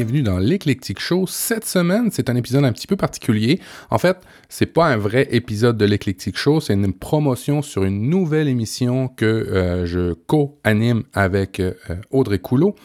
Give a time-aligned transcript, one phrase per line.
[0.00, 1.26] Bienvenue dans l'Eclectic Show.
[1.26, 3.60] Cette semaine, c'est un épisode un petit peu particulier.
[3.90, 4.16] En fait,
[4.48, 9.08] c'est pas un vrai épisode de l'Eclectic Show, c'est une promotion sur une nouvelle émission
[9.08, 11.74] que euh, je co-anime avec euh,
[12.10, 12.76] Audrey Coulot,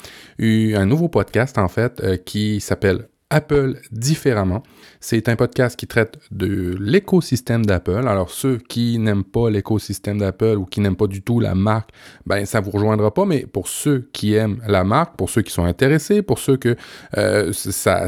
[0.41, 4.61] un nouveau podcast en fait euh, qui s'appelle Apple différemment.
[4.99, 8.07] C'est un podcast qui traite de l'écosystème d'Apple.
[8.07, 11.89] Alors ceux qui n'aiment pas l'écosystème d'Apple ou qui n'aiment pas du tout la marque,
[12.25, 13.25] ben ça vous rejoindra pas.
[13.25, 16.75] Mais pour ceux qui aiment la marque, pour ceux qui sont intéressés, pour ceux que
[17.17, 18.07] euh, ça,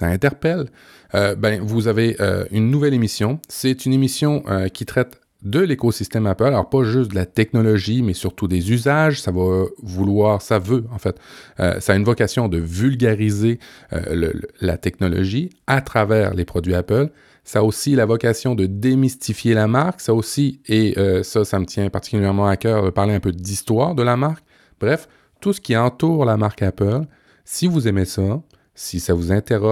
[0.00, 0.66] interpelle,
[1.14, 3.40] euh, ben vous avez euh, une nouvelle émission.
[3.48, 4.42] C'est une émission
[4.74, 6.44] qui traite de l'écosystème Apple.
[6.44, 9.20] Alors pas juste de la technologie, mais surtout des usages.
[9.20, 11.16] Ça va vouloir, ça veut en fait,
[11.60, 13.58] euh, ça a une vocation de vulgariser
[13.92, 17.10] euh, la technologie à travers les produits Apple.
[17.42, 20.00] Ça a aussi la vocation de démystifier la marque.
[20.00, 23.32] Ça aussi, et euh, ça, ça me tient particulièrement à cœur de parler un peu
[23.32, 24.44] d'histoire de la marque.
[24.78, 25.08] Bref,
[25.40, 27.02] tout ce qui entoure la marque Apple.
[27.44, 28.42] Si vous aimez ça,
[28.74, 29.28] si ça vous,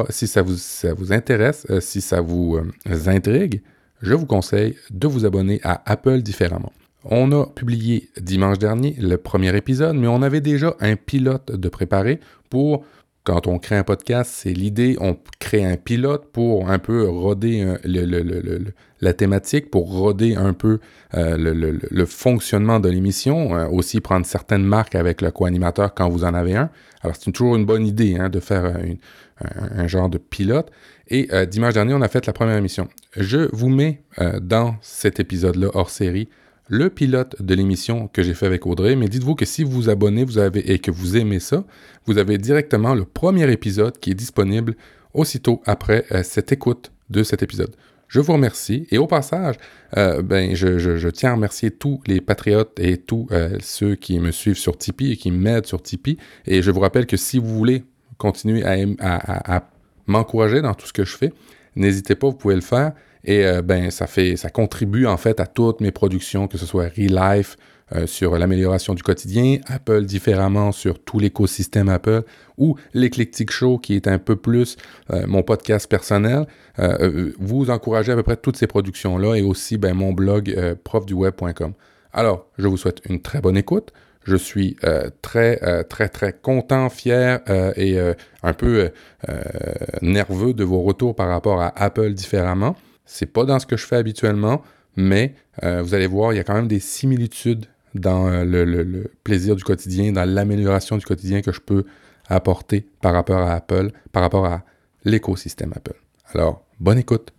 [0.09, 2.59] si ça vous intéresse, si ça vous
[3.07, 3.63] intrigue,
[4.03, 6.73] je vous conseille de vous abonner à Apple différemment.
[7.05, 11.69] On a publié dimanche dernier le premier épisode, mais on avait déjà un pilote de
[11.69, 12.85] préparé pour,
[13.25, 17.63] quand on crée un podcast, c'est l'idée, on crée un pilote pour un peu roder
[17.85, 18.59] euh,
[19.01, 20.81] la thématique, pour roder un peu
[21.15, 26.25] euh, le, fonctionnement de l'émission, euh, aussi prendre certaines marques avec le co-animateur quand vous
[26.25, 26.71] en avez un.
[27.03, 28.77] Alors c'est toujours une bonne idée hein, de faire
[29.41, 30.71] un, genre de pilote.
[31.11, 32.89] Et dimanche dernier, on a fait la première émission.
[33.17, 36.29] Je vous mets euh, dans cet épisode-là hors série
[36.69, 39.89] le pilote de l'émission que j'ai fait avec Audrey, mais dites-vous que si vous vous
[39.89, 41.65] abonnez vous avez, et que vous aimez ça,
[42.05, 44.77] vous avez directement le premier épisode qui est disponible
[45.15, 47.75] aussitôt après euh, cette écoute de cet épisode.
[48.07, 49.57] Je vous remercie et au passage,
[49.97, 53.29] euh, ben, je, tiens à remercier tous les patriotes et tous
[53.61, 56.17] ceux qui me suivent sur Tipeee et qui m'aident sur Tipeee.
[56.47, 57.85] Et je vous rappelle que si vous voulez
[58.17, 59.69] continuer à
[60.09, 61.33] m'encourager dans tout ce que je fais,
[61.77, 62.93] n'hésitez pas, vous pouvez le faire.
[63.25, 66.67] Et euh, ben, ça fait, ça contribue en fait à toutes mes productions, que ce
[66.67, 67.57] soit Relife
[67.95, 72.23] euh, sur l'amélioration du quotidien, Apple différemment sur tout l'écosystème Apple,
[72.59, 74.77] ou l'Eclectic Show qui est un peu plus
[75.11, 76.47] euh, mon podcast personnel.
[77.39, 80.55] vous encouragez à peu près toutes ces productions-là et aussi ben, mon blog
[80.85, 81.73] profduweb.com.
[82.13, 83.93] Alors, je vous souhaite une très bonne écoute.
[84.29, 84.77] Je suis
[85.23, 87.41] très, très, très content, fier
[87.77, 87.99] et
[88.43, 88.91] un peu
[90.03, 92.77] nerveux de vos retours par rapport à Apple différemment.
[93.11, 94.63] C'est pas dans ce que je fais habituellement,
[94.97, 95.35] mais
[95.65, 99.57] euh, vous allez voir, il y a quand même des similitudes dans euh, le, plaisir
[99.57, 101.85] du quotidien, dans l'amélioration du quotidien que je peux
[102.27, 104.65] apporter par rapport à Apple, par rapport à
[105.05, 105.97] l'écosystème Apple.
[106.35, 107.33] Alors, bonne écoute.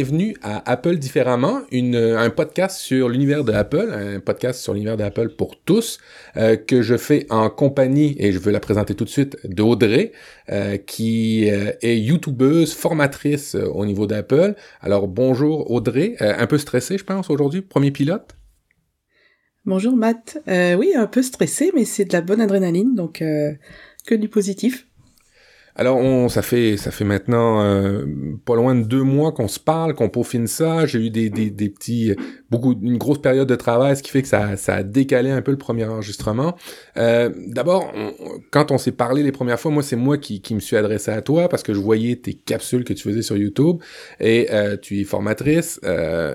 [0.00, 4.96] Bienvenue à Apple différemment, une, un podcast sur l'univers de Apple, un podcast sur l'univers
[4.96, 5.98] d'Apple pour tous,
[6.38, 10.12] euh, que je fais en compagnie, et je veux la présenter tout de suite, d'Audrey,
[10.48, 14.54] euh, qui euh, est youtubeuse, formatrice au niveau d'Apple.
[14.80, 18.34] Alors bonjour Audrey, un peu stressée je pense aujourd'hui, premier pilote?
[19.66, 23.22] Bonjour Matt, oui un peu stressé mais c'est de la bonne adrénaline, donc
[24.06, 24.86] que du positif.
[25.80, 28.04] Alors, on, ça fait ça fait maintenant euh,
[28.44, 30.84] pas loin de deux mois qu'on se parle, qu'on peaufine ça.
[30.84, 32.12] J'ai eu des, des, des, petits
[32.50, 35.40] beaucoup une grosse période de travail, ce qui fait que ça, ça a décalé un
[35.40, 36.54] peu le premier enregistrement.
[36.98, 37.94] Euh, D'abord,
[38.50, 41.12] quand on s'est parlé les premières fois, moi c'est moi qui, qui me suis adressé
[41.12, 43.78] à toi parce que je voyais tes capsules que tu faisais sur YouTube
[44.20, 45.80] et euh, tu es formatrice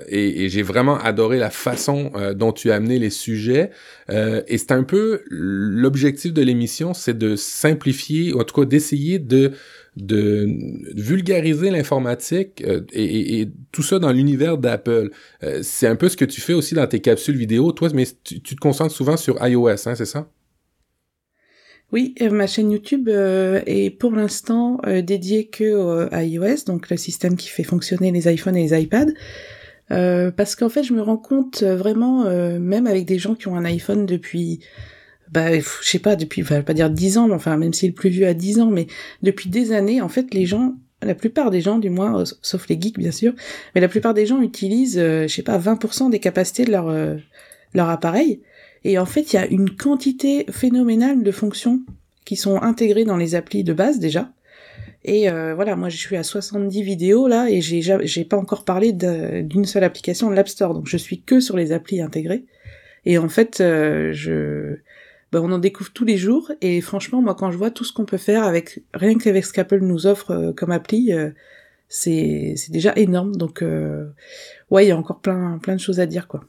[0.08, 3.70] et, j'ai vraiment adoré la façon dont tu as amené les sujets.
[4.08, 9.18] et c'est un peu l'objectif de l'émission, c'est de simplifier, ou en tout cas d'essayer
[9.18, 9.35] de
[9.96, 10.46] de,
[10.94, 15.10] vulgariser l'informatique euh, et, tout ça dans l'univers d'Apple.
[15.42, 18.06] Euh, c'est un peu ce que tu fais aussi dans tes capsules vidéo, toi, mais
[18.24, 20.28] tu, te concentres souvent sur iOS, hein, c'est ça?
[21.92, 27.36] Oui, euh, ma chaîne YouTube est pour l'instant dédiée que à iOS, donc le système
[27.36, 29.12] qui fait fonctionner les iPhones et les iPads.
[29.88, 32.24] parce qu'en fait, je me rends compte vraiment,
[32.58, 34.60] même avec des gens qui ont un iPhone depuis
[35.32, 37.94] bah, je sais pas, depuis, enfin, pas dire dix ans, mais enfin, même si le
[37.94, 38.86] plus vieux a dix ans, mais
[39.22, 42.68] depuis des années, en fait, les gens, la plupart des gens, du moins, euh, sauf
[42.68, 43.34] les geeks, bien sûr,
[43.74, 46.88] mais la plupart des gens utilisent, euh, je sais pas, 20% des capacités de leur,
[46.88, 47.16] euh,
[47.74, 48.40] leur appareil.
[48.84, 51.80] Et en fait, il y a une quantité phénoménale de fonctions
[52.24, 54.32] qui sont intégrées dans les applis de base, déjà.
[55.08, 58.92] Et voilà, moi je suis à 70 vidéos là et j'ai j'ai pas encore parlé
[58.92, 62.44] d'une seule application de l'App Store, donc je suis que sur les applis intégrées.
[63.04, 64.78] Et en fait, je
[65.32, 66.52] ben, on en découvre tous les jours.
[66.60, 69.52] Et franchement, moi, quand je vois tout ce qu'on peut faire avec rien qu'avec ce
[69.52, 71.30] qu'Apple nous offre euh, comme appli, euh,
[71.88, 73.34] c'est déjà énorme.
[73.34, 74.06] Donc, euh,
[74.70, 76.44] ouais, il y a encore plein plein de choses à dire, quoi.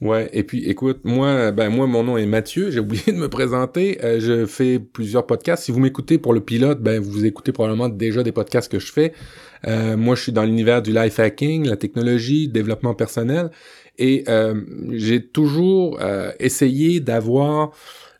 [0.00, 2.70] Ouais, et puis écoute, moi, ben moi, mon nom est Mathieu.
[2.70, 3.98] J'ai oublié de me présenter.
[4.02, 5.64] je fais plusieurs podcasts.
[5.64, 8.92] Si vous m'écoutez pour le pilote, ben vous écoutez probablement déjà des podcasts que je
[8.92, 9.12] fais.
[9.66, 13.50] moi, je suis dans l'univers du life hacking, la technologie, développement personnel,
[13.96, 14.24] et
[14.90, 16.00] j'ai toujours
[16.40, 17.70] essayé d'avoir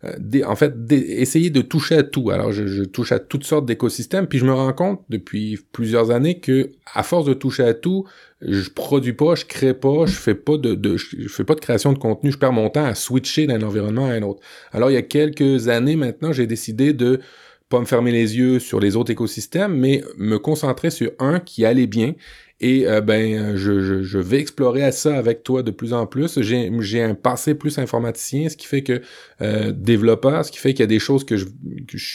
[0.04, 2.30] euh, en fait, essayer de toucher à tout.
[2.30, 6.40] Alors, je, touche à toutes sortes d'écosystèmes, puis je me rends compte depuis plusieurs années
[6.40, 8.06] que, à force de toucher à tout,
[8.40, 11.60] je produis pas, je crée pas, je fais pas de, de je fais pas de
[11.60, 14.40] création de contenu, je perds mon temps à switcher d'un environnement à un autre.
[14.72, 17.20] Alors, il y a quelques années maintenant, j'ai décidé de
[17.68, 21.64] pas me fermer les yeux sur les autres écosystèmes, mais me concentrer sur un qui
[21.64, 22.14] allait bien
[22.60, 26.40] et euh, ben, je, vais explorer ça avec toi de plus en plus.
[26.42, 29.00] J'ai un passé plus informaticien, ce qui fait que
[29.40, 31.46] euh, développeur, ce qui fait qu'il y a des choses que je,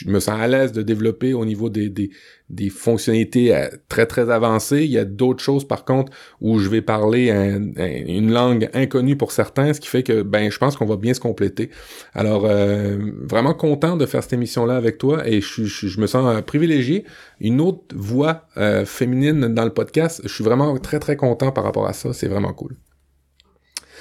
[0.08, 2.12] me sens à l'aise de développer au niveau des,
[2.50, 4.84] des fonctionnalités euh, très très avancées.
[4.84, 6.12] Il y a d'autres choses par contre
[6.42, 10.58] où je vais parler une langue inconnue pour certains, ce qui fait que ben je
[10.58, 11.72] pense qu'on va bien se compléter.
[12.14, 16.36] Alors euh, vraiment content de faire cette émission là avec toi et je, me sens
[16.36, 17.06] euh, privilégié.
[17.42, 18.48] Une autre voix
[18.86, 22.14] féminine dans le podcast, je suis vraiment très très content par rapport à ça.
[22.14, 22.76] C'est vraiment cool.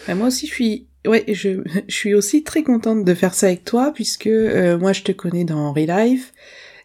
[0.07, 3.65] Ben, moi aussi je suis ouais je, suis aussi très contente de faire ça avec
[3.65, 4.29] toi puisque
[4.79, 6.33] moi je te connais dans Relife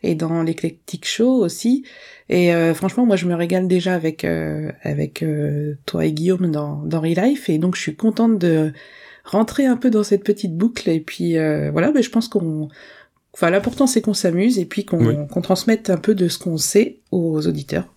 [0.04, 1.84] et dans l'éclectique show aussi.
[2.30, 6.52] Et euh, franchement, moi, je me régale déjà avec euh, avec euh, toi et Guillaume
[6.52, 8.72] dans dans Relife, et donc je suis contente de
[9.26, 10.90] rentrer un peu dans cette petite boucle.
[10.90, 12.70] Et puis voilà, mais je pense qu'on,
[13.34, 16.58] enfin, l'important c'est qu'on s'amuse et puis qu'on qu'on transmette un peu de ce qu'on
[16.58, 17.94] sait aux auditeurs.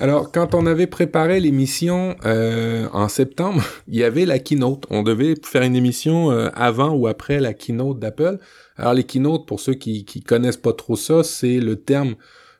[0.00, 4.86] Alors, quand on avait préparé l'émission euh, en septembre, il y avait la keynote.
[4.90, 8.38] On devait faire une émission avant ou après la keynote d'Apple.
[8.76, 12.14] Alors les keynotes, pour ceux qui, qui connaissent pas trop ça, c'est le terme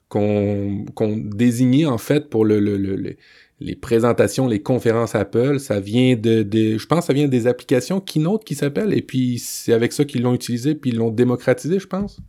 [0.09, 3.17] qu'on qu'on désignait en fait pour le, le, le,
[3.61, 5.59] les présentations, les conférences Apple.
[5.59, 9.39] Ça vient de, de je pense, ça vient des applications Keynote qui s'appellent, et puis
[9.39, 12.21] c'est avec ça qu'ils l'ont utilisé, puis ils l'ont démocratisé, je pense.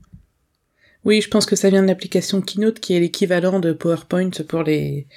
[1.05, 4.63] Oui, je pense que ça vient de l'application Keynote qui est l'équivalent de PowerPoint pour
[4.63, 5.07] les,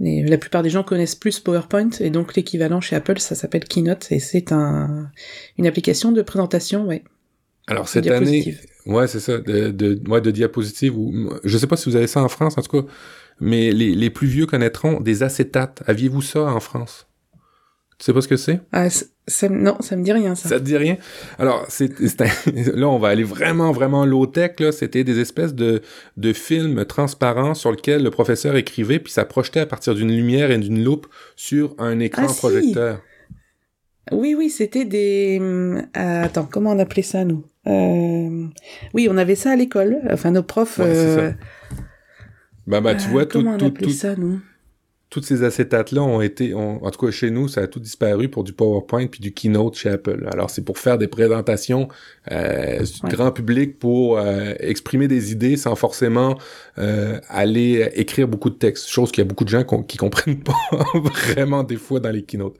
[0.00, 3.64] les, la plupart des gens connaissent plus PowerPoint et donc l'équivalent chez Apple ça s'appelle
[3.64, 5.10] Keynote et c'est un
[5.58, 7.04] une application de présentation ouais
[7.66, 8.56] alors cette année,
[8.86, 10.96] ouais, c'est ça, de, de, ouais, de diapositives.
[10.96, 12.88] Ou, je sais pas si vous avez ça en France, en tout cas,
[13.40, 15.82] mais les, les plus vieux connaîtront des acétates.
[15.86, 17.06] Aviez-vous ça en France?
[17.98, 18.60] Tu sais pas ce que c'est?
[18.72, 18.88] Ah,
[19.28, 20.48] ça, Non, ça me dit rien ça.
[20.48, 20.96] Ça te dit rien?
[21.38, 22.00] Alors c'est,
[22.74, 24.58] là, on va aller vraiment, vraiment low tech.
[24.58, 25.82] Là, c'était des espèces de
[26.16, 30.50] de films transparents sur lesquels le professeur écrivait, puis ça projetait à partir d'une lumière
[30.50, 31.06] et d'une loupe
[31.36, 33.00] sur un écran ah, projecteur.
[34.10, 35.38] Oui, oui, c'était des.
[35.40, 37.44] Euh, attends, comment on appelait ça nous?
[37.68, 38.46] Euh...
[38.94, 40.00] Oui, on avait ça à l'école.
[40.10, 40.78] Enfin, nos profs.
[40.78, 41.32] Ouais, euh...
[42.66, 44.40] Bah, bah, tu vois, euh, comment tout, on appelait ça, nous?
[45.12, 48.44] Toutes ces acétates-là ont été, en tout cas chez nous, ça a tout disparu pour
[48.44, 50.26] du PowerPoint puis du Keynote chez Apple.
[50.32, 51.88] Alors c'est pour faire des présentations
[52.30, 56.38] euh, grand public pour euh, exprimer des idées sans forcément
[56.78, 60.42] euh, aller écrire beaucoup de texte, chose qu'il y a beaucoup de gens qui comprennent
[60.42, 60.56] pas
[61.02, 62.56] vraiment des fois dans les Keynotes.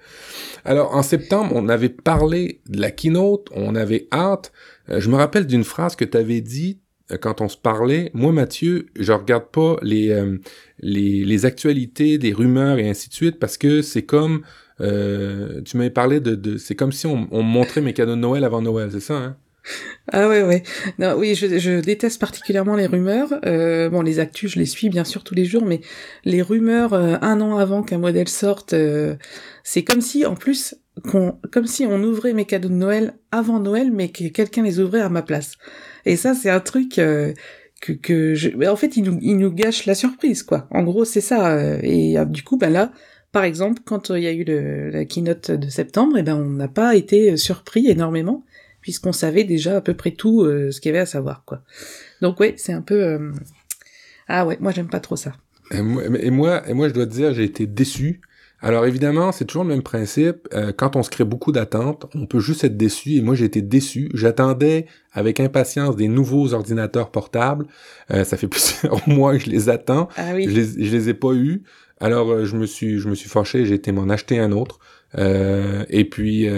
[0.67, 4.53] Alors en septembre, on avait parlé de la Keynote, on avait hâte.
[4.91, 6.82] Euh, je me rappelle d'une phrase que tu avais dit
[7.21, 10.39] quand on se parlait, moi Mathieu, je regarde pas les, euh,
[10.81, 14.43] les, les, actualités, des rumeurs et ainsi de suite parce que c'est comme
[14.81, 18.21] euh, tu m'avais parlé de, de c'est comme si on, on, montrait mes cadeaux de
[18.21, 19.37] Noël avant Noël, c'est ça hein?
[20.11, 20.65] Ah ouais ouais.
[20.99, 23.33] Non oui je, je déteste particulièrement les rumeurs.
[23.47, 25.81] Euh, bon les actus je les suis bien sûr tous les jours mais
[26.25, 28.75] les rumeurs un an avant qu'un modèle sorte
[29.63, 30.75] c'est comme si en plus
[31.09, 34.81] qu'on comme si on ouvrait mes cadeaux de Noël avant Noël mais que quelqu'un les
[34.81, 35.57] ouvrait à ma place
[36.05, 37.33] et ça, c'est un truc euh,
[37.81, 38.51] que, que je...
[38.69, 40.67] en fait, il nous, nous gâche la surprise, quoi.
[40.71, 41.53] En gros, c'est ça.
[41.53, 42.93] Euh, et euh, du coup, ben là,
[43.33, 46.51] par exemple, quand il y a eu le, la keynote de septembre, eh ben on
[46.51, 48.45] n'a pas été surpris énormément
[48.81, 51.63] puisqu'on savait déjà à peu près tout ce qu'il y avait à savoir, quoi.
[52.21, 53.33] Donc ouais, c'est un peu
[54.27, 55.33] ah ouais, moi j'aime pas trop ça.
[55.71, 58.21] Et moi, et moi, et moi je dois te dire, j'ai été déçu
[58.63, 60.49] alors évidemment, c'est toujours le même principe.
[60.55, 63.17] Euh, quand on se crée beaucoup d'attentes, on peut juste être déçu.
[63.17, 64.09] Et moi, j'ai été déçu.
[64.15, 67.67] J'attendais avec impatience des nouveaux ordinateurs portables.
[68.13, 70.09] Euh, ça fait plusieurs mois que je les attends.
[70.17, 70.47] Ah oui.
[70.49, 71.65] Je les, je les ai pas eus.
[71.99, 73.67] Alors euh, je me suis, je me suis fâché.
[73.67, 74.79] J'ai été m'en acheter un autre.
[75.17, 76.49] Et puis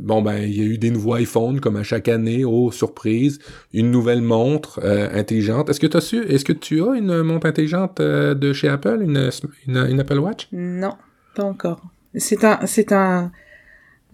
[0.00, 2.44] bon ben il y a eu des nouveaux iPhones comme à chaque année.
[2.44, 3.38] Oh surprise,
[3.72, 5.70] une nouvelle montre intelligente.
[5.70, 9.00] Est-ce que tu as su Est-ce que tu as une montre intelligente de chez Apple,
[9.02, 9.30] une,
[9.66, 10.48] une, une Apple Watch?
[10.52, 10.94] Non.
[11.34, 11.80] Pas encore.
[12.14, 13.32] C'est un, c'est un,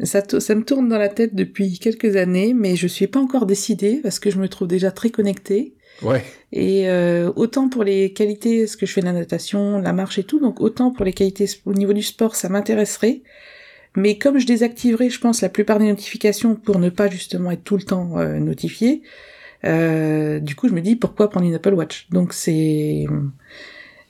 [0.04, 3.46] Ça, ça me tourne dans la tête depuis quelques années, mais je suis pas encore
[3.46, 5.74] décidée parce que je me trouve déjà très connectée.
[6.02, 6.24] Ouais.
[6.52, 10.18] Et euh, autant pour les qualités, ce que je fais de la natation, la marche
[10.18, 13.22] et tout, donc autant pour les qualités au niveau du sport, ça m'intéresserait.
[13.96, 17.64] Mais comme je désactiverai, je pense, la plupart des notifications pour ne pas justement être
[17.64, 19.02] tout le temps euh, notifié,
[19.64, 22.06] euh, du coup, je me dis pourquoi prendre une Apple Watch?
[22.10, 23.06] Donc c'est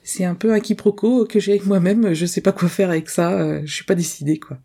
[0.03, 2.13] c'est un peu un quiproquo que j'ai avec moi-même.
[2.13, 3.39] Je sais pas quoi faire avec ça.
[3.39, 4.57] Euh, je suis pas décidée quoi.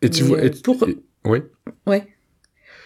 [0.00, 0.76] Et tu vois, pour
[1.24, 1.42] oui.
[1.86, 2.06] Ouais.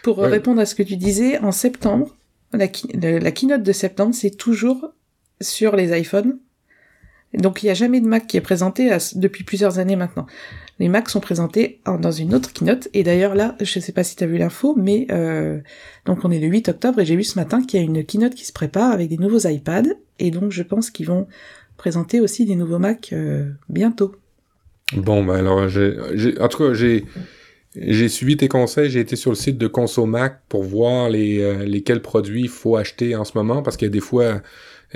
[0.03, 0.29] Pour Ouais.
[0.29, 2.16] répondre à ce que tu disais, en septembre,
[2.53, 4.93] la, keynote de septembre, c'est toujours
[5.41, 6.39] sur les iPhones.
[7.35, 10.27] Donc il n'y a jamais de Mac qui est présenté depuis plusieurs années maintenant.
[10.79, 12.89] Les Macs sont présentés en- dans une autre keynote.
[12.95, 15.59] Et d'ailleurs là, je sais pas si tu as vu l'info, mais euh,
[16.07, 18.05] donc on est le 8 octobre et j'ai vu ce matin qu'il y a une
[18.05, 19.89] keynote qui se prépare avec des nouveaux iPads.
[20.19, 21.27] Et donc je pense qu'ils vont
[21.77, 24.15] présenter aussi des nouveaux Macs euh, bientôt.
[24.95, 27.05] Bon, ben alors, j'ai- en tout cas, j'ai,
[27.81, 28.91] j'ai suivi tes conseils.
[28.91, 32.77] J'ai été sur le site de Consomac pour voir les, euh, lesquels produits il faut
[32.77, 34.25] acheter en ce moment parce qu'il y a des fois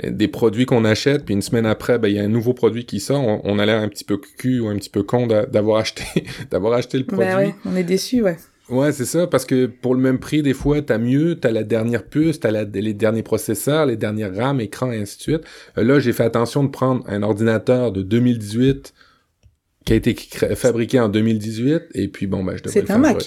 [0.03, 2.53] euh, des produits qu'on achète, puis une semaine après, ben, il y a un nouveau
[2.53, 3.21] produit qui sort.
[3.21, 5.79] On, on a l'air un petit peu cul ou un petit peu con d'a- d'avoir
[5.79, 6.03] acheté,
[6.51, 7.25] d'avoir acheté le produit.
[7.27, 8.37] Bah ouais, on est déçus, ouais.
[8.69, 11.63] Ouais, c'est ça, parce que pour le même prix, des fois, t'as mieux, t'as la
[11.63, 15.41] dernière puce, t'as les derniers processeurs, les dernières RAM, écran, et ainsi de suite.
[15.77, 18.93] Euh, là, j'ai fait attention de prendre un ordinateur de 2018
[19.85, 20.13] qui a été
[20.55, 23.19] fabriqué en 2018, et puis bon, ben, je devrais C'est un faire Mac.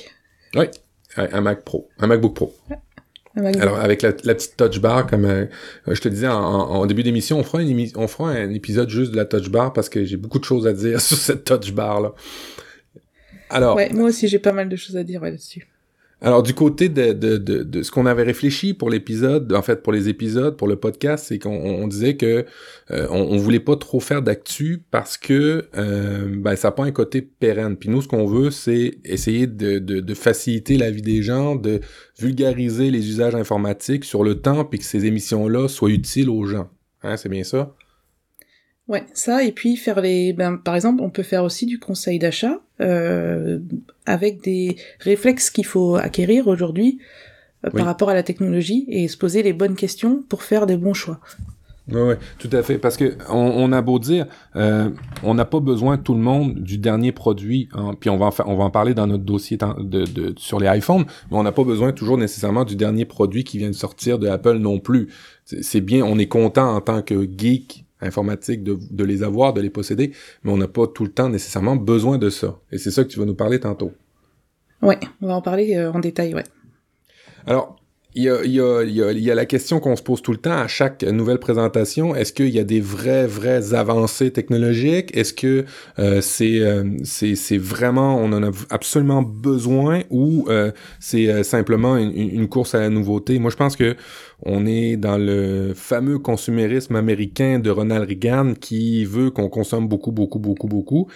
[0.55, 0.71] jouer.
[1.17, 2.55] Un, un Mac Pro, un MacBook Pro.
[3.37, 3.57] Mac.
[3.57, 5.47] Alors, avec la, la petite touch bar, comme euh,
[5.89, 9.11] je te disais en, début d'émission, on fera, une émi- on fera un épisode juste
[9.11, 11.73] de la touch bar parce que j'ai beaucoup de choses à dire sur cette touch
[11.73, 12.15] bar-là.
[13.51, 15.67] Alors, Ouais, moi aussi j'ai pas mal de choses à dire ouais, là-dessus.
[16.25, 19.93] Alors du côté de, de, de, ce qu'on avait réfléchi pour l'épisode, en fait pour
[19.93, 22.47] les épisodes, pour le podcast, c'est qu'on on disait que
[22.91, 26.93] euh, on, voulait pas trop faire d'actu parce que euh, ben ça n'a pas un
[26.93, 27.77] côté pérenne.
[27.77, 31.81] Puis nous ce qu'on veut c'est essayer de, de, faciliter la vie des gens, de
[32.19, 36.47] vulgariser les usages informatiques sur le temps, puis que ces émissions là soient utiles aux
[36.47, 36.71] gens.
[37.03, 37.75] Hein, c'est bien ça?
[38.87, 42.19] Ouais, ça et puis faire les, ben par exemple, on peut faire aussi du conseil
[42.19, 43.59] d'achat euh,
[44.05, 46.99] avec des réflexes qu'il faut acquérir aujourd'hui
[47.65, 47.79] euh, Oui.
[47.79, 50.93] par rapport à la technologie et se poser les bonnes questions pour faire des bons
[50.93, 51.19] choix.
[51.91, 52.79] Oui, ouais, tout à fait.
[52.79, 54.27] Parce que on, on a beau dire,
[54.57, 54.91] euh,
[55.23, 57.69] on n'a pas besoin tout le monde du dernier produit.
[57.75, 60.61] hein, puis on va en on va en parler dans notre dossier de, de- sur
[60.61, 63.75] les iPhones, mais on n'a pas besoin toujours nécessairement du dernier produit qui vient de
[63.75, 65.09] sortir de Apple non plus.
[65.45, 69.61] C'est bien, on est content en tant que geek informatique de, de les avoir, de
[69.61, 72.59] les posséder, mais on n'a pas tout le temps nécessairement besoin de ça.
[72.71, 73.93] Et c'est ça que tu vas nous parler tantôt.
[74.83, 76.45] Ouais, on va en parler euh, en détail, ouais.
[77.47, 77.77] Alors,
[78.17, 80.31] il y a, il y, a, il y, a, la question qu'on se pose tout
[80.31, 82.15] le temps à chaque nouvelle présentation.
[82.15, 85.17] Est-ce qu'il y a des vraies, vraies avancées technologiques?
[85.17, 85.65] Est-ce que
[85.99, 86.85] euh, c'est, euh,
[87.59, 92.81] vraiment, on en a absolument besoin ou euh, c'est euh, simplement une, une course à
[92.81, 93.41] la nouveauté?
[93.41, 93.97] Moi, je pense que
[94.43, 100.13] on est dans le fameux consumérisme américain de Ronald Reagan qui veut qu'on consomme beaucoup,
[100.13, 101.09] beaucoup, beaucoup, beaucoup.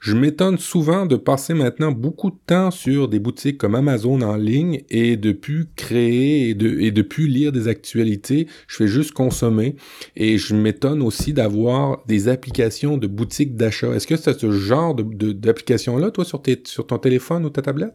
[0.00, 4.34] Je m'étonne souvent de passer maintenant beaucoup de temps sur des boutiques comme Amazon en
[4.36, 8.46] ligne et de plus créer et de, et de plus lire des actualités.
[8.66, 9.76] Je fais juste consommer.
[10.16, 13.92] Et je m'étonne aussi d'avoir des applications de boutiques d'achat.
[13.94, 17.50] Est-ce que c'est ce genre de, de- d'application-là, toi, sur, tes, sur ton téléphone ou
[17.50, 17.94] ta tablette?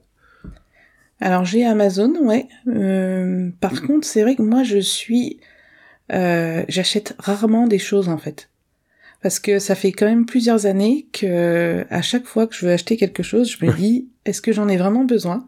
[1.19, 2.47] Alors j'ai Amazon, ouais.
[2.67, 5.39] Euh, par contre, c'est vrai que moi je suis,
[6.11, 8.49] euh, j'achète rarement des choses en fait,
[9.21, 12.71] parce que ça fait quand même plusieurs années que à chaque fois que je veux
[12.71, 15.47] acheter quelque chose, je me dis est-ce que j'en ai vraiment besoin?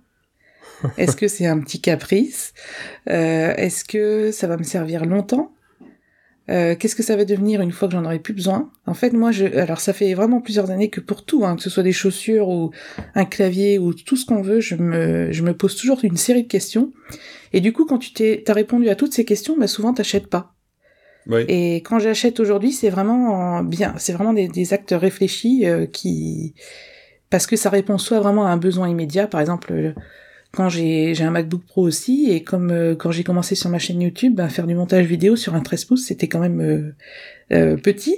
[0.98, 2.54] Est-ce que c'est un petit caprice?
[3.10, 5.54] Euh, Est-ce que ça va me servir longtemps?
[6.50, 8.72] Euh, Qu'est-ce que ça va devenir une fois que j'en aurai plus besoin?
[8.86, 11.62] En fait, moi, je, alors ça fait vraiment plusieurs années que pour tout, hein, que
[11.62, 12.72] ce soit des chaussures ou
[13.16, 16.44] un clavier ou tout ce qu'on veut, je me, je me pose toujours une série
[16.44, 16.94] de questions.
[17.54, 20.28] Et du coup, quand tu t'es, t'as répondu à toutes ces questions, bah souvent t'achètes
[20.28, 20.54] pas.
[21.30, 21.42] Oui.
[21.48, 26.54] Et quand j'achète aujourd'hui, c'est vraiment bien, c'est vraiment des, des actes réfléchis euh, qui,
[27.30, 29.72] parce que ça répond soit vraiment à un besoin immédiat, par exemple.
[29.74, 29.92] euh,
[30.54, 33.80] Quand j'ai j'ai un MacBook Pro aussi et comme euh, quand j'ai commencé sur ma
[33.80, 36.96] chaîne YouTube, ben, faire du montage vidéo sur un 13 pouces c'était quand même euh,
[37.52, 38.16] euh, petit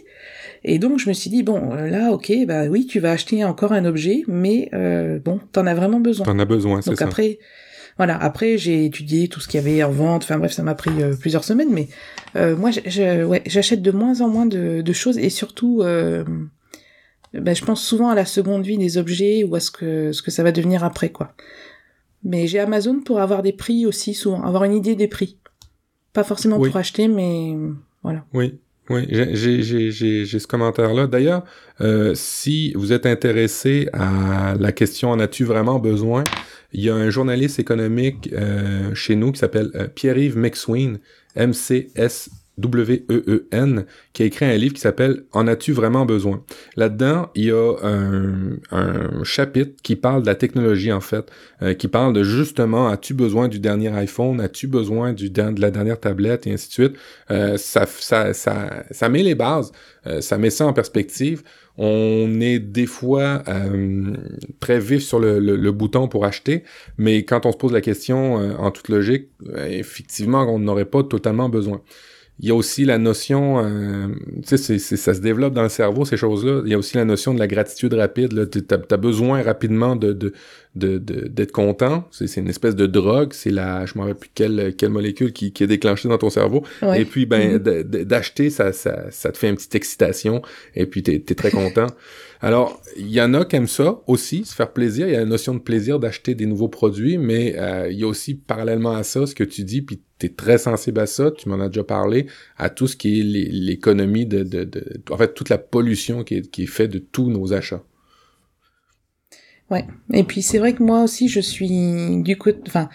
[0.64, 3.44] et donc je me suis dit bon euh, là ok bah oui tu vas acheter
[3.44, 6.26] encore un objet mais euh, bon t'en as vraiment besoin.
[6.28, 7.06] T'en as besoin, c'est Donc ça.
[7.06, 7.40] après,
[8.00, 10.24] voilà, après j'ai étudié tout ce qu'il y avait en vente.
[10.24, 11.88] Enfin bref, ça m'a pris euh, plusieurs semaines, mais
[12.36, 16.24] euh, moi, je- ouais, j'achète de moins en moins de, de choses et surtout, euh,
[17.34, 20.22] ben, je pense souvent à la seconde vie des objets ou à ce que ce
[20.24, 21.34] que ça va devenir après, quoi.
[22.24, 25.38] Mais j'ai Amazon pour avoir des prix aussi souvent, avoir une idée des prix.
[26.14, 26.70] Pas forcément Oui.
[26.70, 27.54] pour acheter, mais
[28.02, 28.26] voilà.
[28.34, 28.58] Oui,
[28.90, 31.06] Oui, j'ai ce commentaire-là.
[31.06, 31.44] D'ailleurs,
[31.82, 36.24] euh, si vous êtes intéressé à la question en as-tu vraiment besoin,
[36.72, 41.00] il y a un journaliste économique euh, chez nous qui s'appelle euh, Pierre-Yves McSween,
[41.36, 42.30] M-C-S
[42.60, 46.44] W-E-E-N, qui a écrit un livre qui s'appelle En as-tu vraiment besoin?
[46.76, 51.88] Là-dedans, il y a un, chapitre qui parle de la technologie, en fait, euh, qui
[51.88, 54.42] parle de justement, as-tu besoin du dernier iPhone?
[54.42, 56.48] As-tu besoin du, de la dernière tablette?
[56.48, 56.94] Et ainsi de suite.
[57.32, 59.72] Euh, ça, ça, ça, ça met les bases,
[60.08, 61.44] euh, ça met ça en perspective.
[61.82, 63.42] On est des fois
[64.60, 66.64] très vif sur le, le, bouton pour acheter,
[66.98, 71.48] mais quand on se pose la question en toute logique, effectivement, on n'aurait pas totalement
[71.48, 71.82] besoin.
[72.42, 74.08] Il y a aussi la notion, euh,
[74.48, 76.62] tu sais, ça se développe dans le cerveau, ces choses-là.
[76.66, 78.50] Il y a aussi la notion de la gratitude rapide.
[78.50, 80.34] Tu as, besoin rapidement de, de,
[80.98, 82.08] d'être content.
[82.12, 83.34] C'est une espèce de drogue.
[83.34, 86.30] C'est la, je me rappelle plus quelle, quelle molécule qui, qui est déclenchée dans ton
[86.30, 86.64] cerveau.
[86.96, 88.06] Et puis, ben, mm-hmm.
[88.06, 90.42] d'acheter, ça, ça, ça te fait une petite excitation.
[90.76, 91.88] Et puis, t'es es très content.
[92.42, 95.08] Alors, il y en a qui aiment ça aussi, se faire plaisir.
[95.08, 98.04] Il y a la notion de plaisir d'acheter des nouveaux produits, mais euh, il y
[98.04, 101.06] a aussi parallèlement à ça ce que tu dis, puis tu es très sensible à
[101.06, 102.28] ça, tu m'en as déjà parlé,
[102.58, 106.36] à tout ce qui est l'économie de, de, de, En fait, toute la pollution qui
[106.36, 107.84] est, faite de tous nos achats.
[109.70, 109.86] Ouais.
[110.14, 112.90] Et puis c'est vrai que moi aussi je suis du coup, enfin,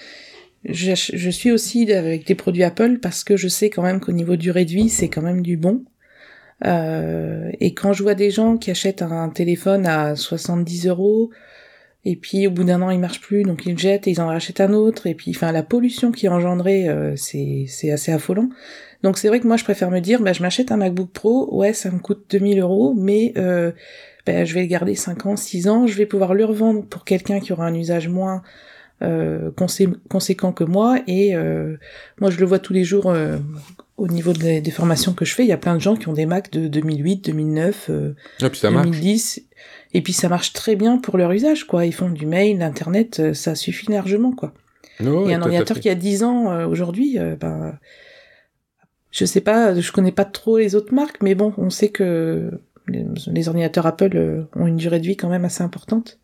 [0.64, 4.10] je, je, suis aussi avec des produits Apple parce que je sais quand même qu'au
[4.10, 5.84] niveau du réduit c'est quand même du bon.
[6.64, 11.30] Euh, et quand je vois des gens qui achètent un téléphone à 70 euros
[12.04, 14.20] et puis au bout d'un an il marche plus donc ils le jettent et ils
[14.20, 17.90] en rachètent un autre et puis enfin la pollution qui est engendrée euh, c'est c'est
[17.90, 18.48] assez affolant.
[19.02, 21.52] Donc c'est vrai que moi je préfère me dire bah je m'achète un MacBook Pro
[21.56, 23.72] ouais ça me coûte 2000 euros mais euh,
[24.26, 27.04] ben, je vais le garder 5 ans, 6 ans, je vais pouvoir le revendre pour
[27.04, 28.42] quelqu'un qui aura un usage moins
[29.02, 29.50] euh,
[30.08, 31.76] conséquent que moi, et euh,
[32.20, 33.38] moi je le vois tous les jours euh,
[33.96, 36.12] au niveau des, formations que je fais, il y a plein de gens qui ont
[36.12, 37.90] des Macs de 2008, 2009,
[38.40, 39.42] 2010,
[39.92, 41.86] et puis ça marche très bien pour leur usage, quoi.
[41.86, 44.52] Ils font du mail, l'internet, ça suffit largement, quoi.
[45.04, 47.78] Oh, et un ordinateur qui a 10 ans aujourd'hui, ben,
[49.10, 52.50] je sais pas, je connais pas trop les autres marques, mais bon, on sait que
[52.88, 56.18] les, ordinateurs Apple euh, ont une durée de vie quand même assez importante.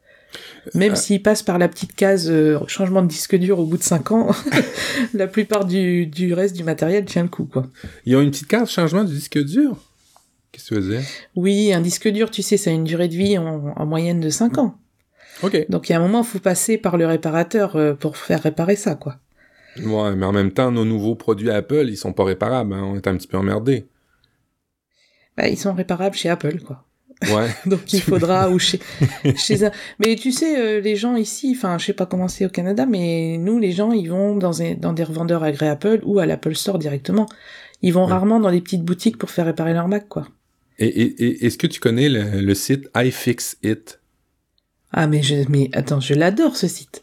[0.74, 3.78] Même euh, s'ils passent par la petite case euh, changement de disque dur au bout
[3.78, 4.30] de 5 ans,
[5.14, 7.66] la plupart du, du, reste du matériel tient le coup, quoi.
[8.06, 9.76] Ils ont une petite case changement de disque dur?
[10.52, 11.06] Qu'est-ce que tu veux dire?
[11.36, 14.20] Oui, un disque dur, tu sais, ça a une durée de vie en, en moyenne
[14.20, 14.76] de 5 ans.
[15.42, 15.66] Ok.
[15.68, 18.76] Donc il y a un moment, il faut passer par le réparateur pour faire réparer
[18.76, 19.16] ça, quoi.
[19.78, 22.74] Ouais, mais en même temps, nos nouveaux produits Apple, ils sont pas réparables.
[22.74, 22.82] Hein.
[22.84, 23.88] On est un petit peu emmerdés.
[25.36, 26.84] Bah, ils sont réparables chez Apple, quoi.
[27.28, 27.48] Ouais.
[27.66, 28.80] Donc il faudra ou chez
[29.36, 29.70] chez un...
[29.98, 32.86] Mais tu sais, euh, les gens ici, enfin, je sais pas comment c'est au Canada,
[32.86, 36.26] mais nous, les gens, ils vont dans, un, dans des revendeurs agré Apple ou à
[36.26, 37.26] l'Apple Store directement.
[37.82, 40.28] Ils vont rarement dans des petites boutiques pour faire réparer leur Mac, quoi.
[40.78, 43.98] Et, et, est-ce que tu connais le, le site iFixIt
[44.92, 47.02] Ah mais je mais attends, je l'adore ce site.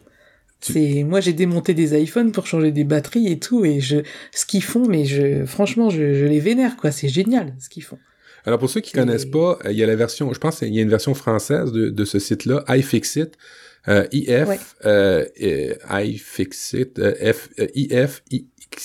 [0.59, 3.97] C'est moi j'ai démonté des iPhones pour changer des batteries et tout et je
[4.33, 7.83] ce qu'ils font mais je franchement je, je les vénère quoi, c'est génial ce qu'ils
[7.83, 7.99] font.
[8.47, 10.73] Alors pour ceux qui connaissent pas, euh, il y a la version, je pense qu'il
[10.73, 13.33] y a une version française de, de ce site-là, iFixit,
[13.89, 15.25] euh, IF, euh,
[15.89, 18.23] iFixit, euh, F, IF,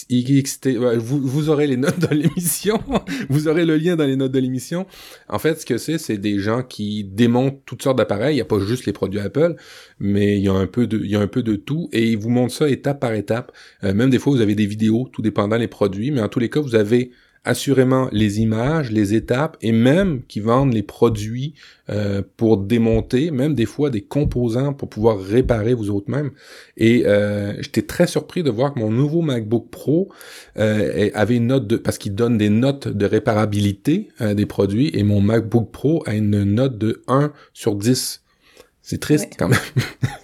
[0.09, 2.81] IXT, vous, vous aurez les notes dans l'émission,
[3.29, 4.87] vous aurez le lien dans les notes de l'émission.
[5.29, 8.35] En fait, ce que c'est, c'est des gens qui démontent toutes sortes d'appareils.
[8.35, 9.57] Il n'y a pas juste les produits Apple,
[9.99, 12.11] mais il y a un peu de, il y a un peu de tout et
[12.11, 13.53] ils vous montrent ça étape par étape.
[13.83, 16.51] même des fois, vous avez des vidéos, tout dépendant des produits, mais en tous les
[16.51, 17.11] cas, vous avez
[17.45, 21.55] assurément les images, les étapes et même qui vendent les produits
[21.91, 26.31] euh, pour démonter, même des fois des composants pour pouvoir réparer vous autres même.
[26.77, 30.09] Et euh, j'étais très surpris de voir que mon nouveau MacBook Pro
[30.57, 34.91] euh, avait une note de parce qu'il donne des notes de réparabilité euh, des produits
[34.95, 38.23] et mon MacBook Pro a une note de 1 sur 10.
[38.83, 39.59] C'est triste quand même.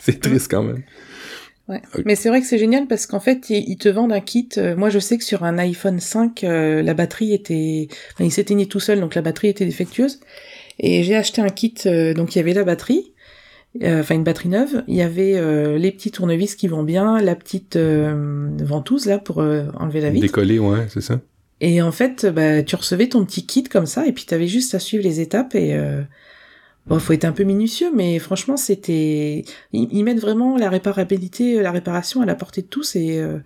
[0.00, 0.82] C'est triste quand même.
[1.68, 1.82] Ouais.
[2.06, 4.48] Mais c'est vrai que c'est génial parce qu'en fait, ils te vendent un kit.
[4.56, 8.32] Euh, moi, je sais que sur un iPhone 5, euh, la batterie était, enfin, il
[8.32, 10.20] s'éteignait tout seul, donc la batterie était défectueuse.
[10.80, 13.12] Et j'ai acheté un kit, euh, donc il y avait la batterie,
[13.82, 14.82] enfin une batterie neuve.
[14.88, 15.40] Il y avait
[15.78, 20.26] les petits tournevis qui vont bien, la petite ventouse là pour enlever la vitre.
[20.26, 21.20] Décoller, ouais, c'est ça.
[21.60, 24.46] Et en fait, bah, tu recevais ton petit kit comme ça, et puis tu avais
[24.46, 25.76] juste à suivre les étapes et
[26.88, 31.70] Bon, faut être un peu minutieux, mais franchement, c'était, ils, mettent vraiment la réparabilité, la
[31.70, 33.38] réparation à la portée de tous et, euh,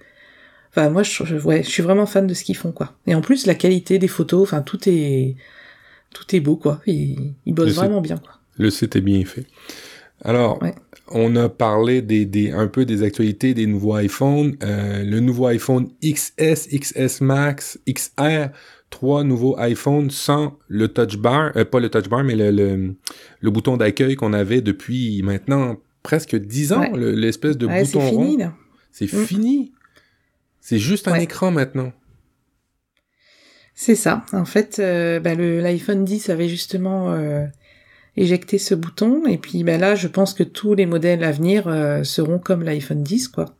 [0.70, 2.92] enfin, moi, je, ouais, je suis vraiment fan de ce qu'ils font, quoi.
[3.08, 5.34] Et en plus, la qualité des photos, enfin, tout est,
[6.14, 6.80] tout est beau, quoi.
[6.86, 8.38] Ils, ils bossent vraiment bien, quoi.
[8.58, 9.46] Le site est bien fait.
[10.24, 10.60] Alors,
[11.08, 14.56] on a parlé des, des, un peu des actualités des nouveaux iPhones.
[14.62, 18.50] Euh, le nouveau iPhone XS, XS Max, XR
[18.92, 22.94] trois nouveaux iPhones sans le touch bar, euh, pas le touch bar, mais le,
[23.40, 28.52] le, bouton d'accueil qu'on avait depuis maintenant presque dix ans, l'espèce de bouton rond.
[28.92, 29.24] C'est mm.
[29.24, 29.72] fini.
[30.60, 31.92] C'est juste un écran maintenant.
[33.74, 34.24] C'est ça.
[34.32, 37.46] En fait, euh, bah, l'iPhone 10 avait justement euh,
[38.16, 41.66] éjecté ce bouton, et puis bah, là, je pense que tous les modèles à venir
[41.66, 43.56] euh, seront comme l'iPhone 10, quoi.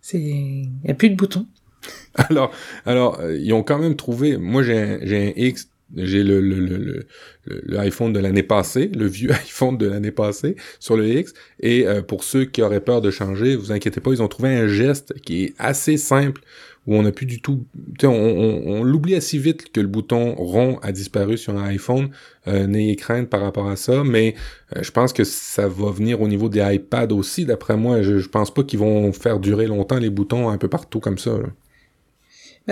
[0.00, 1.46] C'est, il y a plus de boutons.
[2.14, 2.52] Alors,
[2.84, 4.36] alors, ils ont quand même trouvé.
[4.36, 7.06] Moi, j'ai un, X j'ai le, le, le,
[7.46, 11.34] le, iPhone de l'année passée, le vieux iPhone de l'année passée sur le X.
[11.60, 14.68] Et pour ceux qui auraient peur de changer, vous inquiétez pas, ils ont trouvé un
[14.68, 16.42] geste qui est assez simple
[16.86, 17.64] où on n'a plus du tout...
[18.02, 22.10] On, on, on l'oublie assez vite que le bouton rond a disparu sur un iPhone.
[22.48, 24.34] Euh, N'ayez crainte par rapport à ça, mais
[24.76, 28.02] euh, je pense que ça va venir au niveau des iPads aussi, d'après moi.
[28.02, 31.18] Je, je pense pas qu'ils vont faire durer longtemps les boutons un peu partout comme
[31.18, 31.38] ça.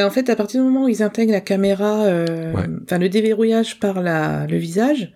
[0.05, 2.53] En fait, à partir du moment où ils intègrent la caméra, euh,
[2.85, 5.13] enfin le déverrouillage par la, le visage,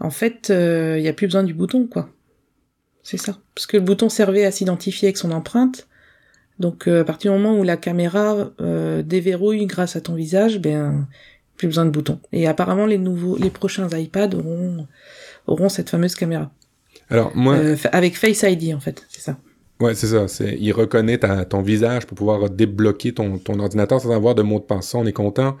[0.00, 2.08] en fait, euh, il n'y a plus besoin du bouton, quoi.
[3.02, 3.38] C'est ça.
[3.54, 5.88] Parce que le bouton servait à s'identifier avec son empreinte.
[6.58, 10.58] Donc euh, à partir du moment où la caméra euh, déverrouille grâce à ton visage,
[10.58, 11.06] ben
[11.56, 12.20] plus besoin de boutons.
[12.32, 14.86] Et apparemment les nouveaux, les prochains iPads auront
[15.46, 16.50] auront cette fameuse caméra.
[17.10, 19.38] Alors moi, euh, avec Face ID en fait, c'est ça.
[19.80, 20.26] Ouais, c'est ça.
[20.26, 24.42] C'est, il reconnaît ta, ton visage pour pouvoir débloquer ton, ton ordinateur sans avoir de
[24.42, 24.88] mot de passe.
[24.88, 25.56] Ça, on est content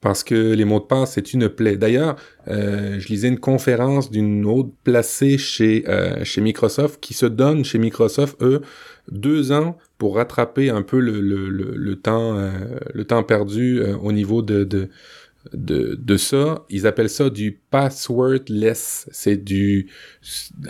[0.00, 1.76] parce que les mots de passe, c'est une plaie.
[1.76, 2.14] D'ailleurs,
[2.46, 7.64] euh, je lisais une conférence d'une autre placée chez, euh, chez Microsoft qui se donne
[7.64, 8.62] chez Microsoft, eux,
[9.10, 12.50] deux ans pour rattraper un peu le, le, le, temps euh,
[12.94, 14.88] le temps perdu euh, au niveau de, de
[15.52, 19.08] de, de ça, ils appellent ça du passwordless.
[19.12, 19.88] C'est du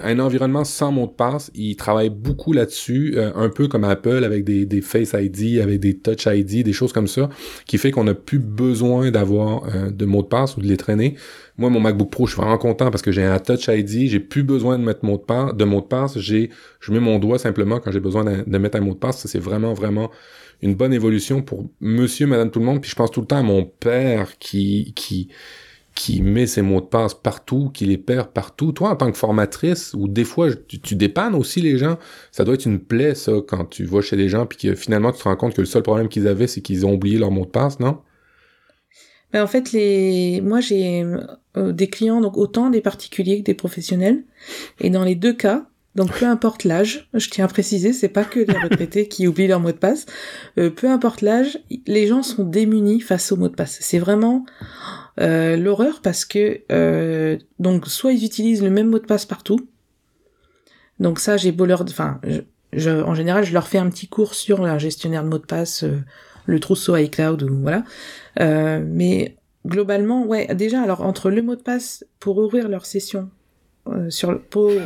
[0.02, 1.50] un environnement sans mot de passe.
[1.54, 5.80] Ils travaillent beaucoup là-dessus, euh, un peu comme Apple avec des, des Face ID, avec
[5.80, 7.28] des Touch ID, des choses comme ça,
[7.66, 10.76] qui fait qu'on n'a plus besoin d'avoir euh, de mot de passe ou de les
[10.76, 11.16] traîner.
[11.56, 14.20] Moi, mon MacBook Pro, je suis vraiment content parce que j'ai un Touch ID, j'ai
[14.20, 16.18] plus besoin de mettre mot de passe, mot de passe.
[16.18, 16.50] J'ai,
[16.80, 19.26] je mets mon doigt simplement quand j'ai besoin de, mettre un mot de passe.
[19.26, 20.10] C'est vraiment, vraiment
[20.62, 22.80] une bonne évolution pour monsieur, madame, tout le monde.
[22.80, 25.28] Puis je pense tout le temps à mon père qui, qui,
[25.94, 28.72] qui met ses mots de passe partout, qui les perd partout.
[28.72, 31.98] Toi, en tant que formatrice, ou des fois, tu, dépannes aussi les gens,
[32.30, 35.12] ça doit être une plaie, ça, quand tu vas chez des gens, puis que finalement,
[35.12, 37.30] tu te rends compte que le seul problème qu'ils avaient, c'est qu'ils ont oublié leur
[37.30, 37.98] mot de passe, non?
[39.32, 41.04] Ben, en fait, les, moi, j'ai
[41.56, 44.24] euh, des clients, donc autant des particuliers que des professionnels.
[44.80, 45.66] Et dans les deux cas,
[45.98, 49.48] donc peu importe l'âge, je tiens à préciser, c'est pas que les retraités qui oublient
[49.48, 50.06] leur mot de passe.
[50.56, 51.58] Euh, peu importe l'âge,
[51.88, 53.78] les gens sont démunis face au mot de passe.
[53.80, 54.46] C'est vraiment
[55.20, 59.68] euh, l'horreur parce que euh, donc soit ils utilisent le même mot de passe partout.
[61.00, 62.20] Donc ça, j'ai beau leur, enfin,
[62.72, 65.46] je, en général, je leur fais un petit cours sur un gestionnaire de mot de
[65.46, 65.84] passe,
[66.46, 67.82] le trousseau iCloud ou voilà.
[68.38, 73.30] mais globalement, ouais, déjà, alors entre le mot de passe pour ouvrir leur session
[73.92, 74.84] euh, sur le pot euh,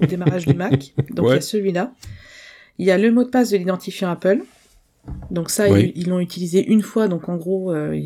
[0.00, 0.92] au démarrage du Mac.
[1.10, 1.92] Donc il y a celui-là.
[2.78, 4.42] Il y a le mot de passe de l'identifiant Apple.
[5.30, 7.08] Donc ça, ils l'ont utilisé une fois.
[7.08, 7.98] Donc en gros, euh,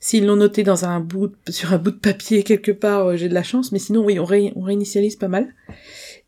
[0.00, 3.34] s'ils l'ont noté dans un bout, sur un bout de papier quelque part, j'ai de
[3.34, 3.72] la chance.
[3.72, 5.48] Mais sinon, oui, on, on réinitialise pas mal.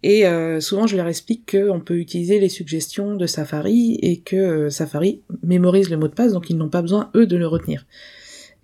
[0.03, 0.25] Et
[0.61, 5.91] souvent, je leur explique qu'on peut utiliser les suggestions de Safari et que Safari mémorise
[5.91, 7.87] le mot de passe, donc ils n'ont pas besoin, eux, de le retenir.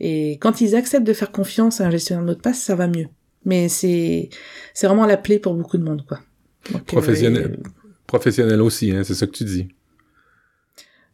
[0.00, 2.74] Et quand ils acceptent de faire confiance à un gestionnaire de mot de passe, ça
[2.74, 3.06] va mieux.
[3.48, 4.28] Mais c'est
[4.74, 6.20] c'est vraiment la plaie pour beaucoup de monde, quoi.
[6.86, 7.70] professionnel, euh,
[8.06, 9.68] professionnel aussi, hein, c'est ça que tu dis.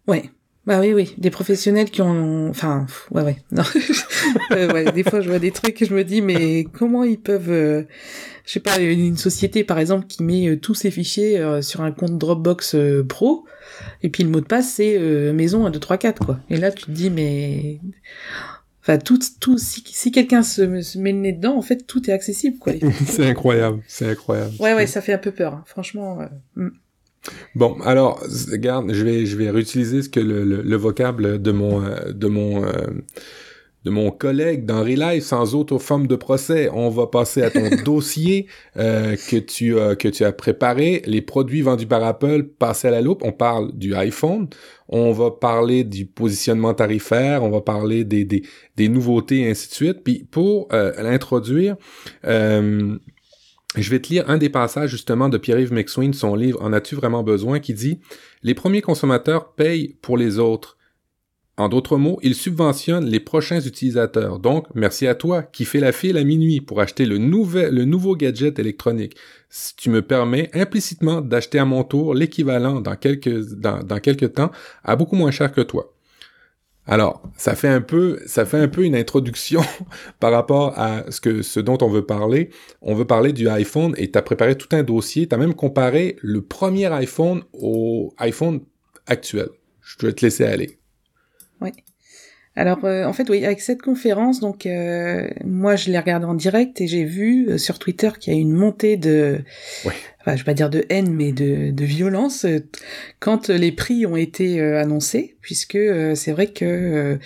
[0.08, 0.30] Ouais.
[0.66, 3.62] Bah oui, oui, des professionnels qui ont, enfin, ouais, ouais, non,
[4.52, 7.20] euh, ouais, des fois je vois des trucs et je me dis mais comment ils
[7.20, 7.82] peuvent, euh,
[8.46, 12.16] je sais pas, une société par exemple qui met tous ses fichiers sur un compte
[12.16, 13.44] Dropbox pro
[14.02, 14.98] et puis le mot de passe c'est
[15.34, 16.40] maison 1 2 3 4 quoi.
[16.48, 17.78] Et là tu te dis mais
[18.86, 22.10] Enfin, tout, tout, si, si quelqu'un se, se, met le nez dedans, en fait, tout
[22.10, 22.74] est accessible, quoi.
[23.06, 24.52] c'est incroyable, c'est incroyable.
[24.60, 25.64] Ouais, ouais, ça fait un peu peur, hein.
[25.64, 26.20] franchement.
[26.20, 26.70] Euh, hmm.
[27.54, 31.82] Bon, alors, regarde, je vais, je vais réutiliser ce que le, le, vocable de mon,
[31.82, 32.72] euh, de mon, euh,
[33.84, 36.70] de mon collègue dans Relive sans autre forme de procès.
[36.72, 41.20] On va passer à ton dossier euh, que tu as que tu as préparé, les
[41.20, 43.22] produits vendus par Apple passés à la loupe.
[43.22, 44.48] On parle du iPhone,
[44.88, 48.42] on va parler du positionnement tarifaire, on va parler des des,
[48.76, 50.02] des nouveautés et ainsi de suite.
[50.02, 51.76] Puis pour euh, l'introduire,
[52.24, 52.96] euh,
[53.76, 56.94] je vais te lire un des passages justement de Pierre-Yves McSween, son livre En as-tu
[56.94, 57.98] vraiment besoin, qui dit
[58.42, 60.78] Les premiers consommateurs payent pour les autres.
[61.56, 64.40] En d'autres mots, il subventionne les prochains utilisateurs.
[64.40, 68.58] Donc, merci à toi qui fais la file à minuit pour acheter le, nouveau gadget
[68.58, 69.16] électronique.
[69.50, 74.50] Si tu me permets implicitement d'acheter à mon tour l'équivalent dans quelques, temps
[74.82, 75.92] à beaucoup moins cher que toi.
[76.86, 78.18] Alors, ça fait un peu,
[78.78, 79.62] une introduction
[80.20, 82.50] par rapport à ce que, ce dont on veut parler.
[82.82, 85.28] On veut parler du iPhone et tu as préparé tout un dossier.
[85.28, 88.60] Tu as même comparé le premier iPhone au iPhone
[89.06, 89.50] actuel.
[89.82, 90.78] Je vais te laisser aller.
[92.56, 96.34] Alors euh, en fait oui, avec cette conférence, donc euh, moi je l'ai regardé en
[96.34, 99.40] direct et j'ai vu euh, sur Twitter qu'il y a une montée de,
[100.20, 102.46] enfin je vais pas dire de haine mais de, de violence
[103.18, 105.78] quand les prix ont été annoncés, puisque
[106.14, 107.18] c'est vrai que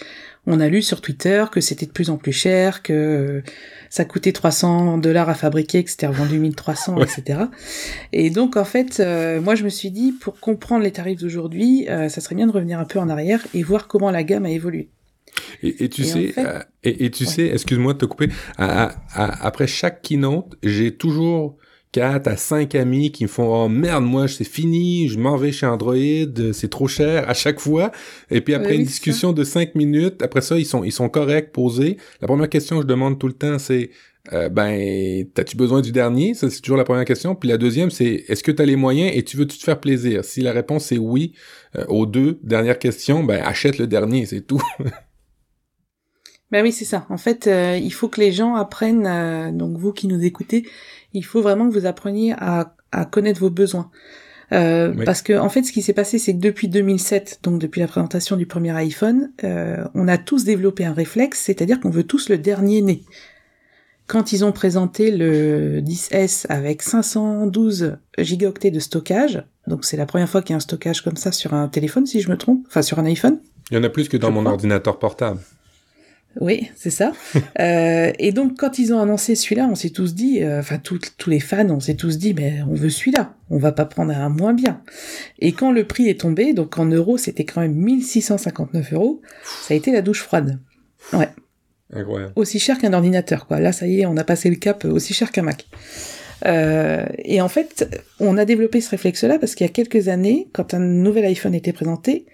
[0.47, 3.43] on a lu sur Twitter que c'était de plus en plus cher, que
[3.91, 7.41] ça coûtait 300 dollars à fabriquer, que c'était revendu 1300, etc.
[8.13, 9.03] Et donc en fait,
[9.43, 12.79] moi je me suis dit pour comprendre les tarifs d'aujourd'hui, ça serait bien de revenir
[12.79, 14.89] un peu en arrière et voir comment la gamme a évolué.
[15.63, 20.95] Et, tu sais, euh, et, tu sais, excuse-moi de te couper, après chaque keynote, j'ai
[20.95, 21.57] toujours
[21.93, 25.53] quatre à cinq amis qui me font oh merde moi c'est fini je m'en vais
[25.53, 25.95] chez Android
[26.53, 27.91] c'est trop cher à chaque fois
[28.31, 31.53] et puis après une discussion de cinq minutes après ça ils sont ils sont corrects
[31.53, 33.91] posés la première question que je demande tout le temps c'est
[34.33, 36.35] euh, ben, t'as-tu besoin du dernier?
[36.35, 37.35] Ça, c'est toujours la première question.
[37.35, 39.81] Puis la deuxième, c'est est-ce que t'as les moyens et tu veux -tu te faire
[39.81, 40.23] plaisir?
[40.23, 41.33] Si la réponse est oui
[41.77, 44.63] euh, aux deux dernières questions, ben achète le dernier, c'est tout.
[46.51, 47.07] Ben oui, c'est ça.
[47.11, 50.67] En fait, euh, il faut que les gens apprennent, euh, donc vous qui nous écoutez,
[51.13, 53.91] il faut vraiment que vous appreniez à, à connaître vos besoins.
[54.53, 57.81] Euh, Parce que en fait, ce qui s'est passé, c'est que depuis 2007, donc depuis
[57.81, 62.05] la présentation du premier iPhone, euh, on a tous développé un réflexe, c'est-à-dire qu'on veut
[62.05, 63.03] tous le dernier né.
[64.07, 70.31] Quand ils ont présenté le 10S avec 512 gigaoctets de stockage, donc c'est la première
[70.31, 72.65] fois qu'il y a un stockage comme ça sur un téléphone, si je me trompe,
[72.69, 73.39] enfin sur un iPhone.
[73.71, 75.41] Il y en a plus que dans mon ordinateur portable.
[76.41, 77.13] Oui, c'est ça.
[77.61, 81.01] euh, et donc quand ils ont annoncé celui-là, on s'est tous dit, euh, enfin tous
[81.27, 84.29] les fans, on s'est tous dit, mais on veut celui-là, on va pas prendre un
[84.29, 84.81] moins bien.
[85.41, 89.21] Et quand le prix est tombé, donc en euros, c'était quand même 1659 euros,
[89.63, 90.59] ça a été la douche froide.
[91.13, 91.29] Ouais.
[91.93, 92.33] Incroyable.
[92.37, 93.61] Aussi cher qu'un ordinateur, quoi.
[93.61, 95.67] Là, ça y est, on a passé le cap aussi cher qu'un Mac.
[96.47, 100.49] Euh, et en fait, on a développé ce réflexe-là parce qu'il y a quelques années,
[100.53, 102.27] quand un nouvel iPhone était présenté,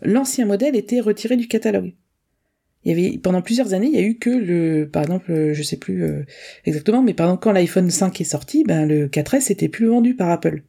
[0.00, 1.92] l'ancien modèle était retiré du catalogue
[2.84, 5.52] il y avait pendant plusieurs années, il y a eu que le, par exemple, euh,
[5.52, 6.24] je sais plus euh,
[6.64, 10.14] exactement, mais par exemple quand l'iPhone 5 est sorti, ben le 4S était plus vendu
[10.14, 10.62] par Apple.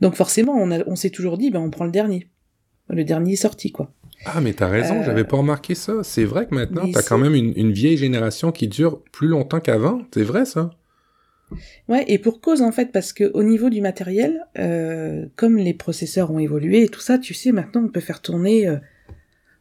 [0.00, 2.28] Donc forcément, on, a, on s'est toujours dit, ben on prend le dernier,
[2.90, 3.90] le dernier sorti quoi.
[4.24, 6.02] Ah mais t'as raison, j'avais pas remarqué ça.
[6.02, 9.60] C'est vrai que maintenant t'as quand même une, une, vieille génération qui dure plus longtemps
[9.60, 10.02] qu'avant.
[10.12, 10.70] C'est vrai ça.
[11.88, 15.74] Ouais, et pour cause en fait, parce que au niveau du matériel, euh, comme les
[15.74, 18.66] processeurs ont évolué et tout ça, tu sais, maintenant on peut faire tourner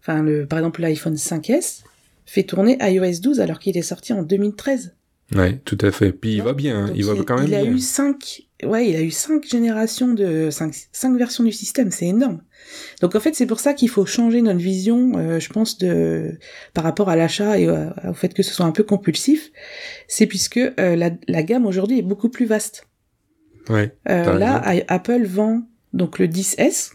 [0.06, 1.84] enfin le, par exemple l'iPhone 5S
[2.26, 4.94] fait tourner iOS 12 alors qu'il est sorti en 2013.
[5.34, 6.12] Ouais, tout à fait.
[6.12, 7.62] Puis il va bien, il va quand même bien.
[7.62, 11.52] Il a eu cinq, ouais, il a eu cinq générations de cinq, cinq versions du
[11.52, 12.42] système, c'est énorme.
[13.02, 16.38] Donc en fait, c'est pour ça qu'il faut changer notre vision, euh, je pense, de
[16.76, 19.52] par rapport à l'achat et au fait que ce soit un peu compulsif.
[20.08, 22.88] C'est puisque euh, la, la, gamme aujourd'hui est beaucoup plus vaste.
[23.70, 23.96] Ouais.
[24.08, 25.64] Euh, là, Apple vend
[25.94, 26.92] donc le 10S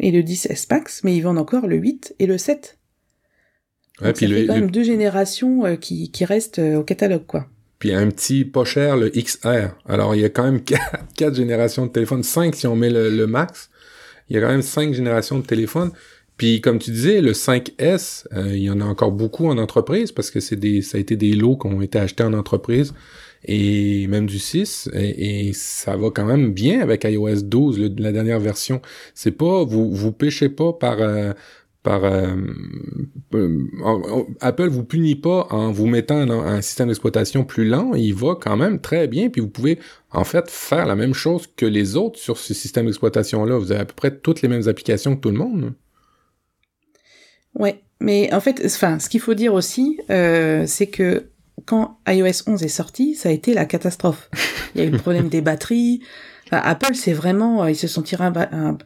[0.00, 2.78] et le 10S Max, mais ils vendent encore le 8 et le 7.
[4.02, 7.26] Ouais, puis ça fait quand même deux générations euh, qui, qui restent euh, au catalogue,
[7.26, 7.46] quoi.
[7.78, 9.74] Puis un petit pas cher, le XR.
[9.86, 10.60] Alors, il y a quand même
[11.16, 13.70] quatre, générations de téléphones, cinq si on met le, Max.
[14.28, 15.90] Il y a quand même cinq générations de téléphones.
[16.36, 20.12] Puis, comme tu disais, le 5S, euh, il y en a encore beaucoup en entreprise
[20.12, 22.94] parce que c'est des, ça a été des lots qui ont été achetés en entreprise
[23.44, 28.40] et même du 6 et, ça va quand même bien avec iOS 12 la dernière
[28.40, 28.82] version
[29.14, 31.32] c'est pas vous vous pêchez pas par euh,
[31.82, 32.36] par euh,
[33.34, 33.66] euh,
[34.40, 38.34] Apple vous punit pas en vous mettant un, un système d'exploitation plus lent, il va
[38.38, 39.78] quand même très bien, puis vous pouvez
[40.10, 43.56] en fait faire la même chose que les autres sur ce système d'exploitation là.
[43.56, 45.72] Vous avez à peu près toutes les mêmes applications que tout le monde.
[47.54, 51.30] Ouais, mais en fait, enfin, ce qu'il faut dire aussi, euh, c'est que
[51.66, 54.30] quand iOS 11 est sorti, ça a été la catastrophe.
[54.74, 56.00] Il y a eu le problème des batteries.
[56.52, 58.24] Apple, c'est vraiment, euh, ils se sont tirés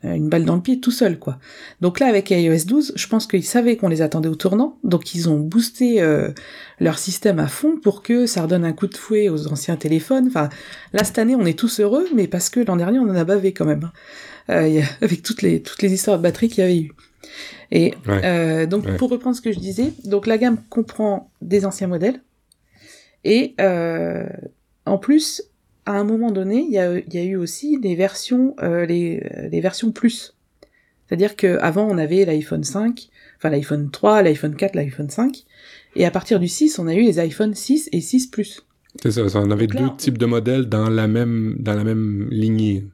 [0.03, 1.39] une balle dans le pied tout seul, quoi.
[1.81, 5.15] Donc là, avec iOS 12, je pense qu'ils savaient qu'on les attendait au tournant, donc
[5.15, 6.29] ils ont boosté euh,
[6.79, 10.27] leur système à fond pour que ça redonne un coup de fouet aux anciens téléphones.
[10.27, 10.51] Enfin,
[10.93, 13.25] là cette année, on est tous heureux, mais parce que l'an dernier, on en a
[13.25, 13.93] bavé quand même, hein.
[14.51, 16.93] euh, avec toutes les toutes les histoires de batterie qu'il y avait eu.
[17.71, 21.89] Et euh, donc, pour reprendre ce que je disais, donc la gamme comprend des anciens
[21.89, 22.21] modèles,
[23.25, 24.27] et euh,
[24.87, 25.43] en plus,
[25.87, 29.23] à un moment donné, il y a, y a, eu aussi des versions, euh, les,
[29.51, 30.37] les, versions plus.
[31.07, 35.45] C'est-à-dire qu'avant, on avait l'iPhone 5, enfin l'iPhone 3, l'iPhone 4, l'iPhone 5,
[35.97, 38.65] et à partir du 6, on a eu les iPhone 6 et 6 Plus.
[39.03, 42.85] C'est ça, on avait deux types de modèles dans la même, dans la même lignée.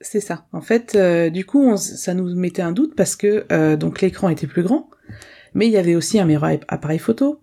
[0.00, 0.46] C'est ça.
[0.52, 4.00] En fait, euh, du coup, on, ça nous mettait un doute parce que euh, donc
[4.00, 4.90] l'écran était plus grand,
[5.54, 7.40] mais il y avait aussi un meilleur appareil photo.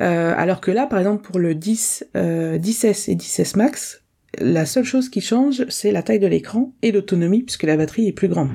[0.00, 4.02] Euh, alors que là, par exemple, pour le 10, 10S et 10S Max,
[4.38, 8.08] la seule chose qui change, c'est la taille de l'écran et l'autonomie, puisque la batterie
[8.08, 8.50] est plus grande.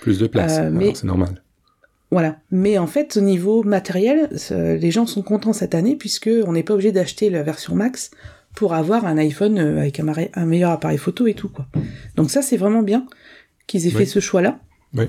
[0.00, 1.42] Plus de place, mais c'est normal.
[2.10, 2.38] Voilà.
[2.50, 6.62] Mais en fait, au niveau matériel, les gens sont contents cette année, puisque on n'est
[6.62, 8.10] pas obligé d'acheter la version Max
[8.54, 11.66] pour avoir un iPhone avec un, meilleur appareil photo et tout, quoi.
[12.16, 13.06] Donc ça, c'est vraiment bien
[13.66, 14.60] qu'ils aient fait ce choix-là.
[14.94, 15.06] Oui.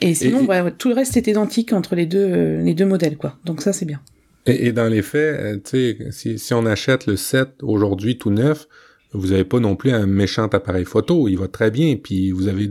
[0.00, 0.46] Et sinon,
[0.78, 3.36] tout le reste est identique entre les deux, euh, les deux modèles, quoi.
[3.44, 4.00] Donc ça, c'est bien.
[4.46, 8.30] Et, dans les faits, euh, tu sais, si, si on achète le 7 aujourd'hui tout
[8.30, 8.66] neuf,
[9.12, 11.96] vous n'avez pas non plus un méchant appareil photo, il va très bien.
[11.96, 12.70] Puis vous avez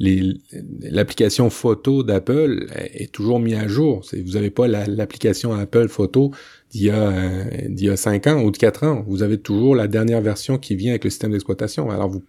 [0.00, 4.02] l'application photo d'Apple est toujours mise à jour.
[4.12, 6.32] Vous n'avez pas l'application Apple Photo
[6.72, 7.44] d'il y a euh,
[7.76, 9.04] y a cinq ans ou de quatre ans.
[9.06, 11.88] Vous avez toujours la dernière version qui vient avec le système d'exploitation.
[11.90, 12.24] Alors vous,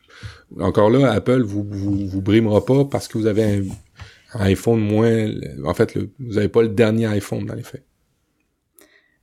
[0.59, 3.63] encore là, Apple vous, vous, vous brimera pas parce que vous avez un,
[4.33, 5.29] un iPhone moins,
[5.65, 7.83] en fait, le, vous n'avez pas le dernier iPhone dans les faits.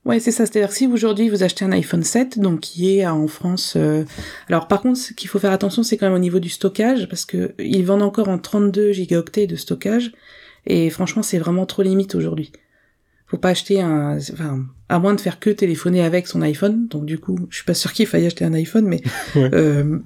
[0.05, 0.45] Ouais, c'est ça.
[0.45, 3.73] C'est-à-dire si aujourd'hui vous achetez un iPhone 7, donc qui est en France.
[3.75, 4.05] Euh,
[4.47, 7.07] alors par contre, ce qu'il faut faire attention, c'est quand même au niveau du stockage,
[7.09, 10.11] parce que ils vendent encore en 32 gigaoctets de stockage,
[10.65, 12.51] et franchement, c'est vraiment trop limite aujourd'hui.
[13.27, 16.87] Faut pas acheter un, enfin, à moins de faire que téléphoner avec son iPhone.
[16.87, 19.01] Donc du coup, je suis pas sûr qu'il faille acheter un iPhone, mais
[19.35, 19.99] euh,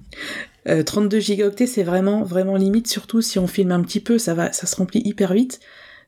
[0.66, 4.34] 32 euh, gigaoctets, c'est vraiment vraiment limite, surtout si on filme un petit peu, ça
[4.34, 5.60] va, ça se remplit hyper vite.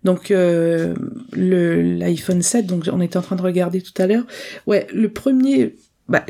[0.04, 0.94] Donc euh,
[1.34, 4.26] l'iPhone 7, donc on était en train de regarder tout à l'heure.
[4.68, 5.76] Ouais, le premier,
[6.08, 6.26] bah,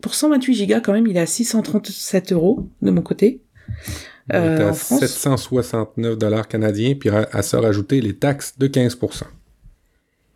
[0.00, 3.40] pour 128 Go quand même, il est à 637 euros de mon côté.
[4.34, 5.00] Euh, en France.
[5.00, 9.22] 769 dollars canadiens, puis à, à se rajouter les taxes de 15%.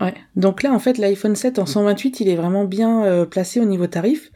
[0.00, 0.14] Ouais.
[0.36, 3.64] Donc là, en fait, l'iPhone 7 en 128, il est vraiment bien euh, placé au
[3.64, 4.30] niveau tarif.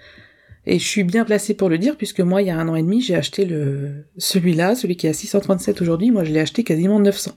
[0.66, 2.76] Et je suis bien placé pour le dire, puisque moi, il y a un an
[2.76, 6.10] et demi, j'ai acheté le celui-là, celui qui est à 637 aujourd'hui.
[6.10, 7.32] Moi, je l'ai acheté quasiment 900.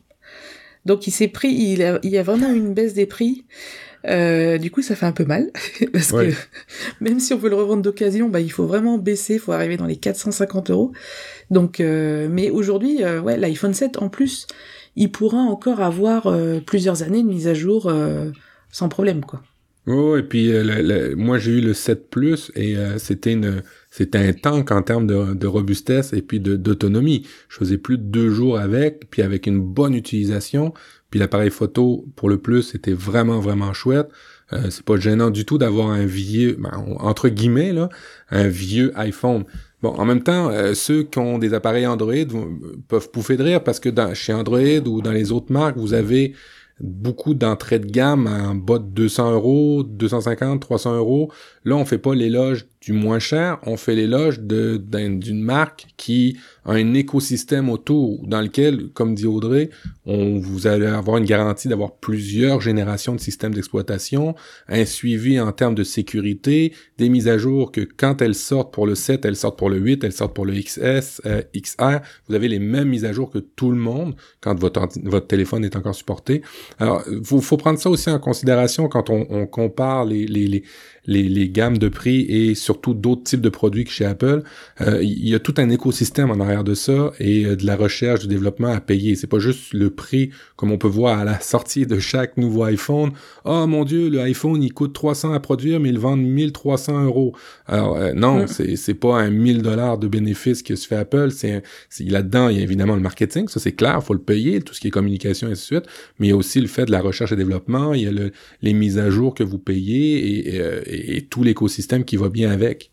[0.85, 3.45] Donc, il s'est pris, il, il y a vraiment une baisse des prix.
[4.05, 5.51] Euh, du coup, ça fait un peu mal
[5.93, 6.31] parce que
[7.01, 9.77] même si on veut le revendre d'occasion, bah il faut vraiment baisser, il faut arriver
[9.77, 10.91] dans les 450 euros.
[11.49, 14.47] Donc, euh, mais aujourd'hui, euh, ouais, l'iPhone 7 en plus,
[14.95, 16.35] il pourra encore avoir
[16.65, 17.91] plusieurs années de mise à jour
[18.71, 19.43] sans problème, quoi.
[19.89, 24.17] Oh, et puis euh, moi j'ai eu le 7 Plus et euh, c'était une c'était
[24.17, 27.25] un tank en termes de, de robustesse et puis d'autonomie.
[27.47, 30.73] Je faisais plus de deux jours avec, puis avec une bonne utilisation.
[31.09, 34.09] Puis l'appareil photo pour le Plus c'était vraiment vraiment chouette.
[34.51, 37.87] Euh, c'est pas gênant du tout d'avoir un vieux, ben, entre guillemets là,
[38.29, 39.45] un vieux iPhone.
[39.81, 42.13] Bon, en même temps, euh, ceux qui ont des appareils Android
[42.87, 45.93] peuvent pouffer de rire parce que dans, chez Android ou dans les autres marques, vous
[45.93, 46.33] avez
[46.79, 51.31] beaucoup d'entrées de gamme en bas de 200 euros, 250, 300 euros.
[51.67, 56.71] Là, on fait pas l'éloge du moins cher, on fait l'éloge d'une marque qui a
[56.71, 59.69] un écosystème autour dans lequel, comme dit Audrey,
[60.05, 64.35] on vous allez avoir une garantie d'avoir plusieurs générations de systèmes d'exploitation,
[64.69, 68.87] un suivi en termes de sécurité, des mises à jour que quand elles sortent pour
[68.87, 71.99] le 7, elles sortent pour le 8, elles sortent pour le XS, euh, XR,
[72.29, 74.87] vous avez les mêmes mises à jour que tout le monde quand votre,
[75.27, 76.41] téléphone est encore supporté.
[76.79, 80.63] Alors, il faut, prendre ça aussi en considération quand on, compare les,
[81.07, 84.43] les, gammes de prix et surtout d'autres types de produits que chez Apple,
[84.81, 87.75] euh, il y a tout un écosystème en arrière de ça et euh, de la
[87.75, 89.15] recherche, du développement à payer.
[89.15, 92.63] C'est pas juste le prix comme on peut voir à la sortie de chaque nouveau
[92.63, 93.11] iPhone.
[93.45, 97.33] Oh mon dieu, le iPhone il coûte 300 à produire mais il vend 1300 euros.
[97.65, 98.47] Alors euh, non, mm.
[98.47, 101.31] c'est c'est pas un 1000 dollars de bénéfice que se fait Apple.
[101.31, 101.63] C'est
[101.99, 104.81] là-dedans il y a évidemment le marketing, ça c'est clair, faut le payer, tout ce
[104.81, 105.89] qui est communication et ainsi de suite.
[106.19, 108.11] Mais il y a aussi le fait de la recherche et développement, il y a
[108.11, 110.96] le, les mises à jour que vous payez et et,
[111.29, 112.91] tout l'écosystème qui va bien avec.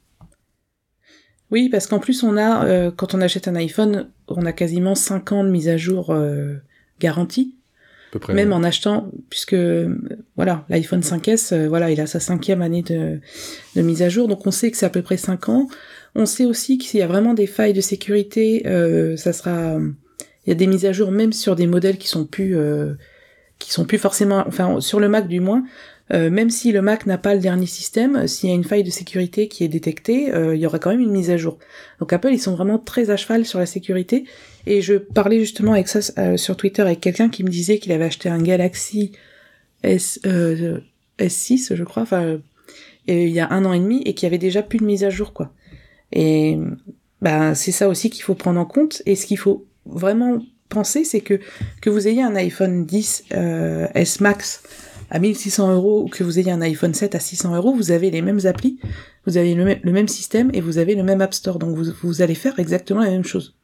[1.50, 4.94] Oui, parce qu'en plus on a, euh, quand on achète un iPhone, on a quasiment
[4.94, 6.54] 5 ans de mise à jour euh,
[7.00, 7.54] garantie.
[8.28, 9.56] Même en achetant, puisque
[10.36, 13.20] voilà, l'iPhone 5S, euh, voilà, il a sa cinquième année de,
[13.74, 15.68] de mise à jour, donc on sait que c'est à peu près 5 ans.
[16.14, 18.62] On sait aussi que s'il y a vraiment des failles de sécurité,
[19.16, 19.78] ça sera,
[20.46, 22.56] il y a des mises à jour même sur des modèles qui sont plus,
[23.58, 25.64] qui sont plus forcément, enfin sur le Mac du moins,
[26.12, 28.84] euh, même si le Mac n'a pas le dernier système, s'il y a une faille
[28.84, 31.58] de sécurité qui est détectée, euh, il y aura quand même une mise à jour.
[31.98, 34.24] Donc Apple, ils sont vraiment très à cheval sur la sécurité.
[34.66, 37.92] Et je parlais justement avec ça euh, sur Twitter avec quelqu'un qui me disait qu'il
[37.92, 39.12] avait acheté un Galaxy
[39.82, 40.20] S,
[41.18, 42.38] S6, je crois, enfin,
[43.06, 45.10] il y a un an et demi, et qui avait déjà plus de mise à
[45.10, 45.52] jour, quoi.
[46.12, 46.58] Et
[47.20, 49.02] bah, c'est ça aussi qu'il faut prendre en compte.
[49.04, 50.38] Et ce qu'il faut vraiment
[50.70, 51.38] penser, c'est que
[51.82, 53.24] que vous ayez un iPhone 10
[53.94, 54.62] S Max
[55.14, 58.10] à 1600 euros ou que vous ayez un iPhone 7 à 600 euros, vous avez
[58.10, 58.80] les mêmes applis,
[59.26, 61.60] vous avez le, même système et vous avez le même App Store.
[61.60, 63.54] Donc vous, allez faire exactement la même chose.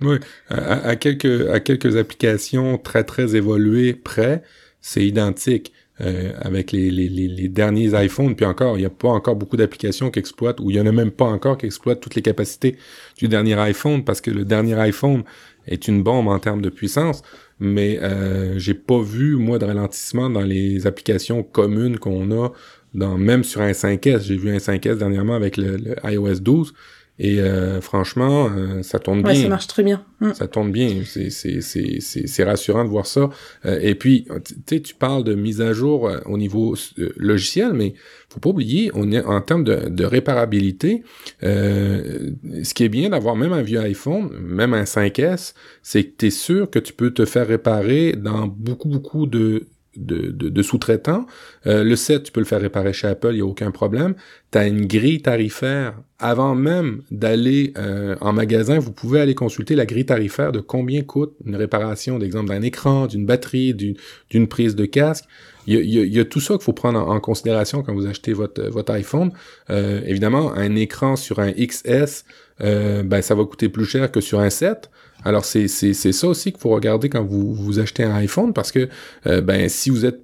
[0.00, 0.16] Oui,
[0.48, 4.42] à, quelques, à quelques applications très, très évoluées près,
[4.80, 5.72] c'est identique.
[6.00, 10.12] Euh, avec les, les, derniers iPhones, puis encore, il n'y a pas encore beaucoup d'applications
[10.12, 12.76] qui exploitent, ou il n'y en a même pas encore qui exploitent toutes les capacités
[13.16, 15.24] du dernier iPhone, parce que le dernier iPhone
[15.66, 17.24] est une bombe en termes de puissance,
[17.60, 22.52] mais euh, j'ai pas vu, moi, de ralentissement dans les applications communes qu'on a,
[22.94, 24.22] dans, même sur un 5S.
[24.22, 26.74] J'ai vu un 5S dernièrement avec le, le iOS 12,
[27.18, 29.34] et euh, franchement, euh, ça tourne bien.
[29.34, 30.04] ça marche très bien.
[30.20, 30.34] Mm.
[30.34, 31.02] Ça tourne bien.
[31.04, 33.30] C'est rassurant de voir ça.
[33.64, 36.76] Euh, et puis, tu sais, tu parles de mise à jour au niveau
[37.16, 37.94] logiciel, mais
[38.28, 41.02] faut pas oublier, on est en termes de, de réparabilité.
[41.42, 46.26] ce qui est bien d'avoir même un vieux iPhone, même un 5S, c'est que tu
[46.26, 49.66] es sûr que tu peux te faire réparer dans beaucoup beaucoup de
[49.98, 51.26] de, sous-traitants.
[51.66, 54.14] Euh, le 7, tu peux le faire réparer chez Apple, il n'y a aucun problème.
[54.52, 55.94] Tu as une grille tarifaire.
[56.20, 61.02] Avant même d'aller euh, en magasin, vous pouvez aller consulter la grille tarifaire de combien
[61.02, 65.24] coûte une réparation, d'exemple, d'un écran, d'une batterie, d'une prise de casque.
[65.66, 68.32] Il y a, y a, tout ça qu'il faut prendre en, considération quand vous achetez
[68.32, 69.32] votre, votre iPhone.
[69.68, 72.24] Euh, évidemment, un écran sur un XS,
[72.60, 74.90] ben, ça va coûter plus cher que sur un 7.
[75.24, 78.88] Alors c'est ça aussi qu'il faut regarder quand vous, vous achetez un iPhone parce que
[79.26, 80.20] euh, ben si vous êtes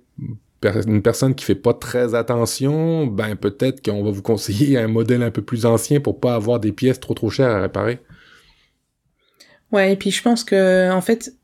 [0.86, 5.22] une personne qui fait pas très attention, ben peut-être qu'on va vous conseiller un modèle
[5.22, 7.98] un peu plus ancien pour pas avoir des pièces trop trop chères à réparer.
[9.72, 11.34] Ouais, et puis je pense que en fait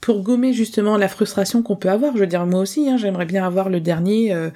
[0.00, 3.26] pour gommer justement la frustration qu'on peut avoir, je veux dire moi aussi, hein, j'aimerais
[3.26, 4.50] bien avoir le dernier euh,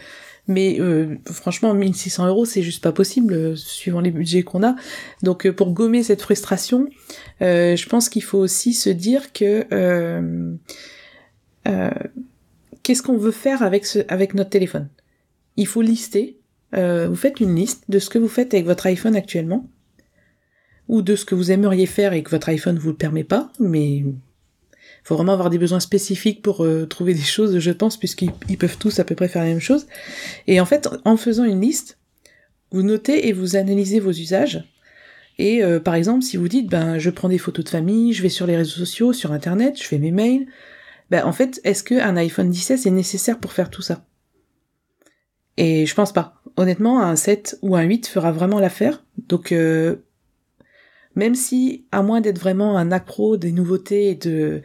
[0.48, 4.74] mais euh, franchement, 1600 euros, c'est juste pas possible, euh, suivant les budgets qu'on a.
[5.22, 6.88] Donc euh, pour gommer cette frustration,
[7.40, 9.66] je pense qu'il faut aussi se dire que
[12.82, 14.88] qu'est-ce qu'on veut faire avec, ce, avec notre téléphone?
[15.56, 16.38] Il faut lister.
[16.72, 19.68] vous faites une liste de ce que vous faites avec votre iPhone actuellement,
[20.88, 23.50] ou de ce que vous aimeriez faire et que votre iPhone vous le permet pas,
[23.58, 24.04] mais
[25.02, 28.78] faut vraiment avoir des besoins spécifiques pour euh, trouver des choses, je pense, puisqu'ils peuvent
[28.78, 29.86] tous à peu près faire la même chose.
[30.46, 31.98] Et en fait, en faisant une liste,
[32.70, 34.64] vous notez et vous analysez vos usages.
[35.38, 38.22] Et euh, par exemple, si vous dites, ben, je prends des photos de famille, je
[38.22, 40.46] vais sur les réseaux sociaux, sur Internet, je fais mes mails,
[41.10, 44.04] ben, en fait, est-ce qu'un iPhone 16 est nécessaire pour faire tout ça?
[45.56, 46.42] Et je pense pas.
[46.56, 49.04] Honnêtement, un 7 ou un 8 fera vraiment l'affaire.
[49.28, 49.96] Donc, euh,
[51.14, 54.62] même si, à moins d'être vraiment un accro des nouveautés et de,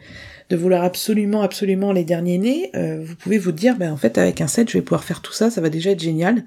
[0.50, 4.18] de vouloir absolument, absolument les derniers nés, euh, vous pouvez vous dire, ben en fait,
[4.18, 6.44] avec un set, je vais pouvoir faire tout ça, ça va déjà être génial.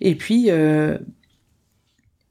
[0.00, 0.98] Et puis, euh,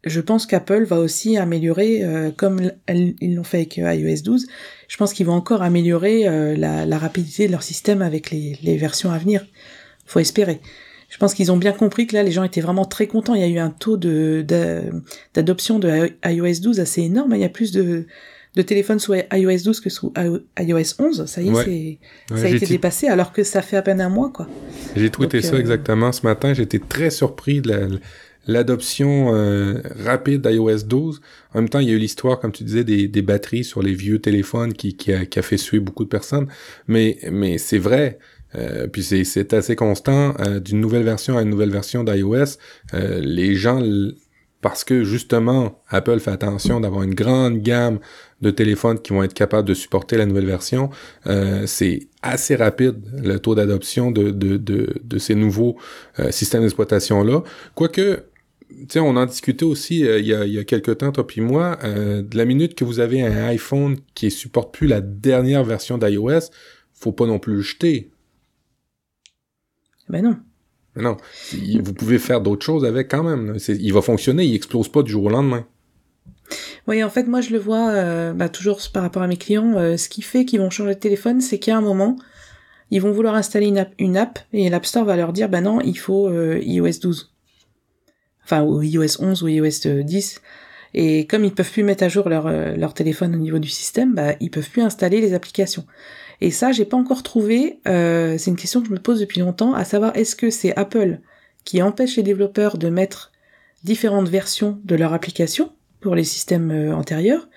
[0.03, 4.47] je pense qu'Apple va aussi améliorer, euh, comme ils l'ont fait avec iOS 12,
[4.87, 9.11] je pense qu'ils vont encore améliorer la, rapidité de leur système avec les, les versions
[9.11, 9.45] à venir.
[10.05, 10.59] Faut espérer
[11.09, 13.35] je pense qu'ils ont bien compris que là, les gens étaient vraiment très contents.
[13.35, 14.45] Il y a eu un taux de
[15.33, 17.33] d'adoption de, iOS 12 assez énorme.
[17.35, 18.05] Il y a plus de,
[18.55, 20.13] de téléphones sous iOS 12 que sous
[20.59, 21.25] iOS 11.
[21.25, 21.99] Ça y est,
[22.29, 24.47] ça a été dépassé alors que ça fait à peine un mois, quoi.
[24.95, 26.53] J'ai tweeté ça euh, exactement ce matin.
[26.53, 27.99] J'étais très surpris de
[28.47, 31.21] l'adoption euh, rapide d'iOS 12.
[31.53, 33.81] En même temps, il y a eu l'histoire, comme tu disais, des, des, batteries sur
[33.81, 36.47] les vieux téléphones qui, qui, a, qui a fait suer beaucoup de personnes.
[36.87, 38.19] Mais, mais c'est vrai,
[38.55, 42.57] euh, puis c'est assez constant euh, d'une nouvelle version à une nouvelle version d'iOS.
[42.93, 43.81] Euh, les gens,
[44.61, 47.99] parce que justement Apple fait attention d'avoir une grande gamme
[48.41, 50.89] de téléphones qui vont être capables de supporter la nouvelle version,
[51.65, 55.77] c'est assez rapide le taux d'adoption de, ces nouveaux
[56.31, 57.43] systèmes d'exploitation là.
[57.75, 58.23] Quoique
[58.95, 62.75] on en discutait aussi il, y a, quelques temps, toi puis moi, de la minute
[62.75, 66.49] que vous avez un iPhone qui supporte plus la dernière version d'iOS,
[66.93, 68.09] faut pas non plus le jeter.
[70.09, 70.37] Ben non.
[70.95, 71.17] non.
[71.81, 73.57] Vous pouvez faire d'autres choses avec quand même.
[73.67, 75.65] Il va fonctionner, il explose pas du jour au lendemain.
[76.87, 79.73] Oui, en fait, moi, je le vois euh, bah, toujours par rapport à mes clients.
[79.77, 82.17] Euh, ce qui fait qu'ils vont changer de téléphone, c'est qu'à un moment,
[82.91, 85.61] ils vont vouloir installer une app, une app et l'App Store va leur dire, bah
[85.61, 87.33] non, il faut euh, iOS 12.
[88.43, 90.41] Enfin, ou iOS 11 ou iOS 10.
[90.93, 94.13] Et comme ils peuvent plus mettre à jour leur, leur téléphone au niveau du système,
[94.13, 95.85] bah, ils peuvent plus installer les applications.
[96.41, 97.79] Et ça, j'ai pas encore trouvé.
[97.87, 100.75] Euh, c'est une question que je me pose depuis longtemps, à savoir est-ce que c'est
[100.75, 101.19] Apple
[101.63, 103.31] qui empêche les développeurs de mettre
[103.83, 105.71] différentes versions de leur application
[106.01, 107.47] pour les systèmes euh, antérieurs,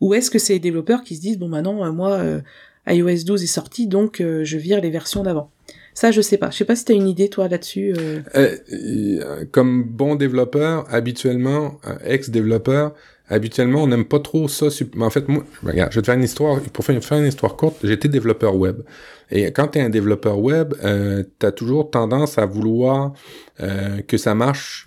[0.00, 2.20] ou est-ce que c'est les développeurs qui se disent bon maintenant euh, moi
[2.86, 5.50] iOS 12 est sorti donc je vire les versions d'avant?
[5.94, 6.50] Ça, je sais pas.
[6.50, 7.94] Je sais pas si tu as une idée, toi, là-dessus.
[9.50, 12.92] comme bon développeur, habituellement, ex-développeur,
[13.28, 14.66] habituellement, on n'aime pas trop ça.
[14.94, 16.60] Mais en fait, moi, regarde, je vais te faire une histoire.
[16.60, 18.82] Pour faire une, histoire courte, j'étais développeur web.
[19.30, 23.12] Et quand tu es un développeur web, euh, tu as toujours tendance à vouloir
[23.60, 24.86] euh, que ça marche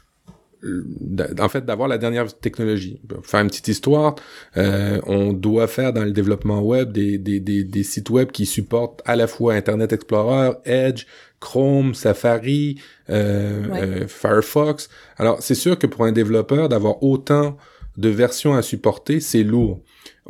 [1.40, 3.00] en fait, d'avoir la dernière technologie.
[3.08, 4.16] Pour faire une petite histoire,
[4.58, 8.46] euh, on doit faire dans le développement web des, des, des, des, sites web qui
[8.46, 11.06] supportent à la fois Internet Explorer, Edge,
[11.40, 14.90] Chrome, Safari, euh, euh Firefox.
[15.18, 17.58] Alors, c'est sûr que pour un développeur, d'avoir autant
[18.00, 19.82] de versions à supporter, c'est lourd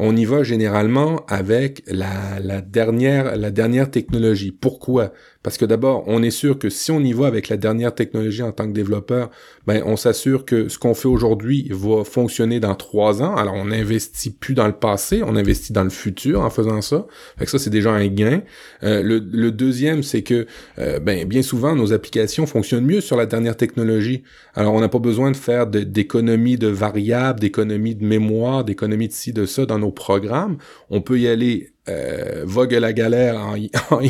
[0.02, 4.52] on y va généralement avec la, la, dernière, la dernière technologie.
[4.52, 5.12] Pourquoi?
[5.42, 8.44] Parce que d'abord, on est sûr que si on y va avec la dernière technologie
[8.44, 9.30] en tant que développeur,
[9.66, 13.38] ben, on s'assure que ce qu'on fait aujourd'hui va fonctionner dans trois ans.
[13.38, 17.08] Alors, on n'investit plus dans le passé, on investit dans le futur en faisant ça.
[17.38, 18.42] Fait que ça, c'est déjà un gain.
[18.84, 20.46] Euh, le, deuxième, c'est que,
[20.78, 24.24] euh, ben, bien souvent, nos applications fonctionnent mieux sur la dernière technologie.
[24.56, 29.08] Alors, on n'a pas besoin de faire d'économies de, de variables, d'économies de mémoire, d'économies
[29.08, 30.58] de ci, de ça dans nos programmes.
[30.90, 33.40] On peut y aller euh, vogue la galère
[33.92, 34.04] en,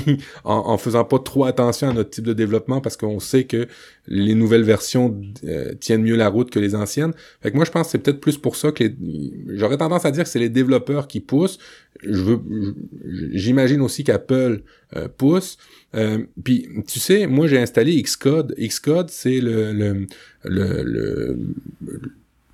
[0.43, 3.67] en, faisant pas trop attention à notre type de développement parce qu'on sait que
[4.07, 7.13] les nouvelles versions euh, tiennent mieux la route que les anciennes.
[7.41, 8.91] Fait que moi je pense que c'est peut-être plus pour ça que
[9.47, 11.59] j'aurais tendance à dire que c'est les développeurs qui poussent.
[12.03, 12.39] Je veux
[13.33, 14.61] j'imagine aussi qu'Apple
[14.95, 15.57] euh, pousse.
[16.43, 18.55] Puis tu sais, moi j'ai installé Xcode.
[18.57, 20.07] Xcode c'est le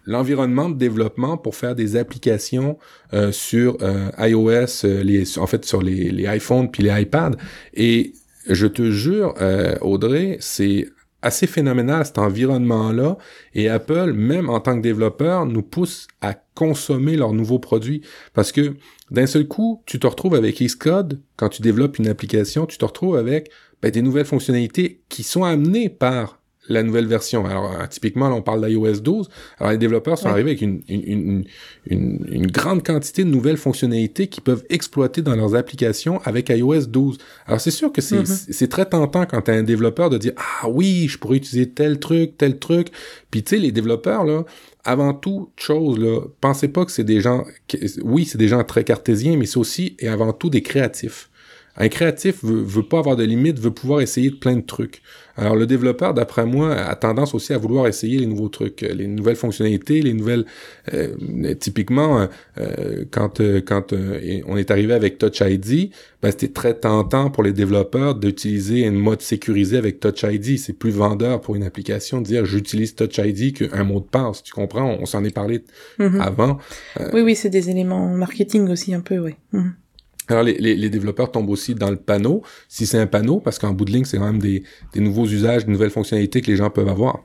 [0.05, 2.77] l'environnement de développement pour faire des applications
[3.13, 7.37] euh, sur euh, iOS, euh, les, en fait sur les, iPhones puis les iPads.
[7.73, 8.13] Et
[8.47, 9.33] je te jure,
[9.81, 10.87] Audrey, c'est
[11.23, 13.17] assez phénoménal cet environnement-là.
[13.55, 18.01] Et Apple, même en tant que développeur, nous pousse à consommer leurs nouveaux produits.
[18.33, 18.75] Parce que
[19.09, 22.85] d'un seul coup, tu te retrouves avec Xcode, quand tu développes une application, tu te
[22.85, 23.49] retrouves avec
[23.81, 27.45] ben, des nouvelles fonctionnalités qui sont amenées par la nouvelle version.
[27.45, 29.29] Alors, euh, typiquement, là, on parle d'iOS 12.
[29.59, 31.45] Alors, les développeurs sont arrivés avec une, une,
[31.85, 36.87] une, une, grande quantité de nouvelles fonctionnalités qu'ils peuvent exploiter dans leurs applications avec iOS
[36.87, 37.17] 12.
[37.47, 38.67] Alors, c'est sûr que c'est mm-hmm.
[38.67, 42.37] très tentant quand tu un développeur de dire «Ah oui, je pourrais utiliser tel truc,
[42.37, 42.89] tel truc.»
[43.31, 44.43] Puis, tu sais, les développeurs, là,
[44.83, 47.43] avant tout chose, là, pensez pas que c'est des gens...
[48.03, 51.29] Oui, c'est des gens très cartésiens, mais c'est aussi et avant tout des créatifs.
[51.77, 55.01] Un créatif veut, veut pas avoir de limites, veut pouvoir essayer de plein de trucs.
[55.37, 58.93] Alors le développeur, d'après moi, a tendance aussi à vouloir essayer les nouveaux trucs, euh,
[58.93, 60.45] les nouvelles fonctionnalités, les nouvelles.
[60.93, 61.13] Euh,
[61.59, 63.93] typiquement, euh, quand quand
[64.47, 68.91] on est arrivé avec Touch ID, ben, c'était très tentant pour les développeurs d'utiliser un
[68.91, 70.57] mode sécurisé avec Touch ID.
[70.57, 74.43] C'est plus vendeur pour une application de dire j'utilise Touch ID qu'un mot de passe.
[74.43, 74.97] Tu comprends?
[74.99, 75.63] On, s'en est parlé
[75.99, 76.21] mm-hmm.
[76.21, 76.57] avant.
[77.13, 79.35] oui, oui, c'est des éléments marketing aussi un peu, oui.
[79.53, 79.71] Mm-hmm.
[80.27, 83.73] Alors les, les, développeurs tombent aussi dans le panneau, si c'est un panneau, parce qu'en
[83.73, 84.63] bout de ligne, c'est quand même des,
[84.93, 87.23] des nouveaux usages, des nouvelles fonctionnalités que les gens peuvent avoir.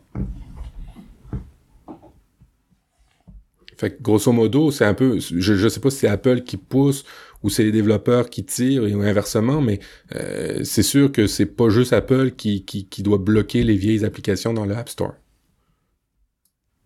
[3.78, 6.58] Fait que grosso modo, c'est un peu, je, je sais pas si c'est Apple qui
[6.58, 7.04] pousse
[7.42, 9.80] ou c'est les développeurs qui tirent ou inversement, mais
[10.14, 14.04] euh, c'est sûr que c'est pas juste Apple qui, qui, qui, doit bloquer les vieilles
[14.04, 15.14] applications dans le App Store.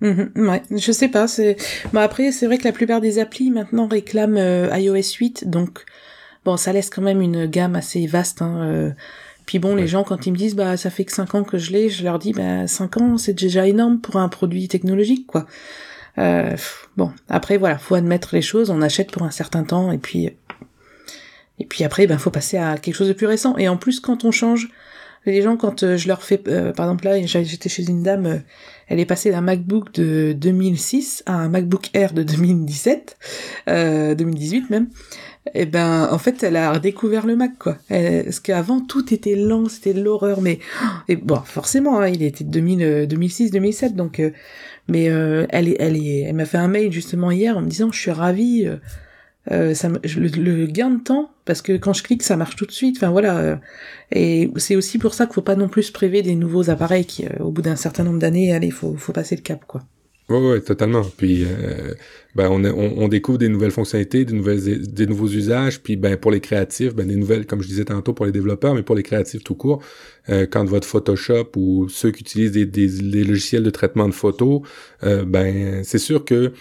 [0.02, 0.48] Mm-hmm.
[0.48, 1.26] ouais, je sais pas.
[1.26, 1.56] C'est
[1.92, 5.84] bon après c'est vrai que la plupart des applis maintenant réclament euh, iOS 8, donc
[6.44, 8.42] bon ça laisse quand même une gamme assez vaste.
[8.42, 8.90] Hein, euh.
[9.46, 11.58] Puis bon, les gens quand ils me disent bah ça fait que 5 ans que
[11.58, 15.26] je l'ai, je leur dis bah 5 ans c'est déjà énorme pour un produit technologique
[15.26, 15.46] quoi.
[16.18, 16.56] Euh,
[16.96, 20.30] bon après voilà, faut admettre les choses, on achète pour un certain temps et puis
[21.58, 23.56] et puis après ben faut passer à quelque chose de plus récent.
[23.58, 24.70] Et en plus quand on change
[25.26, 28.26] les gens, quand euh, je leur fais, euh, par exemple là, j'étais chez une dame,
[28.26, 28.38] euh,
[28.88, 33.16] elle est passée d'un MacBook de 2006 à un MacBook Air de 2017,
[33.66, 34.88] 2018 même.
[35.48, 37.76] Et eh ben, en fait, elle a redécouvert le Mac, quoi.
[37.90, 40.58] parce qu'avant, tout était lent, c'était l'horreur, mais
[41.06, 44.22] et bon, forcément, hein, il était de 2000, 2006, 2007, donc.
[44.88, 47.92] mais elle est, elle est, elle m'a fait un mail justement hier en me disant,
[47.92, 48.66] je suis ravie
[49.50, 52.72] euh, ça, le, gain de temps, parce que quand je clique, ça marche tout de
[52.72, 52.96] suite.
[52.96, 53.38] Enfin voilà.
[53.38, 53.56] Euh,
[54.10, 57.04] et c'est aussi pour ça qu'il faut pas non plus se priver des nouveaux appareils
[57.04, 59.82] qui, euh, au bout d'un certain nombre d'années, allez, faut, faut passer le cap, quoi.
[60.30, 61.02] Ouais, ouais, totalement.
[61.18, 61.44] Puis,
[62.34, 65.82] ben, on, on, découvre des nouvelles fonctionnalités, des nouvelles, des nouveaux usages.
[65.82, 68.74] Puis, ben, pour les créatifs, ben, des nouvelles, comme je disais tantôt, pour les développeurs,
[68.74, 69.82] mais pour les créatifs tout court,
[70.26, 72.88] quand votre Photoshop ou ceux qui utilisent des, des,
[73.22, 74.62] logiciels de traitement de photos,
[75.02, 76.54] ben, c'est sûr que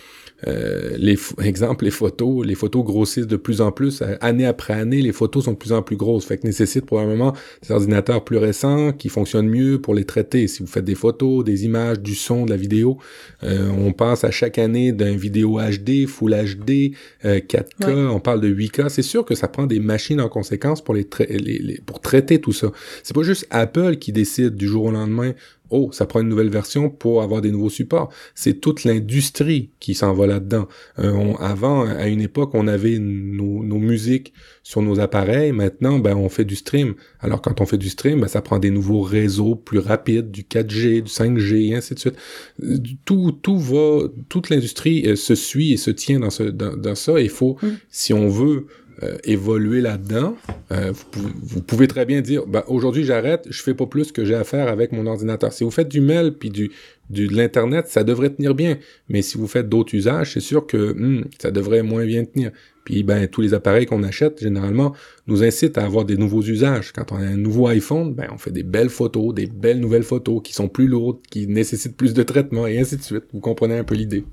[0.48, 4.02] euh, les exemple les photos, les photos grossissent de plus en plus.
[4.02, 6.26] Euh, année après année, les photos sont de plus en plus grosses.
[6.26, 10.48] Fait que nécessite probablement des ordinateurs plus récents qui fonctionnent mieux pour les traiter.
[10.48, 12.98] Si vous faites des photos, des images, du son, de la vidéo,
[13.44, 18.54] euh, on passe à chaque année d'un vidéo HD, Full HD, 4K, on parle de
[18.54, 18.90] 8K.
[18.90, 21.08] C'est sûr que ça prend des machines en conséquence pour les,
[21.86, 22.72] pour traiter tout ça.
[23.04, 25.34] C'est pas juste Apple qui décide du jour au lendemain
[25.74, 28.10] oh, ça prend une nouvelle version pour avoir des nouveaux supports.
[28.36, 30.68] C'est toute l'industrie qui s'en va là-dedans.
[31.00, 35.52] Euh, avant, à une époque, on avait nos, nos, musiques sur nos appareils.
[35.52, 36.94] Maintenant, ben, on fait du stream.
[37.20, 40.44] Alors, quand on fait du stream, ben, ça prend des nouveaux réseaux plus rapides, du
[40.44, 42.16] 4G, du 5G, et ainsi de suite.
[43.06, 46.96] Tout, tout va, toute l'industrie euh, se suit et se tient dans, ce, dans, dans
[46.96, 47.20] ça.
[47.20, 47.68] Il faut, mm.
[47.90, 48.68] si on veut
[49.04, 50.36] euh, évoluer là-dedans,
[50.72, 54.36] euh, vous, pouvez, très bien dire, ben, aujourd'hui j'arrête, je fais pas plus que j'ai
[54.36, 55.52] à faire avec mon ordinateur.
[55.52, 56.72] Si vous faites du mail puis du,
[57.10, 58.78] de l'internet, ça devrait tenir bien.
[59.10, 62.52] Mais si vous faites d'autres usages, c'est sûr que hmm, ça devrait moins bien tenir.
[62.86, 64.94] Puis ben tous les appareils qu'on achète généralement
[65.28, 66.92] nous incitent à avoir des nouveaux usages.
[66.92, 70.04] Quand on a un nouveau iPhone, ben on fait des belles photos, des belles nouvelles
[70.04, 73.26] photos qui sont plus lourdes, qui nécessitent plus de traitement et ainsi de suite.
[73.34, 74.24] Vous comprenez un peu l'idée?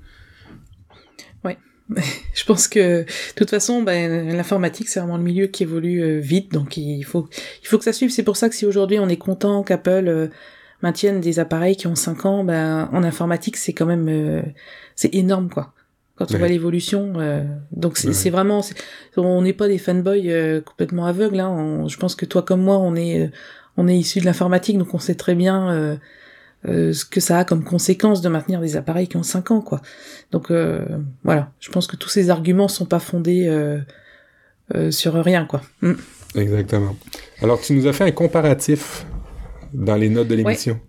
[2.33, 6.19] je pense que de toute façon, ben, l'informatique c'est vraiment le milieu qui évolue euh,
[6.19, 7.27] vite, donc il faut
[7.61, 8.11] il faut que ça suive.
[8.11, 10.27] C'est pour ça que si aujourd'hui on est content qu'Apple euh,
[10.81, 14.41] maintienne des appareils qui ont 5 ans, ben en informatique c'est quand même euh,
[14.95, 15.73] c'est énorme quoi.
[16.15, 17.13] Quand on voit l'évolution,
[17.71, 18.61] donc c'est vraiment,
[19.17, 21.39] on n'est pas des fanboys complètement aveugles.
[21.39, 21.87] Hein.
[21.87, 23.31] je pense que toi comme moi, on est
[23.75, 25.97] on est issu de l'informatique, donc on sait très bien
[26.67, 29.61] euh, ce que ça a comme conséquence de maintenir des appareils qui ont 5 ans,
[29.61, 29.81] quoi.
[30.31, 30.85] Donc euh,
[31.23, 35.61] voilà, je pense que tous ces arguments sont pas fondés euh, sur rien, quoi.
[35.81, 35.93] Mm.
[36.35, 36.95] Exactement.
[37.41, 39.05] Alors tu nous as fait un comparatif
[39.73, 40.79] dans les notes de l'émission.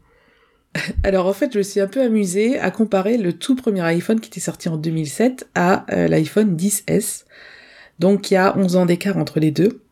[1.05, 4.21] Alors en fait, je me suis un peu amusée à comparer le tout premier iPhone
[4.21, 7.25] qui était sorti en 2007 à l'iPhone 10S.
[7.99, 9.83] Donc il y a 11 ans d'écart entre les deux.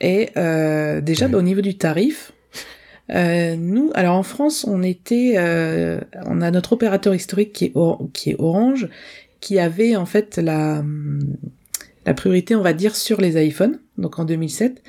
[0.00, 0.30] Et
[1.02, 2.32] déjà, bah, au niveau du tarif,
[3.10, 7.72] euh, nous, alors en France, on était, euh, on a notre opérateur historique qui est,
[8.12, 8.88] qui est Orange,
[9.40, 10.84] qui avait en fait la,
[12.06, 14.82] la priorité, on va dire, sur les iPhones, donc en 2007.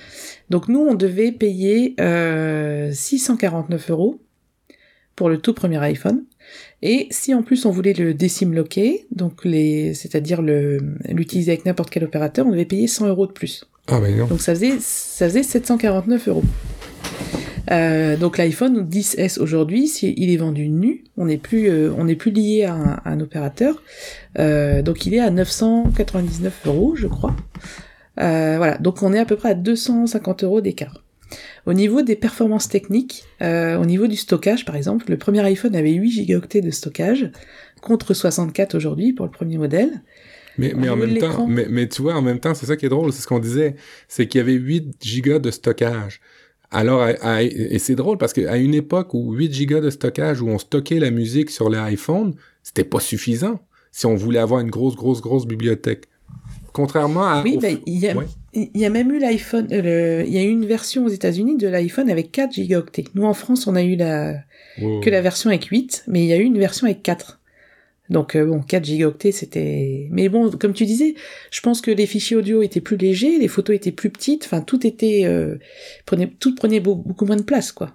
[0.50, 4.20] Donc nous, on devait payer euh, 649 euros
[5.16, 6.24] pour le tout premier iPhone.
[6.82, 11.66] Et si en plus on voulait le décime loquer, donc les, c'est-à-dire le, l'utiliser avec
[11.66, 13.66] n'importe quel opérateur, on devait payer 100 euros de plus.
[13.88, 14.28] Ah, ben non.
[14.28, 16.44] Donc ça faisait, ça faisait 749 euros.
[17.72, 22.16] Euh, donc l'iPhone 10S aujourd'hui, s'il est vendu nu, on n'est plus, euh, on n'est
[22.16, 23.82] plus lié à un, opérateur.
[24.40, 27.36] Euh, donc il est à 999 euros, je crois.
[28.18, 31.04] voilà, donc on est à peu près à 250 euros d'écart.
[31.68, 35.92] Au niveau des performances techniques, au niveau du stockage par exemple, le premier iPhone avait
[35.92, 37.32] 8 gigaoctets de stockage
[37.82, 40.02] contre 64 aujourd'hui pour le premier modèle.
[40.58, 42.86] Mais, mais en même temps, mais, mais, tu vois, en même temps, c'est ça qui
[42.86, 43.76] est drôle, c'est ce qu'on disait,
[44.10, 46.20] c'est qu'il y avait 8 gigas de stockage.
[46.72, 50.60] Alors, et c'est drôle parce qu'à une époque où 8 gigas de stockage, où on
[50.60, 53.60] stockait la musique sur l'iPhone, c'était pas suffisant
[53.92, 56.06] si on voulait avoir une grosse, grosse, grosse bibliothèque.
[56.74, 57.42] Contrairement à...
[57.42, 58.14] Oui, ben, il, y a,
[58.54, 61.58] il y a même eu l'iPhone, euh, il y a eu une version aux États-Unis
[61.58, 63.06] de l'iPhone avec 4 gigaoctets.
[63.16, 64.36] Nous, en France, on a eu la,
[64.78, 67.39] que la version avec 8, mais il y a eu une version avec 4.
[68.10, 70.08] Donc euh, bon, 4 gigaoctets, c'était...
[70.12, 71.14] Mais bon, comme tu disais,
[71.52, 74.62] je pense que les fichiers audio étaient plus légers, les photos étaient plus petites, enfin
[74.62, 75.22] tout était...
[75.26, 75.58] Euh,
[76.06, 77.94] prenait, tout prenait beaucoup, moins de place, quoi.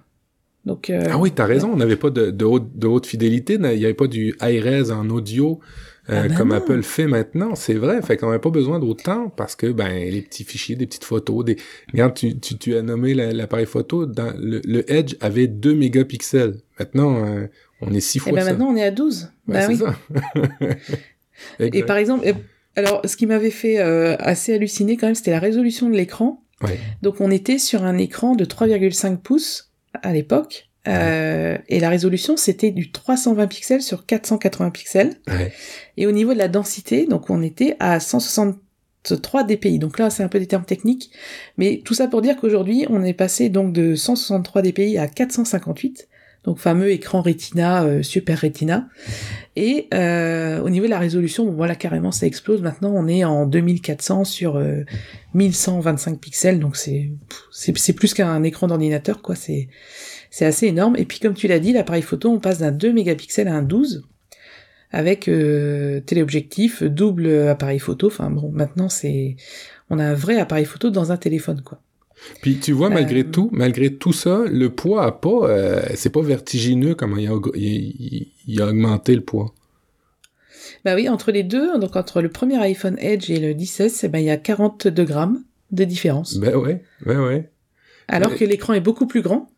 [0.65, 3.55] Donc, euh, ah oui, t'as raison, on n'avait pas de, de, haute, de haute fidélité,
[3.55, 5.59] il n'y avait pas du high-res en audio
[6.07, 7.99] euh, ah ben comme Apple fait maintenant, c'est vrai.
[8.03, 11.43] Fait qu'on n'avait pas besoin d'autant parce que ben les petits fichiers, des petites photos,
[11.43, 11.57] des.
[11.91, 14.05] Regarde, tu, tu, tu as nommé l'appareil photo.
[14.05, 16.57] Dans le, le, Edge avait 2 mégapixels.
[16.79, 17.47] Maintenant,
[17.81, 19.31] on est six fois Et ben maintenant, on est à 12.
[19.47, 19.77] Bah oui.
[19.77, 19.95] Ça.
[21.59, 22.25] et par exemple,
[22.75, 26.43] alors, ce qui m'avait fait euh, assez halluciner quand même, c'était la résolution de l'écran.
[26.61, 26.77] Ouais.
[27.01, 29.71] Donc, on était sur un écran de 3,5 pouces
[30.01, 30.69] à l'époque.
[30.87, 35.15] Euh, et la résolution, c'était du 320 pixels sur 480 pixels.
[35.27, 35.53] Ouais.
[35.97, 39.79] Et au niveau de la densité, donc on était à 163 dpi.
[39.79, 41.11] Donc là, c'est un peu des termes techniques,
[41.57, 46.07] mais tout ça pour dire qu'aujourd'hui, on est passé donc de 163 dpi à 458
[46.45, 48.87] donc fameux écran Retina, euh, Super Retina.
[49.55, 52.61] Et euh, au niveau de la résolution, bon voilà carrément ça explose.
[52.61, 54.61] Maintenant on est en 2400 sur
[55.33, 57.11] 1125 euh, pixels, donc c'est
[57.51, 59.35] c'est plus qu'un écran d'ordinateur quoi.
[59.35, 59.69] C'est
[60.29, 60.95] c'est assez énorme.
[60.97, 63.63] Et puis comme tu l'as dit, l'appareil photo on passe d'un 2 mégapixels à un
[63.63, 64.07] 12
[64.91, 65.25] avec
[66.05, 68.07] téléobjectif, double appareil photo.
[68.07, 69.35] Enfin bon, maintenant c'est
[69.89, 71.81] on a un vrai appareil photo dans un téléphone quoi.
[72.41, 76.11] Puis tu vois, malgré euh, tout, malgré tout ça, le poids a pas, euh, c'est
[76.11, 79.53] pas vertigineux comment il a, il, a, augmenté le poids.
[80.83, 84.07] Bah oui, entre les deux, donc entre le premier iPhone Edge et le 10 eh
[84.07, 86.37] ben, il y a 42 grammes de différence.
[86.37, 87.49] Ben ouais, ben ouais.
[88.07, 89.49] Alors que l'écran est beaucoup plus grand.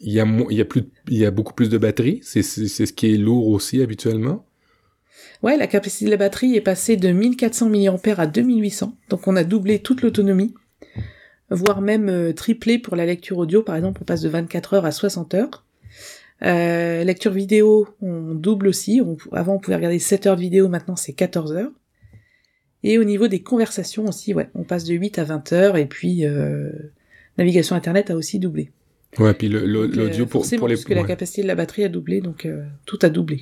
[0.00, 2.42] Il y a, il y a, plus, il y a beaucoup plus de batterie, c'est
[2.42, 4.44] ce qui est lourd aussi habituellement.
[5.42, 9.36] Ouais, la capacité de la batterie est passée de 1400 mAh à 2800, donc on
[9.36, 10.54] a doublé toute l'autonomie
[11.50, 13.62] voire même euh, triplé pour la lecture audio.
[13.62, 15.64] Par exemple, on passe de 24 heures à 60 heures.
[16.44, 19.00] Euh, lecture vidéo, on double aussi.
[19.32, 21.72] avant, on pouvait regarder 7 heures de vidéo, maintenant c'est 14 heures.
[22.84, 25.86] Et au niveau des conversations aussi, ouais, on passe de 8 à 20 heures, et
[25.86, 26.70] puis euh,
[27.38, 28.70] navigation Internet a aussi doublé.
[29.18, 30.74] Ouais, puis l'audio pour, pour les...
[30.76, 32.46] Parce que la capacité de la batterie a doublé, donc
[32.84, 33.40] tout a doublé.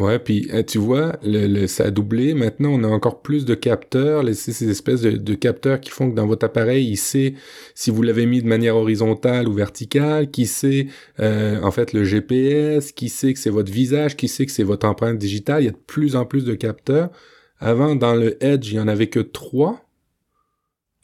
[0.00, 2.32] Ouais, puis euh, tu vois, le, ça a doublé.
[2.32, 6.14] Maintenant, on a encore plus de capteurs, les, ces espèces de, capteurs qui font que
[6.14, 7.34] dans votre appareil, il sait
[7.74, 10.86] si vous l'avez mis de manière horizontale ou verticale, qui sait
[11.18, 14.62] euh, en fait le GPS, qui sait que c'est votre visage, qui sait que c'est
[14.62, 15.62] votre empreinte digitale.
[15.62, 17.10] Il y a de plus en plus de capteurs.
[17.58, 19.84] Avant, dans le Edge, il y en avait que trois.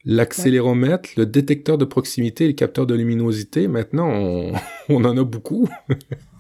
[0.05, 3.66] L'accéléromètre, le détecteur de proximité, le capteur de luminosité.
[3.66, 4.53] Maintenant, on,
[4.88, 5.68] on en a beaucoup.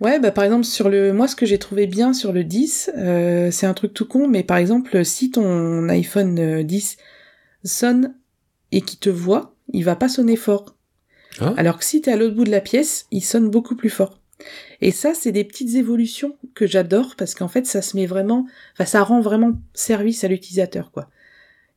[0.00, 2.92] Ouais, bah par exemple sur le, moi ce que j'ai trouvé bien sur le 10,
[2.96, 7.02] euh, c'est un truc tout con, mais par exemple si ton iPhone 10 euh,
[7.64, 8.14] sonne
[8.70, 10.76] et qu'il te voit, il va pas sonner fort.
[11.40, 11.52] Ah.
[11.56, 14.20] Alors que si t'es à l'autre bout de la pièce, il sonne beaucoup plus fort.
[14.80, 18.46] Et ça, c'est des petites évolutions que j'adore parce qu'en fait, ça se met vraiment,
[18.74, 21.10] enfin, ça rend vraiment service à l'utilisateur, quoi.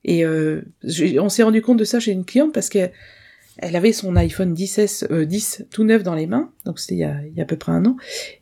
[0.03, 0.61] Et euh,
[1.19, 2.89] on s'est rendu compte de ça chez une cliente parce que
[3.62, 7.28] elle avait son iPhone 10 euh, 10 tout neuf dans les mains, donc c'était il,
[7.32, 7.95] il, y a à peu près un an.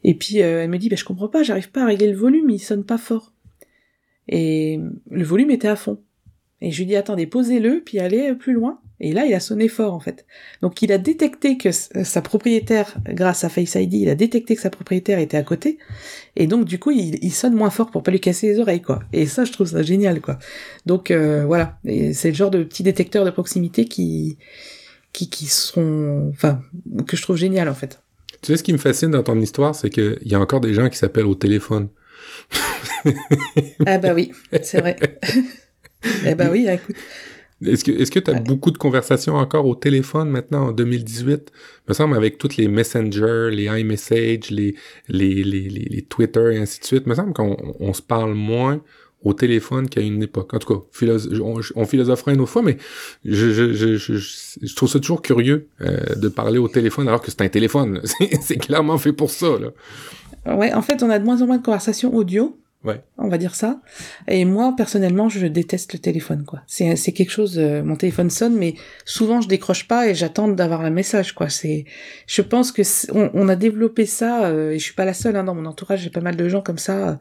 [0.03, 2.17] Et puis euh, elle me dit, bah, je comprends pas, j'arrive pas à régler le
[2.17, 3.33] volume, il sonne pas fort.
[4.27, 5.99] Et le volume était à fond.
[6.61, 8.79] Et je lui dis, attendez, posez-le, puis allez plus loin.
[9.01, 10.25] Et là, il a sonné fort, en fait.
[10.61, 14.61] Donc, il a détecté que sa propriétaire, grâce à Face ID, il a détecté que
[14.61, 15.77] sa propriétaire était à côté.
[16.35, 18.99] Et donc, du coup, il, sonne moins fort pour pas lui casser les oreilles, quoi.
[19.13, 20.37] Et ça, je trouve ça génial, quoi.
[20.85, 21.79] Donc, euh, voilà.
[21.85, 24.37] C'est le genre de petit détecteur de proximité qui,
[25.13, 26.61] qui, qui sont, enfin,
[27.07, 28.01] que je trouve génial en fait.
[28.41, 30.73] Tu sais, ce qui me fascine dans ton histoire, c'est qu'il y a encore des
[30.73, 31.89] gens qui s'appellent au téléphone.
[33.85, 34.31] ah bah oui,
[34.61, 34.95] c'est vrai.
[36.25, 36.95] eh bah oui, écoute.
[37.65, 41.51] Est-ce que est-ce que tu as beaucoup de conversations encore au téléphone maintenant en 2018
[41.89, 44.75] me semble avec toutes les messengers, les iMessage, les
[45.09, 48.33] les, les les les Twitter et ainsi de suite, me semble qu'on on se parle
[48.33, 48.81] moins
[49.23, 50.53] au téléphone qu'à une époque.
[50.53, 51.07] En tout cas,
[51.41, 52.77] on, on philosopherait une autre fois, mais
[53.25, 57.29] je, je, je, je, trouve ça toujours curieux euh, de parler au téléphone alors que
[57.29, 58.01] c'est un téléphone.
[58.41, 59.57] c'est clairement fait pour ça.
[59.59, 60.55] Là.
[60.55, 62.57] Ouais, en fait, on a de moins en moins de conversations audio.
[62.85, 63.01] Ouais.
[63.17, 63.81] On va dire ça.
[64.29, 66.61] Et moi, personnellement, je déteste le téléphone, quoi.
[66.65, 70.47] C'est, c'est quelque chose, euh, mon téléphone sonne, mais souvent je décroche pas et j'attends
[70.47, 71.49] d'avoir un message, quoi.
[71.49, 71.83] C'est,
[72.25, 75.35] je pense que on, on, a développé ça, euh, et je suis pas la seule,
[75.35, 77.19] hein, dans mon entourage, j'ai pas mal de gens comme ça,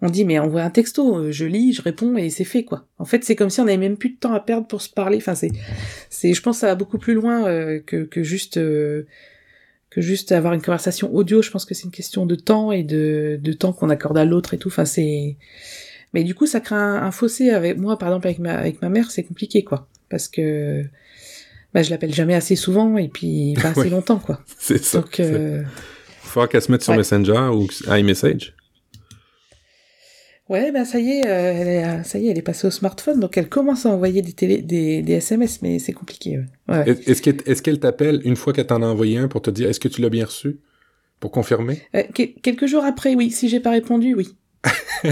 [0.00, 2.86] on dit mais envoie un texto, euh, je lis, je réponds et c'est fait quoi.
[2.98, 4.88] En fait, c'est comme si on avait même plus de temps à perdre pour se
[4.88, 5.16] parler.
[5.18, 5.50] Enfin, c'est,
[6.08, 9.06] c'est, je pense que ça va beaucoup plus loin euh, que, que juste euh,
[9.90, 11.42] que juste avoir une conversation audio.
[11.42, 14.24] Je pense que c'est une question de temps et de, de temps qu'on accorde à
[14.24, 14.68] l'autre et tout.
[14.68, 15.36] Enfin, c'est,
[16.14, 18.90] mais du coup, ça crée un, fossé avec moi, par exemple avec ma avec ma
[18.90, 20.84] mère, c'est compliqué quoi, parce que
[21.74, 24.40] bah, je l'appelle jamais assez souvent et puis pas assez longtemps quoi.
[24.58, 25.00] C'est ça.
[25.00, 25.64] Donc, euh...
[26.20, 28.54] faut qu'elle se mette sur Messenger ou iMessage.
[30.48, 32.66] Ouais, ben ça y est, euh, elle est, euh, ça y est, elle est passée
[32.66, 36.40] au smartphone, donc elle commence à envoyer des, télé, des, des SMS, mais c'est compliqué.
[36.68, 36.88] Ouais.
[37.06, 39.80] Est-ce qu'elle est t'appelle une fois qu'elle t'en a envoyé un pour te dire est-ce
[39.80, 40.60] que tu l'as bien reçu?
[41.20, 41.82] Pour confirmer?
[41.94, 42.04] Euh,
[42.42, 43.30] Quelques jours après, oui.
[43.30, 44.36] Si j'ai pas répondu, oui.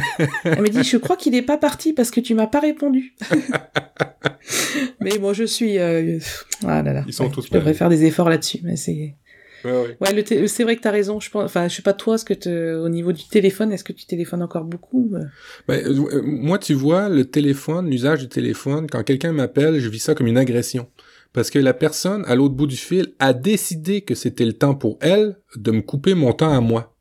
[0.44, 3.14] elle me dit je crois qu'il est pas parti parce que tu m'as pas répondu.
[5.00, 5.78] mais moi je suis.
[5.78, 6.18] Euh...
[6.64, 7.04] Ah là là.
[7.06, 7.46] Ils sont tous.
[7.46, 9.14] Je devrais faire des efforts là-dessus, mais c'est.
[9.66, 10.48] Ouais, ouais.
[10.48, 11.20] c'est vrai que t'as raison.
[11.20, 13.84] Je pense, enfin, je sais pas toi, ce que te, au niveau du téléphone, est-ce
[13.84, 15.24] que tu téléphones encore beaucoup euh?
[15.66, 19.98] ben, euh, Moi, tu vois, le téléphone, l'usage du téléphone, quand quelqu'un m'appelle, je vis
[19.98, 20.88] ça comme une agression.
[21.32, 24.74] Parce que la personne, à l'autre bout du fil, a décidé que c'était le temps
[24.74, 26.96] pour elle de me couper mon temps à moi.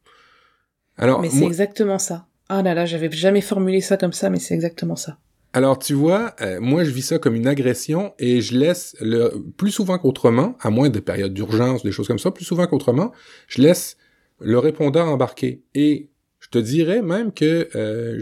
[0.97, 2.28] Alors, mais c'est exactement ça.
[2.49, 5.18] Ah là là, j'avais jamais formulé ça comme ça, mais c'est exactement ça.
[5.56, 9.32] Alors tu vois, euh, moi je vis ça comme une agression et je laisse le
[9.56, 13.14] plus souvent qu'autrement, à moins de périodes d'urgence, des choses comme ça, plus souvent qu'autrement,
[13.47, 13.95] je laisse
[14.41, 15.64] le répondeur embarquer.
[15.74, 16.10] Et
[16.41, 18.20] je te dirais même que euh,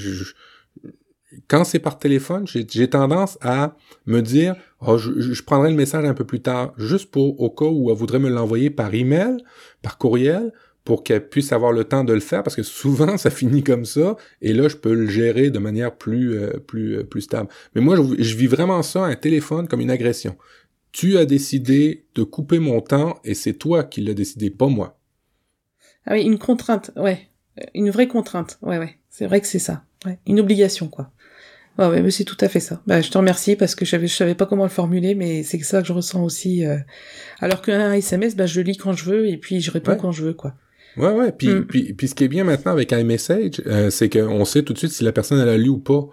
[1.48, 6.06] quand c'est par téléphone, j'ai tendance à me dire, oh, je, je, prendrai le message
[6.06, 9.38] un peu plus tard, juste pour au cas où elle voudrait me l'envoyer par email,
[9.82, 10.54] par courriel,
[10.84, 13.86] pour qu'elle puisse avoir le temps de le faire parce que souvent ça finit comme
[13.86, 17.50] ça et là je peux le gérer de manière plus euh, plus euh, plus stable.
[17.76, 20.38] Mais moi je, vis vraiment ça un téléphone comme une agression.
[20.92, 25.00] Tu as décidé de couper mon temps et c'est toi qui l'as décidé, pas moi.
[26.06, 27.30] Ah oui, une contrainte, ouais,
[27.74, 31.12] une vraie contrainte, ouais ouais, c'est vrai que c'est ça, ouais, une obligation quoi.
[31.80, 32.84] Ouais, ouais, mais c'est tout à fait ça.
[32.86, 35.42] Bah, je te remercie parce que je savais, je savais pas comment le formuler, mais
[35.42, 36.64] c'est ça que je ressens aussi.
[36.64, 36.78] Euh...
[37.40, 40.12] Alors qu'un SMS, bah, je le lis quand je veux et puis je réponds quand
[40.12, 40.54] je veux, quoi.
[40.98, 41.32] Ouais, ouais.
[41.32, 41.66] Puis, mm.
[41.66, 44.78] puis, puis, ce qui est bien maintenant avec iMessage, euh, c'est qu'on sait tout de
[44.78, 46.08] suite si la personne elle a lu ou pas.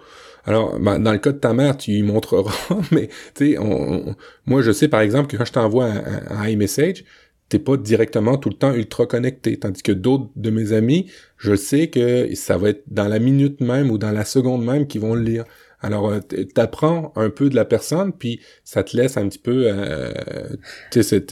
[0.44, 2.54] Alors, ben, dans le cas de ta mère, tu y montreras,
[2.92, 4.16] mais tu sais, on,
[4.46, 7.04] moi je sais par exemple que quand je t'envoie un, un, iMessage,
[7.50, 9.58] t'es pas directement tout le temps ultra connecté.
[9.58, 13.60] Tandis que d'autres de mes amis, je sais que ça va être dans la minute
[13.60, 15.44] même ou dans la seconde même qu'ils vont le lire.
[15.82, 16.20] Alors, euh,
[16.54, 19.64] t'apprends un peu de la personne, puis ça te laisse un petit peu...
[19.66, 20.12] Euh,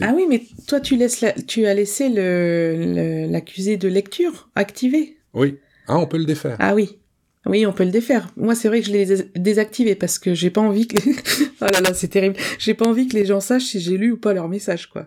[0.01, 5.17] ah oui, mais toi, tu, laisses tu as laissé l'accusé de lecture activé.
[5.33, 5.57] Oui.
[5.87, 6.55] Ah, on peut le défaire.
[6.59, 6.99] Ah oui.
[7.45, 8.31] Oui, on peut le défaire.
[8.35, 10.97] Moi, c'est vrai que je l'ai désactivé parce que j'ai pas envie que...
[11.61, 12.35] oh là là, c'est terrible.
[12.57, 15.05] J'ai pas envie que les gens sachent si j'ai lu ou pas leur message, quoi.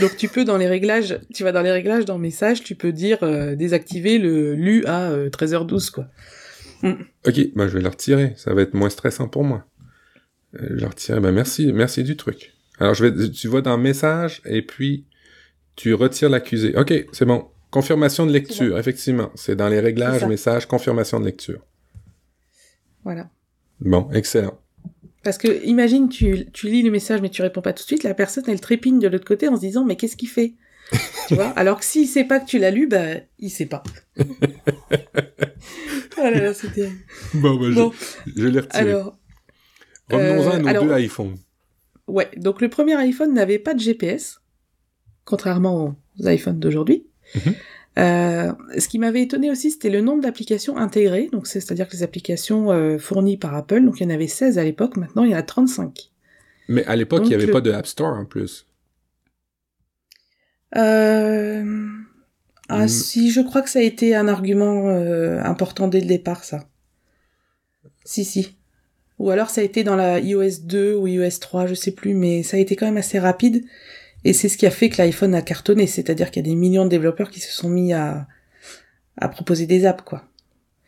[0.00, 2.90] Donc tu peux dans les réglages, tu vas dans les réglages dans message, tu peux
[2.90, 6.08] dire euh, désactiver le lu à 13h12 quoi.
[6.82, 6.92] Mm.
[7.26, 9.64] Ok, bah je vais le retirer, ça va être moins stressant pour moi.
[10.54, 12.54] Euh, je le retirer, bah merci, merci du truc.
[12.78, 15.06] Alors je vais, tu vas dans message et puis
[15.76, 16.76] tu retires l'accusé.
[16.76, 17.46] Ok, c'est bon.
[17.70, 19.30] Confirmation de lecture, effectivement.
[19.34, 21.60] C'est dans les réglages, message, confirmation de lecture.
[23.04, 23.28] Voilà.
[23.80, 24.58] Bon, excellent.
[25.22, 28.04] Parce que imagine, tu, tu lis le message mais tu réponds pas tout de suite,
[28.04, 30.54] la personne elle trépigne de l'autre côté en se disant mais qu'est-ce qu'il fait?
[31.28, 33.82] Tu vois Alors que s'il sait pas que tu l'as lu, bah il sait pas.
[36.16, 36.90] ah là là, c'était.
[37.34, 37.92] Bon, bah, bon.
[38.26, 38.90] Je, je l'ai retiré.
[38.90, 39.18] Alors.
[40.10, 41.36] Revenons-en à nos euh, deux iPhones.
[42.06, 44.40] Ouais, donc le premier iPhone n'avait pas de GPS,
[45.24, 47.06] contrairement aux iPhones d'aujourd'hui.
[47.34, 47.54] Mhm.
[47.98, 52.02] Euh, ce qui m'avait étonné aussi, c'était le nombre d'applications intégrées, donc c'est-à-dire que les
[52.02, 55.30] applications euh, fournies par Apple, donc il y en avait 16 à l'époque, maintenant il
[55.30, 56.10] y en a 35.
[56.68, 58.66] Mais à l'époque, il n'y avait pas de App Store en plus.
[60.74, 61.86] Euh...
[62.68, 62.88] Ah mm.
[62.88, 66.68] si, je crois que ça a été un argument euh, important dès le départ, ça.
[68.04, 68.56] Si, si.
[69.18, 72.14] Ou alors ça a été dans la iOS 2 ou iOS 3, je sais plus,
[72.14, 73.64] mais ça a été quand même assez rapide.
[74.24, 76.56] Et c'est ce qui a fait que l'iPhone a cartonné, c'est-à-dire qu'il y a des
[76.56, 78.26] millions de développeurs qui se sont mis à,
[79.16, 80.24] à proposer des apps, quoi.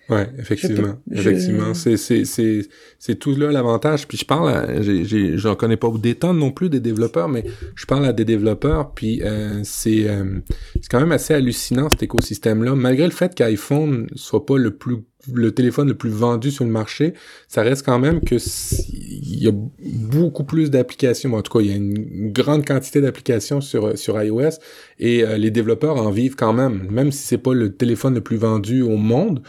[0.09, 0.97] Ouais, effectivement.
[1.13, 1.75] Effectivement.
[1.75, 2.67] C'est, c'est, c'est,
[2.99, 4.09] c'est tout là l'avantage.
[4.09, 7.29] Puis je parle à, j'ai, j'ai, j'en connais pas des tonnes non plus des développeurs,
[7.29, 7.45] mais
[7.75, 10.41] je parle à des développeurs, puis euh, c'est, euh,
[10.75, 12.75] c'est quand même assez hallucinant cet écosystème-là.
[12.75, 14.99] Malgré le fait qu'iPhone soit pas le plus
[15.33, 17.13] le téléphone le plus vendu sur le marché,
[17.49, 21.35] ça reste quand même que il y a beaucoup plus d'applications.
[21.35, 24.59] en tout cas, il y a une grande quantité d'applications sur sur iOS
[24.99, 28.21] et euh, les développeurs en vivent quand même, même si c'est pas le téléphone le
[28.21, 29.43] plus vendu au monde.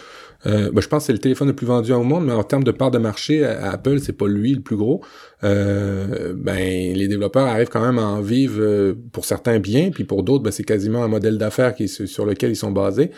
[0.46, 2.44] Euh, ben, je pense que c'est le téléphone le plus vendu au monde, mais en
[2.44, 5.04] termes de part de marché, Apple, c'est pas lui le plus gros.
[5.44, 10.04] Euh, ben, les développeurs arrivent quand même à en vivre euh, pour certains bien, puis
[10.04, 13.12] pour d'autres, ben, c'est quasiment un modèle d'affaires qui sur lequel ils sont basés.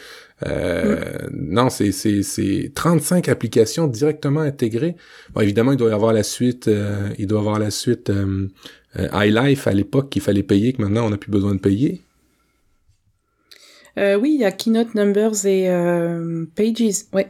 [0.47, 0.99] Euh,
[1.32, 4.95] Non, c'est, c'est, c'est 35 applications directement intégrées.
[5.34, 8.11] Bon, évidemment, il doit y avoir la suite, euh, il doit y avoir la suite
[9.13, 12.01] iLife à l'époque qu'il fallait payer, que maintenant on n'a plus besoin de payer.
[14.01, 17.27] Euh, oui, il y a Keynote Numbers et euh, Pages, ouais.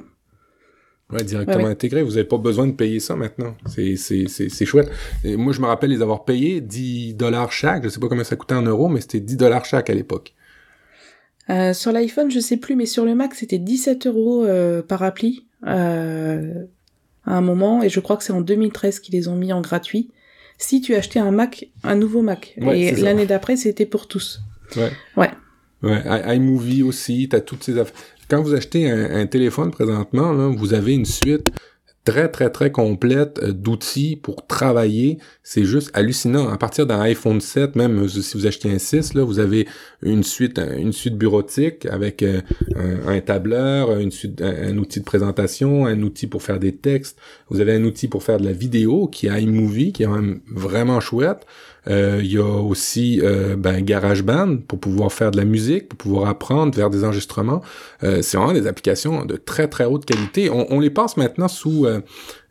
[1.12, 2.02] Ouais, directement intégré.
[2.04, 3.56] Vous n'avez pas besoin de payer ça maintenant.
[3.66, 4.90] C'est, chouette.
[5.26, 7.84] Et moi, je me rappelle les avoir payés 10 dollars chaque.
[7.84, 10.34] Je sais pas combien ça coûtait en euros, mais c'était 10 dollars chaque à l'époque.
[11.50, 14.48] Euh, sur l'iPhone, je sais plus, mais sur le Mac, c'était 17 euros
[14.88, 16.66] par appli euh,
[17.26, 19.62] à un moment, et je crois que c'est en 2013 qu'ils les ont mis en
[19.62, 20.10] gratuit.
[20.58, 24.42] Si tu achetais un Mac, un nouveau Mac, et l'année d'après, c'était pour tous.
[24.78, 24.92] Ouais.
[25.18, 25.32] Ouais.
[25.84, 26.04] Ouais,
[26.36, 27.96] iMovie aussi, t'as toutes ces affaires.
[28.30, 31.52] Quand vous achetez un, téléphone présentement, là, vous avez une suite
[32.04, 35.20] très très très complète euh, d'outils pour travailler.
[35.44, 36.50] C'est juste hallucinant.
[36.50, 39.68] À partir d'un iPhone 7, même euh, si vous achetez un 6, là, vous avez
[40.02, 42.42] une suite une suite bureautique avec euh,
[43.06, 47.20] un, tableur, une suite, un, outil de présentation, un outil pour faire des textes.
[47.50, 50.10] Vous avez un outil pour faire de la vidéo qui est iMovie, qui est
[50.48, 51.46] vraiment chouette.
[51.88, 55.98] Euh, il y a aussi euh, ben, GarageBand pour pouvoir faire de la musique, pour
[55.98, 57.62] pouvoir apprendre, faire des enregistrements.
[58.04, 60.50] Euh, c'est vraiment des applications de très très haute qualité.
[60.52, 61.88] On, les passe maintenant sous...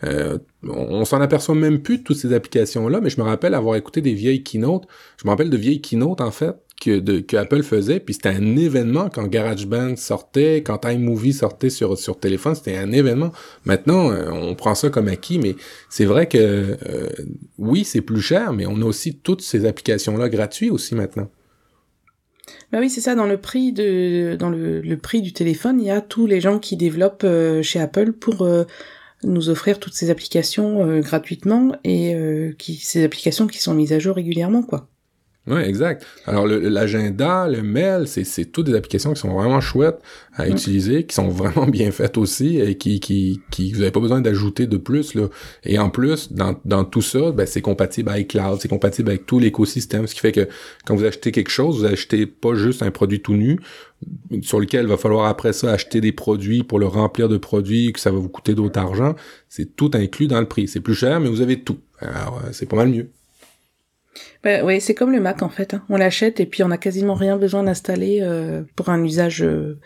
[0.03, 4.01] on, s'en aperçoit même plus de toutes ces applications-là, mais je me rappelle avoir écouté
[4.01, 4.87] des vieilles keynotes.
[5.17, 8.31] Je me rappelle de vieilles keynotes, en fait, que, de, que Apple faisait, puis c'était
[8.31, 13.33] un événement quand GarageBand sortait, quand iMovie sortait sur, sur téléphone, c'était un événement.
[13.65, 15.55] Maintenant, euh, on prend ça comme acquis, mais
[15.91, 17.09] c'est vrai que euh,
[17.59, 21.31] oui, c'est plus cher, mais on a aussi toutes ces applications-là gratuites aussi maintenant.
[22.73, 23.15] Bah oui, c'est ça.
[23.15, 26.59] Dans le prix de, dans le, prix du téléphone, il y a tous les gens
[26.59, 28.49] qui développent euh, chez Apple pour
[29.23, 32.17] nous offrir toutes ces applications gratuitement et
[32.59, 34.89] qui ces applications qui sont mises à jour régulièrement, quoi.
[35.47, 36.07] Oui, exact.
[36.27, 40.01] Alors, l'agenda, le, mail, c'est toutes des applications qui sont vraiment chouettes
[40.35, 40.53] à mm.
[40.53, 44.21] utiliser, qui sont vraiment bien faites aussi et qui, qui, qui vous n'avez pas besoin
[44.21, 45.15] d'ajouter de plus.
[45.15, 45.29] Là.
[45.65, 49.25] Et en plus, dans, dans tout ça, ben, c'est compatible avec Cloud, c'est compatible avec
[49.25, 50.47] tout l'écosystème, ce qui fait que
[50.85, 53.59] quand vous achetez quelque chose, vous achetez pas juste un produit tout nu,
[54.43, 57.93] sur lequel il va falloir après ça acheter des produits pour le remplir de produits,
[57.93, 59.17] que ça va vous coûter d'autres argent.
[59.49, 60.69] C'est tout inclus dans le prix.
[60.69, 61.79] C'est plus cher, mais vous avez tout.
[61.99, 63.11] Alors, euh, c'est pas mal mieux.
[64.43, 65.75] Bah, ouais, c'est comme le Mac en fait.
[65.75, 65.83] Hein.
[65.89, 69.79] On l'achète et puis on n'a quasiment rien besoin d'installer euh, pour un usage euh,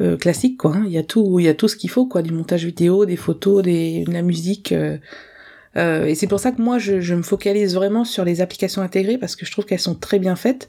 [0.00, 0.72] euh, classique quoi.
[0.76, 0.84] Hein.
[0.86, 3.06] Il y a tout, il y a tout ce qu'il faut quoi, du montage vidéo,
[3.06, 4.72] des photos, des, de la musique.
[5.76, 9.18] et c'est pour ça que moi je, je, me focalise vraiment sur les applications intégrées
[9.18, 10.68] parce que je trouve qu'elles sont très bien faites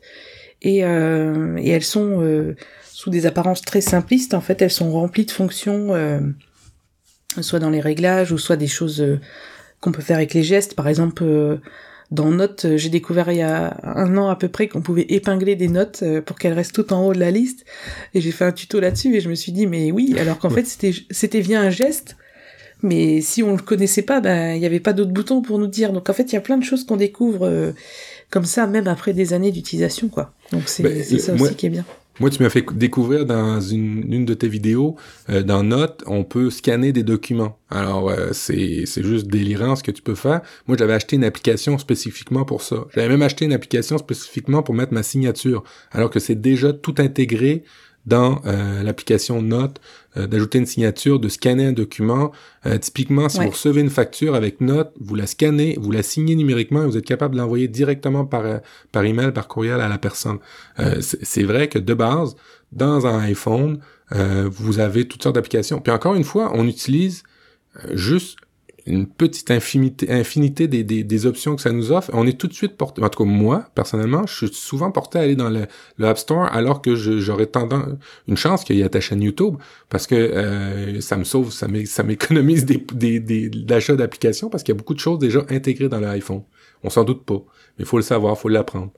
[0.62, 4.34] et, et elles sont sous des apparences très simplistes.
[4.34, 5.92] En fait, elles sont remplies de fonctions,
[7.42, 9.20] soit dans les réglages ou soit des choses
[9.80, 10.76] qu'on peut faire avec les gestes.
[10.76, 11.60] Par exemple
[12.16, 15.06] dans Notes, euh, j'ai découvert il y a un an à peu près qu'on pouvait
[15.10, 17.66] épingler des notes euh, pour qu'elles restent tout en haut de la liste.
[18.14, 20.50] Et j'ai fait un tuto là-dessus et je me suis dit, mais oui, alors qu'en
[20.50, 22.16] fait, c'était, c'était via un geste.
[22.82, 25.68] Mais si on le connaissait pas, ben, il n'y avait pas d'autres boutons pour nous
[25.68, 25.92] dire.
[25.92, 27.72] Donc en fait, il y a plein de choses qu'on découvre euh,
[28.30, 30.34] comme ça, même après des années d'utilisation, quoi.
[30.52, 31.86] Donc c'est, ben, ça aussi qui est bien.
[32.22, 34.96] Moi, tu m'as fait découvrir dans une, de tes vidéos,
[35.30, 37.60] euh, dans Notes, on peut scanner des documents.
[37.70, 40.42] Alors, euh, c'est, c'est juste délirant ce que tu peux faire.
[40.68, 42.86] Moi, j'avais acheté une application spécifiquement pour ça.
[42.94, 46.96] J'avais même acheté une application spécifiquement pour mettre ma signature, alors que c'est déjà tout
[47.00, 47.64] intégré
[48.06, 49.82] dans euh, l'application Note
[50.18, 52.32] euh, d'ajouter une signature, de scanner un document.
[52.66, 56.36] Euh, typiquement, si vous recevez une facture avec Note, vous la scannez, vous la signez
[56.36, 59.98] numériquement et vous êtes capable de l'envoyer directement par par email, par courriel à la
[59.98, 60.38] personne.
[61.02, 62.36] c'est vrai que de base,
[62.72, 63.80] dans un iPhone,
[64.12, 65.82] vous avez toutes sortes d'applications.
[65.82, 67.24] Puis encore une fois, on utilise
[67.94, 68.38] juste
[68.86, 72.12] une petite infinité, infinité des, des, des, options que ça nous offre.
[72.14, 75.18] On est tout de suite porté, en tout cas moi, personnellement, je suis souvent porté
[75.18, 75.66] à aller dans le,
[75.98, 77.88] le App Store alors que j'aurais tendance,
[78.28, 79.56] une chance qu'il y ait ta chaîne YouTube
[79.90, 81.68] parce que euh, ça me sauve, ça
[82.04, 86.00] m'économise des, des, des, d'applications parce qu'il y a beaucoup de choses déjà intégrées dans
[86.00, 86.44] l'iPhone.
[86.84, 87.42] On s'en doute pas,
[87.78, 88.92] mais il faut le savoir, faut l'apprendre.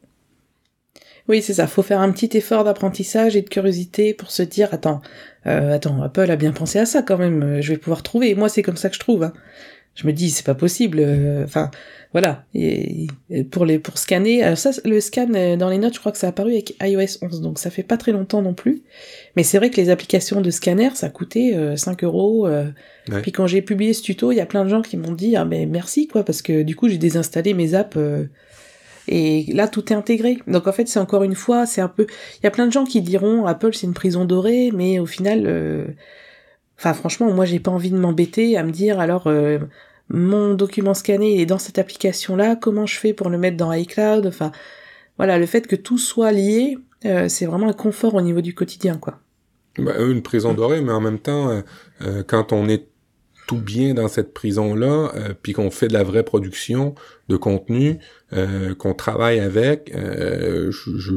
[1.30, 1.68] Oui, c'est ça.
[1.68, 5.02] Faut faire un petit effort d'apprentissage et de curiosité pour se dire attends,
[5.46, 7.62] euh, attends, Apple a bien pensé à ça quand même.
[7.62, 8.34] Je vais pouvoir trouver.
[8.34, 9.24] Moi, c'est comme ça que je trouve.
[9.24, 9.34] Hein
[9.98, 11.72] je me dis c'est pas possible euh, enfin
[12.14, 12.46] voilà.
[12.54, 13.08] Et,
[13.52, 16.18] pour les pour scanner alors ça le scan euh, dans les notes je crois que
[16.18, 18.84] ça a apparu avec iOS 11 donc ça fait pas très longtemps non plus.
[19.36, 22.48] Mais c'est vrai que les applications de scanner ça coûtait 5 euh, euros
[23.24, 25.36] puis quand j'ai publié ce tuto il y a plein de gens qui m'ont dit
[25.36, 27.98] ah mais merci quoi parce que du coup j'ai désinstallé mes apps
[29.08, 30.38] et là tout est intégré.
[30.46, 32.06] Donc en fait c'est encore une fois c'est un peu
[32.40, 35.08] il y a plein de gens qui diront Apple c'est une prison dorée mais au
[35.08, 35.96] final
[36.78, 39.28] Enfin, franchement, moi, j'ai pas envie de m'embêter à me dire, alors,
[40.10, 44.26] mon document scanné est dans cette application-là, comment je fais pour le mettre dans iCloud,
[44.28, 44.52] enfin
[45.18, 48.54] voilà, le fait que tout soit lié, euh, c'est vraiment un confort au niveau du
[48.54, 49.20] quotidien, quoi.
[49.78, 51.62] Bah, une prison dorée, mais en même temps, euh,
[52.02, 52.88] euh, quand on est
[53.48, 56.96] tout bien dans cette prison-là, puis qu'on fait de la vraie production
[57.30, 57.98] de contenu,
[58.78, 61.14] qu'on travaille avec, je, je,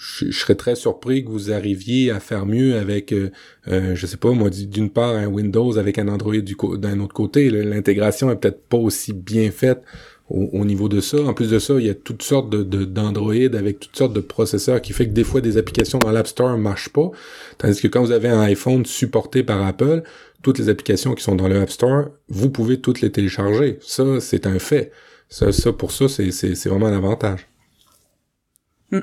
[0.00, 3.30] je, serais très surpris que vous arriviez à faire mieux avec, euh,
[3.68, 7.14] euh je sais pas moi, d'une part un Windows avec un Android du d'un autre
[7.14, 7.50] côté.
[7.50, 9.82] L'intégration est peut-être pas aussi bien faite
[10.30, 11.18] au, niveau de ça.
[11.24, 14.20] En plus de ça, il y a toutes sortes de d'Android avec toutes sortes de
[14.20, 17.10] processeurs qui fait que des fois des applications dans l'App Store marchent pas.
[17.58, 20.02] Tandis que quand vous avez un iPhone supporté par Apple,
[20.42, 23.78] toutes les applications qui sont dans le App Store, vous pouvez toutes les télécharger.
[23.82, 24.92] Ça, c'est un fait.
[25.28, 27.48] Ça, ça pour ça, c'est vraiment un avantage.
[28.92, 29.00] Mm.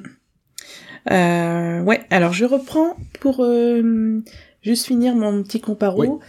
[1.12, 4.22] Euh, ouais, alors je reprends pour euh,
[4.62, 6.20] juste finir mon petit comparo.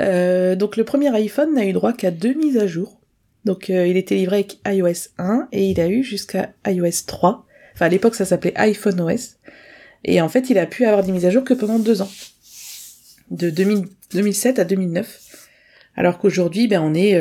[0.00, 3.00] Euh, donc le premier iPhone n'a eu droit qu'à deux mises à jour.
[3.44, 7.46] Donc euh, il était livré avec iOS 1 et il a eu jusqu'à iOS 3.
[7.74, 9.36] Enfin à l'époque ça s'appelait iPhone OS.
[10.04, 12.10] Et en fait il a pu avoir des mises à jour que pendant deux ans.
[13.30, 15.48] De 2007 à 2009.
[15.96, 17.20] Alors qu'aujourd'hui ben on est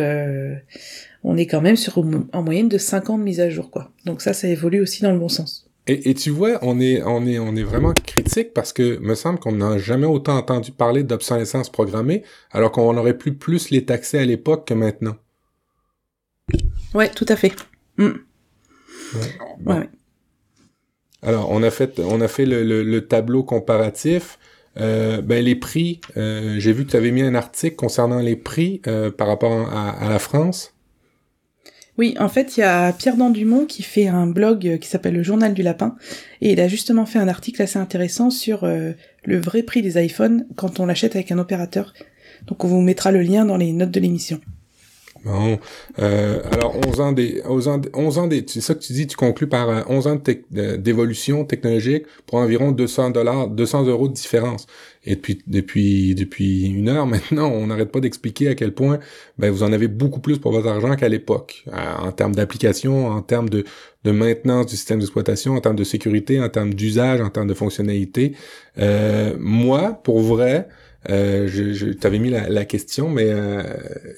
[1.24, 1.98] on est quand même sur
[2.32, 3.92] en moyenne de 50 mises à jour quoi.
[4.06, 5.71] Donc ça ça évolue aussi dans le bon sens.
[5.88, 9.40] Et, tu vois, on est, on est, on est vraiment critique parce que me semble
[9.40, 14.20] qu'on n'a jamais autant entendu parler d'obsolescence programmée, alors qu'on aurait pu plus les taxer
[14.20, 15.16] à l'époque que maintenant.
[16.94, 17.54] Ouais, tout à fait.
[17.98, 18.12] Mm.
[19.66, 19.90] Ouais.
[21.24, 24.38] Alors, on a fait, on a fait le, le, tableau comparatif.
[24.78, 28.38] Euh, ben les prix, euh, j'ai vu que tu avais mis un article concernant les
[28.38, 30.74] prix euh, par rapport à la France.
[32.02, 35.14] Oui, en fait, il y a Pierre Dandumont qui fait un blog euh, qui s'appelle
[35.14, 35.96] le Journal du Lapin,
[36.42, 38.94] et il a justement fait un article assez intéressant sur euh,
[39.24, 41.94] le vrai prix des iPhones quand on l'achète avec un opérateur.
[42.48, 44.42] Donc on vous mettra le lien dans les notes de l'émission.
[45.24, 45.60] Bon,
[46.00, 49.06] euh, alors 11 ans des 11 ans, 11 ans des, c'est ça que tu dis,
[49.06, 54.66] tu conclus par 11 ans d'évolution technologique pour environ 200 dollars, 200 euros de différence.
[55.04, 59.00] Et depuis depuis depuis une heure maintenant, on n'arrête pas d'expliquer à quel point
[59.38, 63.08] ben vous en avez beaucoup plus pour votre argent qu'à l'époque, euh, en termes d'application,
[63.08, 63.64] en termes de
[64.04, 67.54] de maintenance du système d'exploitation, en termes de sécurité, en termes d'usage, en termes de
[67.54, 68.36] fonctionnalité.
[68.80, 70.68] Euh, moi, pour vrai,
[71.10, 73.64] Euh, je, je t'avais mis la, la, question, mais euh,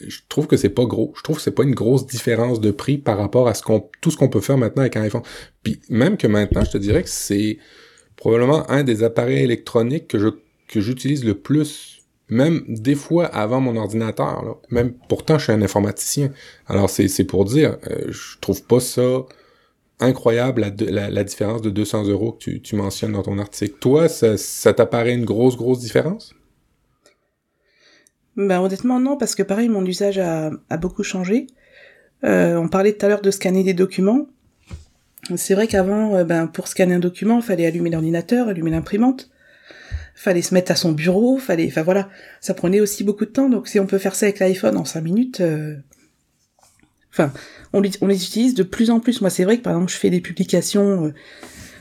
[0.06, 1.14] je trouve que c'est pas gros.
[1.16, 3.90] Je trouve que c'est pas une grosse différence de prix par rapport à ce qu'on
[4.02, 5.22] tout ce qu'on peut faire maintenant avec un iPhone.
[5.64, 7.58] Puis même que maintenant, je te dirais que c'est
[8.18, 10.28] probablement un des appareils électroniques que je
[10.68, 14.44] que j'utilise le plus, même des fois avant mon ordinateur.
[14.44, 14.56] Là.
[14.70, 16.32] Même pourtant, je suis un informaticien.
[16.68, 19.26] Alors c'est c'est pour dire, euh, je trouve pas ça
[20.00, 23.76] incroyable la, la, différence de 200 euros que tu, tu, mentionnes dans ton article.
[23.80, 26.34] Toi, ça, ça t'apparaît une grosse, grosse différence?
[28.36, 31.48] Ben, honnêtement, non, parce que pareil, mon usage a, a beaucoup changé.
[32.24, 34.28] Euh, on parlait tout à l'heure de scanner des documents.
[35.36, 39.30] C'est vrai qu'avant, euh, ben, pour scanner un document, il fallait allumer l'ordinateur, allumer l'imprimante.
[40.16, 42.10] Fallait se mettre à son bureau, fallait, enfin voilà,
[42.40, 43.50] ça prenait aussi beaucoup de temps.
[43.50, 45.76] Donc si on peut faire ça avec l'iPhone en 5 minutes, euh...
[47.12, 47.34] enfin,
[47.74, 49.22] on les, on les utilise de plus en plus.
[49.22, 51.06] Moi, c'est vrai que par exemple, je fais des publications.
[51.06, 51.14] Euh,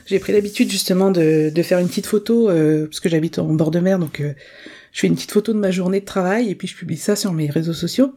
[0.05, 3.53] j'ai pris l'habitude justement de, de, faire une petite photo euh, parce que j'habite en
[3.53, 4.33] bord de mer, donc euh,
[4.93, 7.17] je fais une petite photo de ma journée de travail et puis je publie ça
[7.17, 8.15] sur mes réseaux sociaux.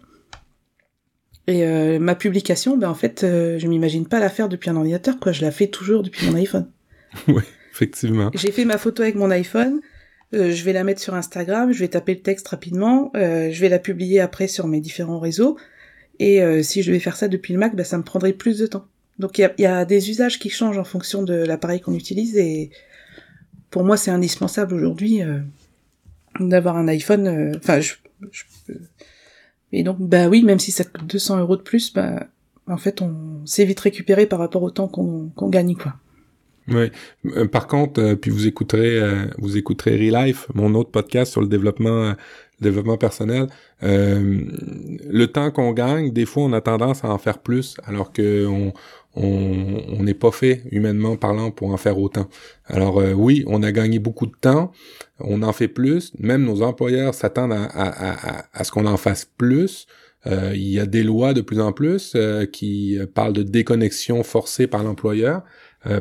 [1.48, 1.64] Et
[2.00, 5.30] ma publication, ben en fait, je m'imagine pas la faire depuis un ordinateur, quoi.
[5.30, 6.68] Je la fais toujours depuis mon iPhone.
[7.28, 8.32] oui, effectivement.
[8.34, 9.80] J'ai fait ma photo avec mon iPhone.
[10.32, 13.78] je vais la mettre sur Instagram, je vais taper le texte rapidement, je vais la
[13.78, 15.56] publier après sur mes différents réseaux.
[16.18, 18.58] Et euh, si je devais faire ça depuis le Mac, bah, ça me prendrait plus
[18.58, 18.86] de temps.
[19.18, 21.94] Donc il y a, y a, des usages qui changent en fonction de l'appareil qu'on
[21.94, 22.70] utilise et
[23.70, 25.38] pour moi c'est indispensable aujourd'hui euh,
[26.40, 27.26] d'avoir un iPhone.
[27.26, 27.94] Euh, enfin, je,
[28.30, 28.44] je,
[29.72, 32.26] et donc bah oui, même si ça coûte 200 euros de plus, bah
[32.68, 35.94] en fait on s'est vite récupéré par rapport au temps qu'on gagne quoi.
[36.68, 36.90] Oui.
[37.52, 39.00] par contre, puis vous écouterez,
[39.38, 42.14] vous écouterez Relife, mon autre podcast sur le développement
[42.60, 43.48] développement personnel,
[43.82, 44.44] euh,
[45.08, 48.46] le temps qu'on gagne, des fois, on a tendance à en faire plus, alors que
[48.46, 48.72] on
[49.16, 52.28] on n'est pas fait humainement parlant pour en faire autant.
[52.66, 54.72] Alors euh, oui, on a gagné beaucoup de temps,
[55.20, 56.12] on en fait plus.
[56.18, 59.86] Même nos employeurs s'attendent à, à, à, à, ce qu'on en fasse plus.
[60.26, 64.22] Euh, il y a des lois de plus en plus euh, qui parlent de déconnexion
[64.22, 65.42] forcée par l'employeur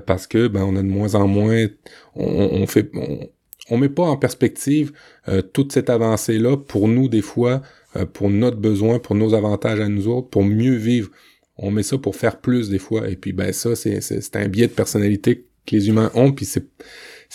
[0.07, 1.67] parce que ben on a de moins en moins,
[2.15, 2.89] on, on fait,
[3.69, 4.91] on met pas en perspective
[5.27, 7.61] euh, toute cette avancée-là pour nous des fois,
[7.95, 11.09] euh, pour notre besoin, pour nos avantages à nous autres, pour mieux vivre.
[11.57, 13.09] On met ça pour faire plus des fois.
[13.09, 16.45] Et puis ben ça, c'est, c'est, un biais de personnalité que les humains ont, puis
[16.45, 16.65] c'est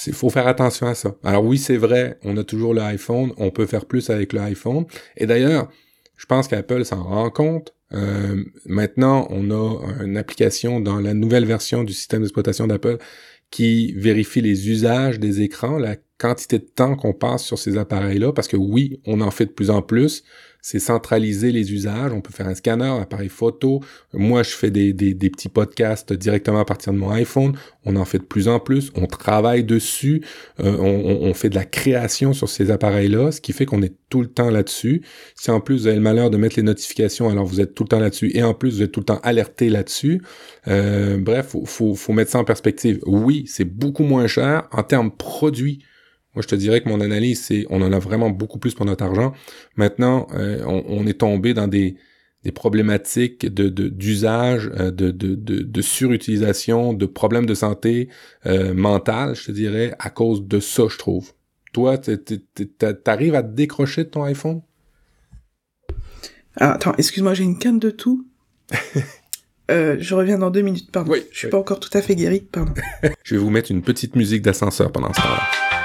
[0.06, 1.16] il faut faire attention à ça.
[1.24, 4.86] Alors oui, c'est vrai, on a toujours l'iPhone, on peut faire plus avec l'iPhone.
[5.16, 5.68] Et d'ailleurs,
[6.16, 7.74] je pense qu'Apple s'en rend compte.
[7.92, 12.98] Euh, maintenant, on a une application dans la nouvelle version du système d'exploitation d'Apple
[13.50, 18.32] qui vérifie les usages des écrans, la quantité de temps qu'on passe sur ces appareils-là,
[18.32, 20.22] parce que oui, on en fait de plus en plus,
[20.62, 22.12] c'est centraliser les usages.
[22.12, 23.80] On peut faire un scanner, un appareil photo.
[24.12, 27.56] Moi, je fais des, petits podcasts directement à partir de mon iPhone.
[27.84, 28.90] On en fait de plus en plus.
[28.94, 30.22] On travaille dessus.
[30.60, 33.94] Euh, on, on, fait de la création sur ces appareils-là, ce qui fait qu'on est
[34.08, 35.02] tout le temps là-dessus.
[35.34, 37.84] Si en plus vous avez le malheur de mettre les notifications, alors vous êtes tout
[37.84, 38.30] le temps là-dessus.
[38.34, 40.20] Et en plus, vous êtes tout le temps alerté là-dessus.
[40.68, 43.00] Euh, bref, faut, faut, faut mettre ça en perspective.
[43.06, 45.82] Oui, c'est beaucoup moins cher en termes produits
[46.34, 48.86] moi, je te dirais que mon analyse, c'est on en a vraiment beaucoup plus pour
[48.86, 49.32] notre argent.
[49.76, 51.96] Maintenant, euh, on, est tombé dans des,
[52.44, 58.08] des problématiques de d'usage, euh, de, de, de, de, surutilisation, de problèmes de santé
[58.46, 61.32] euh, mentale, je te dirais, à cause de ça, je trouve.
[61.72, 64.62] Toi, t'arrives à te décrocher de ton iPhone?
[66.56, 68.26] Ah, attends, excuse-moi, j'ai une canne de tout.
[69.70, 71.12] Euh, je reviens dans deux minutes, pardon.
[71.12, 72.74] Oui, je suis pas encore tout à fait guéri, pardon.
[73.22, 75.79] je vais vous mettre une petite musique d'ascenseur pendant ce temps-là.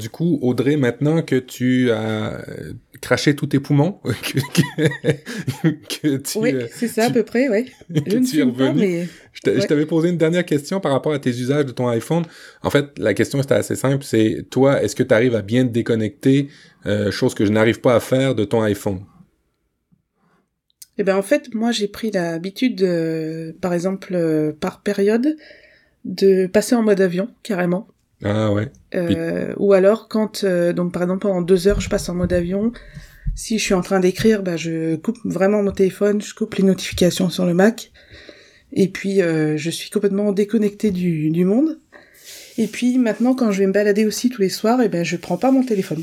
[0.00, 2.42] Du coup, Audrey, maintenant que tu as
[3.00, 7.70] craché tous tes poumons, que, tu, oui, euh, c'est ça à peu près, oui.
[8.06, 8.56] Je ne suis revenu.
[8.56, 9.08] Pas, mais...
[9.32, 12.24] Je t'avais posé une dernière question par rapport à tes usages de ton iPhone.
[12.62, 14.04] En fait, la question était assez simple.
[14.04, 16.48] C'est toi, est-ce que tu arrives à bien te déconnecter,
[16.86, 19.00] euh, chose que je n'arrive pas à faire de ton iPhone?
[20.98, 22.86] Eh ben en fait, moi j'ai pris l'habitude,
[23.62, 25.34] par exemple, euh, par période,
[26.04, 27.88] de passer en mode avion carrément.
[28.22, 28.70] Ah ouais.
[28.94, 32.32] Euh, ou alors quand, euh, donc par exemple pendant deux heures, je passe en mode
[32.32, 32.72] avion.
[33.34, 36.64] Si je suis en train d'écrire, bah, je coupe vraiment mon téléphone, je coupe les
[36.64, 37.92] notifications sur le Mac.
[38.72, 41.78] Et puis euh, je suis complètement déconnectée du, du monde.
[42.58, 45.04] Et puis maintenant, quand je vais me balader aussi tous les soirs, et eh ben
[45.04, 46.02] je prends pas mon téléphone.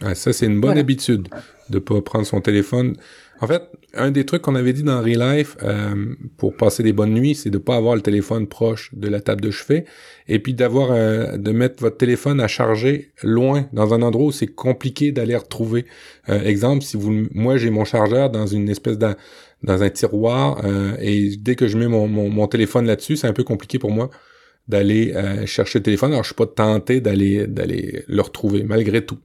[0.00, 1.28] Ah, ça c'est une bonne habitude
[1.68, 2.96] de pas prendre son téléphone.
[3.40, 3.62] En fait,
[3.96, 7.34] un des trucs qu'on avait dit dans Real Life euh, pour passer des bonnes nuits,
[7.34, 9.84] c'est de pas avoir le téléphone proche de la table de chevet
[10.28, 14.32] et puis d'avoir euh, de mettre votre téléphone à charger loin dans un endroit où
[14.32, 15.86] c'est compliqué d'aller retrouver.
[16.28, 19.08] Euh, exemple, si vous, moi j'ai mon chargeur dans une espèce de
[19.62, 20.62] dans un tiroir
[21.00, 23.90] et dès que je mets mon, mon, mon téléphone là-dessus, c'est un peu compliqué pour
[23.90, 24.10] moi
[24.68, 25.14] d'aller
[25.46, 26.12] chercher le téléphone.
[26.12, 29.16] Alors je suis pas tenté d'aller d'aller le retrouver malgré tout.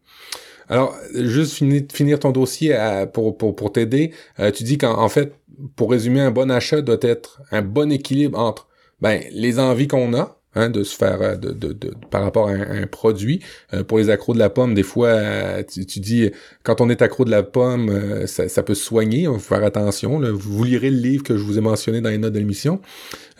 [0.70, 1.54] Alors, juste
[1.92, 2.78] finir, ton dossier
[3.14, 5.34] pour, pour, t'aider, euh, tu dis qu'en fait,
[5.76, 8.68] pour résumer, un bon achat doit être un bon équilibre entre
[9.02, 12.50] ben, les envies qu'on a, Hein, de se faire euh, de, de, de, par rapport
[12.50, 13.40] à un, produit.
[13.76, 16.32] Euh, pour les accros de la pomme, des fois, tu, dis
[16.64, 19.22] quand on est accro de la pomme, ça, peut soigner.
[19.22, 20.20] Il faut faire attention.
[20.34, 22.82] Vous lirez le livre que je vous ai mentionné dans les notes de l'émission.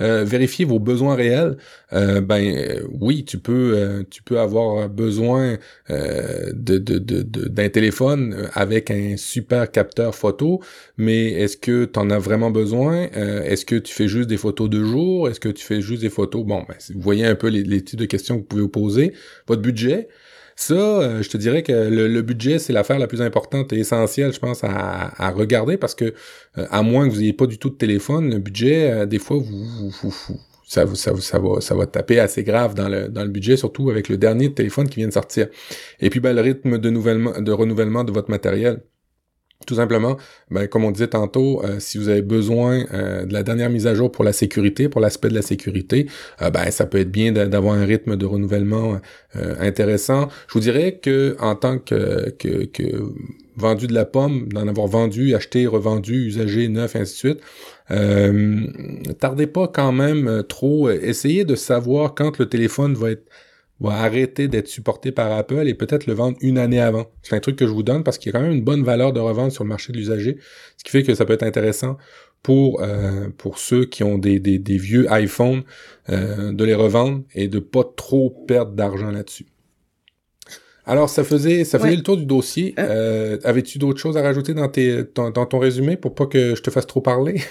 [0.02, 1.58] Euh, vérifier vos besoins réels,
[1.94, 5.58] euh, ben euh, oui, tu peux tu peux avoir besoin
[5.90, 10.62] de, de, de, d'un téléphone avec un super capteur photo,
[10.98, 13.04] mais est-ce que tu en as vraiment besoin?
[13.14, 15.30] Est-ce que tu fais juste des photos de jour?
[15.30, 16.46] Est-ce que tu fais juste des photos?
[16.46, 18.70] Bon, ben, vous voyez un peu les, les types de questions que vous pouvez vous
[18.70, 19.14] poser.
[19.48, 20.08] Votre budget.
[20.62, 24.34] Ça, euh, je te dirais que le, budget, c'est l'affaire la plus importante et essentielle,
[24.34, 26.14] je pense, à, regarder parce que,
[26.58, 29.20] euh, à moins que vous n'ayez pas du tout de téléphone, le budget, euh, des
[29.20, 30.14] fois, vous, vous,
[30.68, 33.90] ça, ça, ça, va, ça va taper assez grave dans le, dans le budget, surtout
[33.90, 35.48] avec le dernier téléphone qui vient de sortir.
[36.02, 38.82] Et puis, ben, le rythme de, de renouvellement de votre matériel.
[39.68, 40.16] Tout simplement,
[40.50, 43.88] ben, comme on disait tantôt, euh, si vous avez besoin euh, de la dernière mise
[43.88, 46.08] à jour pour la sécurité, pour l'aspect de la sécurité,
[46.42, 49.00] euh, ben, ça peut être bien d'avoir un rythme de renouvellement
[49.60, 50.30] intéressant.
[50.48, 53.12] Je vous dirais que en tant que, que, que
[53.58, 57.42] vendu de la pomme, d'en avoir vendu, acheté, revendu, usagé, neuf, ainsi de suite,
[57.92, 58.66] euh,
[59.20, 60.90] tardez pas quand même trop.
[60.90, 63.26] Essayez de savoir quand le téléphone va être
[63.80, 67.08] va arrêter d'être supporté par Apple et peut-être le vendre une année avant.
[67.22, 68.84] C'est un truc que je vous donne parce qu'il y a quand même une bonne
[68.84, 70.38] valeur de revente sur le marché de l'usager,
[70.78, 71.98] ce qui fait que ça peut être intéressant
[72.44, 75.64] pour euh, pour ceux qui ont des, des, des vieux iPhones
[76.10, 79.46] euh, de les revendre et de pas trop perdre d'argent là-dessus.
[80.86, 82.74] Alors ça faisait ça faisait le tour du dossier.
[82.80, 86.62] Euh, avais-tu d'autres choses à rajouter dans tes dans ton résumé pour pas que je
[86.62, 87.42] te fasse trop parler?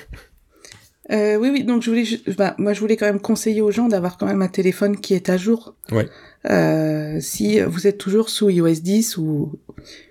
[1.11, 1.65] Euh, oui, oui.
[1.65, 2.05] Donc je voulais,
[2.37, 5.15] bah, moi je voulais quand même conseiller aux gens d'avoir quand même un téléphone qui
[5.15, 5.75] est à jour.
[5.91, 6.09] Ouais.
[6.51, 9.53] Euh, si vous êtes toujours sous iOS 10 ou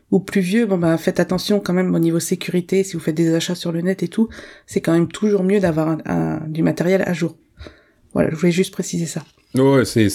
[0.10, 2.84] ou plus vieux, bon ben faites attention quand même au niveau sécurité.
[2.84, 4.30] Si vous faites des achats sur le net et tout,
[4.66, 7.36] c'est quand même toujours mieux d'avoir un, du matériel à jour.
[8.14, 9.24] Voilà, je voulais juste préciser ça.
[9.58, 10.10] Ouais, c'est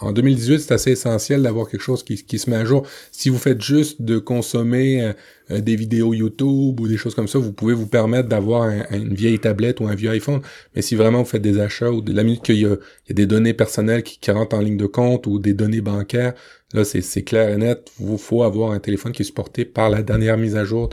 [0.00, 2.86] en 2018, c'est assez essentiel d'avoir quelque chose qui, qui, se met à jour.
[3.10, 5.12] Si vous faites juste de consommer euh,
[5.50, 9.14] euh, des vidéos YouTube ou des choses comme ça, vous pouvez vous permettre d'avoir une
[9.14, 10.40] vieille tablette ou un vieux iPhone.
[10.74, 12.76] Mais si vraiment vous faites des achats ou de la minute qu'il y, a
[13.10, 16.34] des données personnelles qui, qui, rentrent en ligne de compte ou des données bancaires,
[16.74, 20.02] là c'est clair et net, il faut avoir un téléphone qui est supporté par la
[20.02, 20.90] dernière mise à jour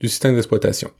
[0.00, 0.90] du système d'exploitation.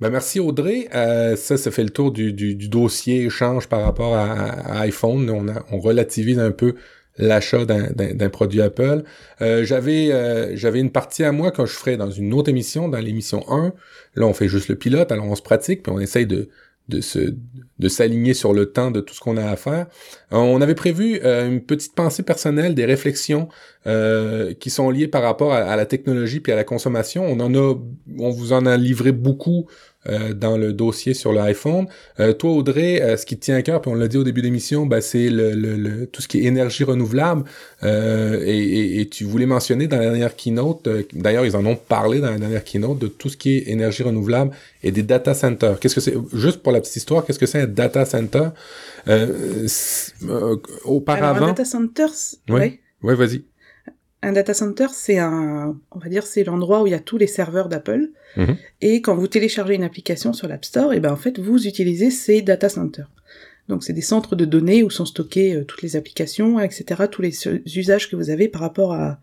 [0.00, 0.88] Ben merci Audrey.
[0.94, 5.30] Euh, ça, ça fait le tour du, du, dossier échange par rapport à, iPhone.
[5.30, 6.74] On, on relativise un peu
[7.16, 9.04] l'achat d'un produit Apple.
[9.40, 12.88] Euh, j'avais euh, j'avais une partie à moi que je ferais dans une autre émission,
[12.88, 13.72] dans l'émission 1.
[14.16, 16.48] Là, on fait juste le pilote, alors on se pratique, puis on essaye de,
[16.88, 17.34] de se
[17.78, 19.86] de s'aligner sur le temps de tout ce qu'on a à faire.
[20.32, 23.48] Euh, on avait prévu euh, une petite pensée personnelle, des réflexions
[23.86, 27.24] euh, qui sont liées par rapport à, la technologie puis à la consommation.
[27.24, 27.74] On en a,
[28.18, 29.66] on vous en a livré beaucoup
[30.08, 31.86] euh, dans le dossier sur l'iPhone.
[32.20, 34.24] Euh, toi, Audrey, euh, ce qui te tient à cœur, puis on l'a dit au
[34.24, 37.44] début de l'émission, ben, c'est le, le, tout ce qui est énergie renouvelable.
[37.82, 42.30] Et, et, tu voulais mentionner dans la dernière keynote, d'ailleurs, ils en ont parlé dans
[42.30, 44.50] la dernière keynote, de tout ce qui est énergie renouvelable
[44.82, 45.78] et des data centers.
[45.80, 46.14] Qu'est-ce que c'est?
[46.32, 48.48] Juste pour la petite histoire, qu'est-ce que c'est un data center?
[50.84, 51.36] Auparavant.
[51.36, 52.06] Alors, un data center,
[52.48, 53.44] oui, ouais, vas-y.
[54.24, 57.18] Un data center, c'est un, on va dire, c'est l'endroit où il y a tous
[57.18, 58.08] les serveurs d'Apple.
[58.38, 58.56] Mhm.
[58.80, 62.10] Et quand vous téléchargez une application sur l'App Store, et ben en fait, vous utilisez
[62.10, 63.10] ces data centers.
[63.68, 67.20] Donc c'est des centres de données où sont stockées euh, toutes les applications, etc., tous
[67.20, 67.34] les
[67.76, 69.20] usages que vous avez par rapport à,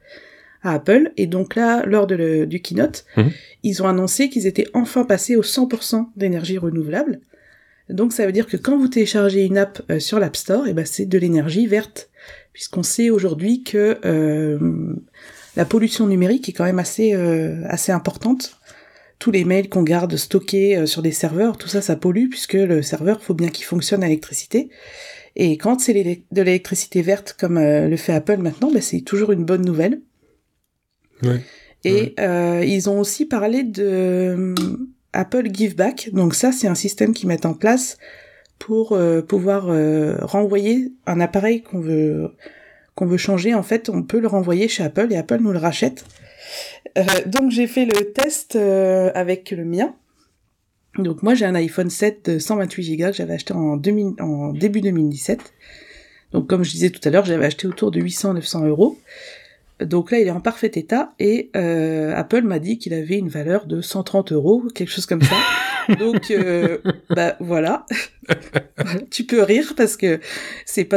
[0.63, 1.11] Apple.
[1.17, 3.31] Et donc là, lors de du keynote, mhm.
[3.63, 7.21] ils ont annoncé qu'ils étaient enfin passés au 100% d'énergie renouvelable.
[7.89, 10.73] Donc ça veut dire que quand vous téléchargez une app euh, sur l'App Store, et
[10.73, 12.10] ben c'est de l'énergie verte
[12.53, 14.95] puisqu'on sait aujourd'hui que euh,
[15.55, 18.59] la pollution numérique est quand même assez euh, assez importante,
[19.19, 22.81] tous les mails qu'on garde stockés sur des serveurs, tout ça, ça pollue puisque le
[22.81, 24.69] serveur, faut bien qu'il fonctionne à l'électricité.
[25.35, 29.45] Et quand c'est de l'électricité verte comme le fait Apple maintenant, ben, c'est toujours une
[29.45, 30.01] bonne nouvelle.
[31.23, 31.41] Ouais.
[31.83, 34.55] Et euh, ils ont aussi parlé de euh,
[35.13, 36.09] Apple Give Back.
[36.13, 37.97] Donc ça, c'est un système qu'ils mettent en place
[38.61, 39.65] pour euh, pouvoir
[40.21, 42.31] renvoyer un appareil qu'on veut
[42.93, 43.53] qu'on veut changer.
[43.53, 46.05] En fait, on peut le renvoyer chez Apple et Apple nous le rachète.
[47.25, 49.95] donc j'ai fait le test avec le mien.
[50.97, 54.51] Donc moi j'ai un iPhone 7 de 128 Go que j'avais acheté en, 2000, en
[54.51, 55.53] début 2017.
[56.33, 58.97] Donc comme je disais tout à l'heure, j'avais acheté autour de 800-900 euros.
[59.81, 63.29] Donc là, il est en parfait état et euh, Apple m'a dit qu'il avait une
[63.29, 65.35] valeur de 130 euros, quelque chose comme ça.
[65.99, 66.77] Donc, euh,
[67.09, 67.85] bah voilà.
[69.11, 70.19] tu peux rire parce que
[70.65, 70.87] c'est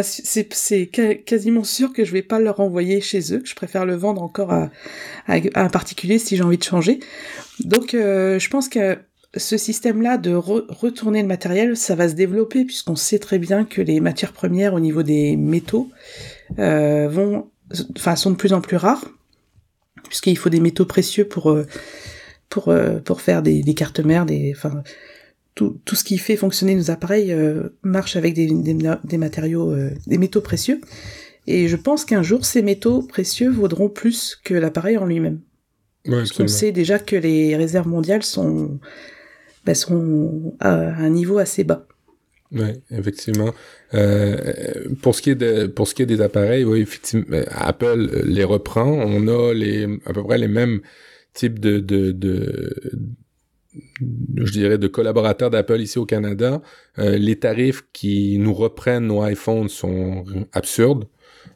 [1.25, 3.43] quasiment sûr que je vais pas le renvoyer chez eux.
[3.45, 4.71] Je préfère le vendre encore à,
[5.29, 7.01] un particulier si j'ai envie de changer.
[7.61, 8.99] Donc, euh, je pense que
[9.37, 13.83] ce système-là de retourner le matériel, ça va se développer puisqu'on sait très bien que
[13.83, 15.91] les matières premières au niveau des métaux
[16.59, 17.51] euh, vont
[17.97, 19.05] enfin, sont de plus en plus rares,
[20.09, 21.67] puisqu'il faut des métaux précieux pour euh,
[22.49, 22.73] pour
[23.05, 24.85] pour faire des, des cartes mères, des, enfin,
[25.55, 29.75] tout, tout ce qui fait fonctionner nos appareils euh, marche avec des, des, des matériaux,
[30.07, 30.81] des métaux précieux.
[31.47, 35.41] Et je pense qu'un jour, ces métaux précieux vaudront plus que l'appareil en lui-même.
[36.07, 38.79] Ouais, Parce qu'on sait déjà que les réserves mondiales sont,
[39.65, 41.87] bah, sont à un niveau assez bas.
[42.53, 43.53] Oui, effectivement.
[43.95, 47.45] Euh, pour ce qui est de, pour ce qui est des appareils, oui, effectivement, euh,
[47.51, 48.87] Apple les reprend.
[48.87, 50.81] On a les à peu près les mêmes
[51.33, 52.93] types de, de, de,
[54.01, 56.63] je dirais, de collaborateurs d'Apple ici au Canada.
[56.99, 61.07] Euh, les tarifs qui nous reprennent nos iPhones sont absurdes.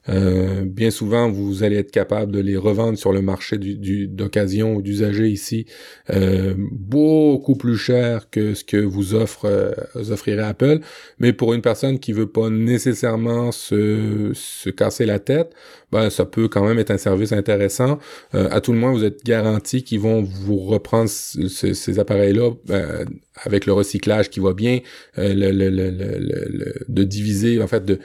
[0.09, 4.75] Euh, bien souvent, vous allez être capable de les revendre sur le marché du, d'occasion
[4.75, 5.67] ou d'usager ici
[6.11, 10.81] euh, beaucoup plus cher que ce que vous offre euh, vous offrirez Apple.
[11.19, 15.53] Mais pour une personne qui veut pas nécessairement se, se casser la tête,
[15.93, 17.99] ben ça peut quand même être un service intéressant.
[18.35, 23.07] Euh, à tout le moins, vous êtes garanti qu'ils vont vous reprendre ces appareils-là ben,
[23.43, 24.81] avec le recyclage qui va bien,
[25.17, 27.99] le, le, le, de diviser en fait de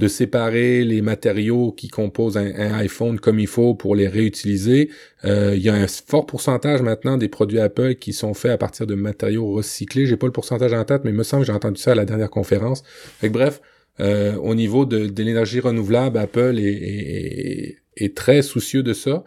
[0.00, 4.88] de séparer les matériaux qui composent un, iPhone comme il faut pour les réutiliser.
[5.26, 8.56] Euh, il y a un fort pourcentage maintenant des produits Apple qui sont faits à
[8.56, 10.06] partir de matériaux recyclés.
[10.06, 11.94] J'ai pas le pourcentage en tête, mais il me semble que j'ai entendu ça à
[11.94, 12.82] la dernière conférence.
[13.22, 13.60] bref,
[14.00, 19.22] euh, au niveau de, l'énergie renouvelable, Apple est, est, très soucieux de ça.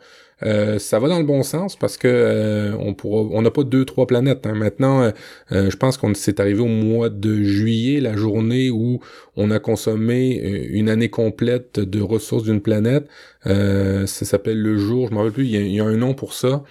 [0.45, 3.64] Euh, ça va dans le bon sens parce que euh, on pourra, on n'a pas
[3.64, 4.45] deux trois planètes.
[4.45, 4.53] Hein.
[4.53, 5.11] Maintenant,
[5.52, 8.99] euh, je pense qu'on s'est arrivé au mois de juillet, la journée où
[9.36, 10.36] on a consommé
[10.70, 13.07] une année complète de ressources d'une planète.
[13.45, 16.64] ça s'appelle le jour, je m'en rappelle plus, il y, a, un nom pour ça.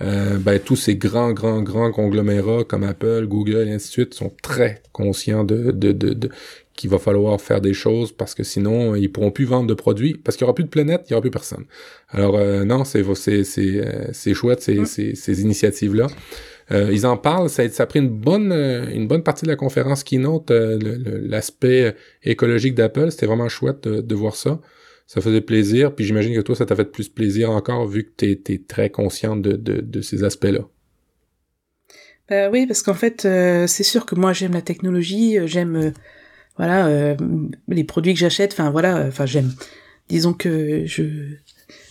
[0.00, 4.32] ben, tous ces grands, grands, grands conglomérats comme Apple, Google et ainsi de suite sont
[4.42, 6.28] très conscients de, de, de, de
[6.80, 10.14] qu'il va falloir faire des choses parce que sinon ils pourront plus vendre de produits
[10.14, 11.66] parce qu'il y aura plus de planète, il y aura plus personne.
[12.08, 16.06] Alors euh, non, c'est c'est c'est euh, c'est chouette ces, ces, ces initiatives là.
[16.72, 19.56] Euh, ils en parlent, ça, ça a pris une bonne une bonne partie de la
[19.56, 24.58] conférence keynote l'aspect écologique d'Apple, c'était vraiment chouette de, voir ça.
[25.06, 28.12] Ça faisait plaisir, puis j'imagine que toi ça t'a fait plus plaisir encore vu que
[28.16, 30.60] tu es, très consciente de, de, de ces aspects-là.
[32.30, 33.22] Ben oui, parce qu'en fait,
[33.66, 35.92] c'est sûr que moi j'aime la technologie, j'aime
[36.56, 37.16] voilà euh,
[37.68, 39.52] les produits que j'achète enfin voilà enfin j'aime.
[40.08, 41.04] Disons que je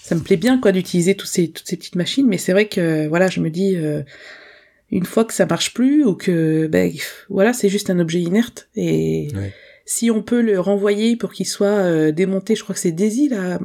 [0.02, 2.68] ça me plaît bien quoi d'utiliser tous ces toutes ces petites machines mais c'est vrai
[2.68, 4.02] que voilà je me dis euh,
[4.91, 6.91] une fois que ça marche plus ou que ben
[7.30, 9.30] voilà c'est juste un objet inerte et
[9.86, 13.30] si on peut le renvoyer pour qu'il soit euh, démonté je crois que c'est Daisy
[13.30, 13.60] là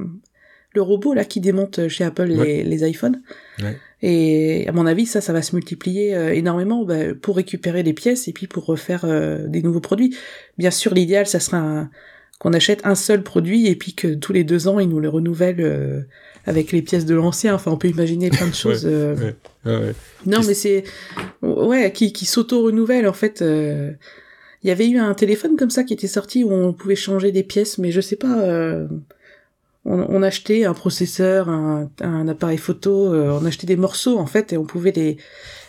[0.75, 3.21] le robot là qui démonte chez Apple les, les iPhones
[3.63, 3.77] ouais.
[4.07, 7.95] Et à mon avis, ça, ça va se multiplier euh, énormément bah, pour récupérer des
[7.95, 10.15] pièces et puis pour refaire euh, des nouveaux produits.
[10.59, 11.89] Bien sûr, l'idéal, ça sera
[12.39, 15.09] qu'on achète un seul produit et puis que tous les deux ans, ils nous le
[15.09, 16.03] renouvellent euh,
[16.45, 17.55] avec les pièces de l'ancien.
[17.55, 18.85] Enfin, on peut imaginer plein de choses.
[18.85, 19.95] ouais.
[20.27, 20.85] Non, mais c'est
[21.41, 23.41] ouais, qui, qui s'auto-renouvelle en fait.
[23.41, 27.33] Il y avait eu un téléphone comme ça qui était sorti où on pouvait changer
[27.33, 28.87] des pièces, mais je sais pas
[29.85, 34.56] on, achetait un processeur, un, appareil photo, euh, on achetait des morceaux en fait et
[34.56, 35.19] on pouvait les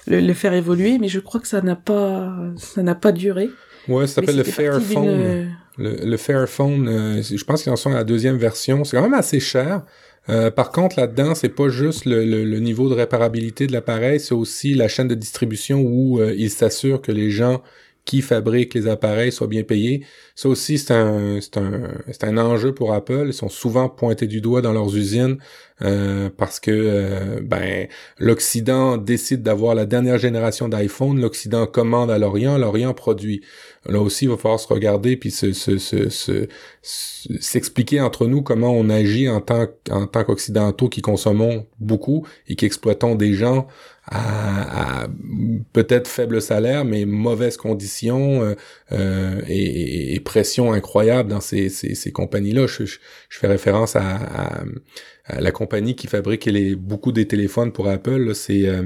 [0.08, 3.50] le, faire évoluer, mais je crois que ça n'a pas ça n'a pas duré.
[3.88, 5.52] Ouais, ça s'appelle le Fairphone.
[5.78, 8.84] Le, le Fairphone, euh, je pense qu'ils en sont à la deuxième version.
[8.84, 9.84] C'est quand même assez cher.
[10.30, 14.34] Euh, par contre, là-dedans, c'est pas juste le, le, niveau de réparabilité de l'appareil, c'est
[14.34, 17.62] aussi la chaîne de distribution où il s'assure que les gens
[18.06, 20.06] qui fabrique les appareils soit bien payé.
[20.36, 21.90] Ça aussi, c'est un, c'est un,
[22.22, 23.26] un enjeu pour Apple.
[23.28, 25.38] Ils sont souvent pointés du doigt dans leurs usines
[25.82, 27.88] euh, parce que euh, ben
[28.20, 33.42] l'Occident décide d'avoir la dernière génération d'iPhone, l'Occident commande à l'Orient, l'Orient produit.
[33.88, 36.48] Là aussi, il va falloir se regarder puis se, se, se,
[36.82, 42.56] s'expliquer entre nous comment on agit en tant, en tant qu'occidentaux qui consommons beaucoup et
[42.56, 43.68] qui exploitons des gens
[44.08, 45.08] à,
[45.74, 48.54] peut-être faible salaire, mais mauvaises conditions euh,
[48.92, 52.68] euh, et, pression incroyable dans ces, ces, compagnies-là.
[52.68, 52.98] Je,
[53.30, 54.64] fais référence à,
[55.26, 58.34] à, la compagnie qui fabrique beaucoup des téléphones pour Apple.
[58.36, 58.84] C'est, euh,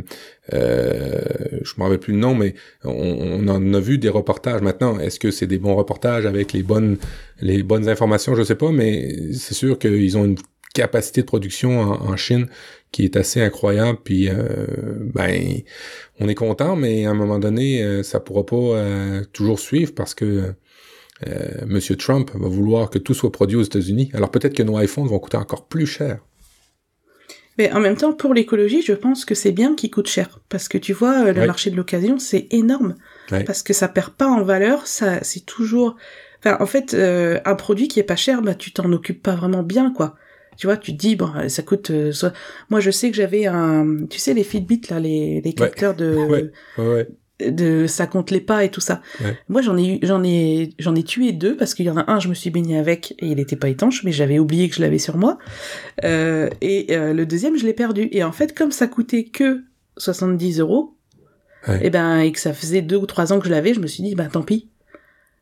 [0.54, 1.22] euh,
[1.64, 4.62] je me rappelle plus le nom, mais on, en a vu des reportages.
[4.62, 6.98] Maintenant, est-ce que c'est des bons reportages avec les bonnes
[7.42, 8.36] les bonnes informations?
[8.36, 10.38] Je sais pas, mais c'est sûr qu'ils ont une
[10.74, 12.48] capacité de production en, Chine
[12.92, 14.00] qui est assez incroyable.
[14.04, 14.66] Puis euh,
[15.14, 15.62] ben,
[16.20, 19.94] on est content, mais à un moment donné, euh, ça pourra pas euh, toujours suivre
[19.94, 20.54] parce que
[21.66, 24.10] Monsieur Trump va vouloir que tout soit produit aux États-Unis.
[24.14, 26.20] Alors peut-être que nos iPhones vont coûter encore plus cher.
[27.58, 30.40] Mais en même temps, pour l'écologie, je pense que c'est bien qu'ils coûtent cher.
[30.48, 32.96] Parce que tu vois, le marché de l'occasion, c'est énorme.
[33.28, 35.98] Parce que ça perd pas en valeur, ça, c'est toujours...
[36.40, 39.62] Enfin, en fait, un produit qui est pas cher, bah, tu t'en occupes pas vraiment
[39.62, 40.16] bien, quoi.
[40.60, 41.90] Tu vois, tu te dis bon, ça coûte.
[41.90, 42.34] Euh, soit...
[42.70, 46.10] Moi, je sais que j'avais un, tu sais, les Fitbit là, les, les capteurs de.
[46.30, 46.52] Ouais.
[46.78, 47.08] Ouais,
[47.40, 49.02] de ça compte les pas et tout ça.
[49.48, 52.20] Moi j'en ai j'en ai j'en ai tué deux parce qu'il y en a un
[52.20, 54.82] je me suis baigné avec et il n'était pas étanche mais j'avais oublié que je
[54.82, 55.38] l'avais sur moi
[56.04, 59.62] euh, et euh, le deuxième je l'ai perdu et en fait comme ça coûtait que
[59.96, 60.98] 70 euros
[61.68, 63.80] et eh ben et que ça faisait deux ou trois ans que je l'avais je
[63.80, 64.70] me suis dit bah tant pis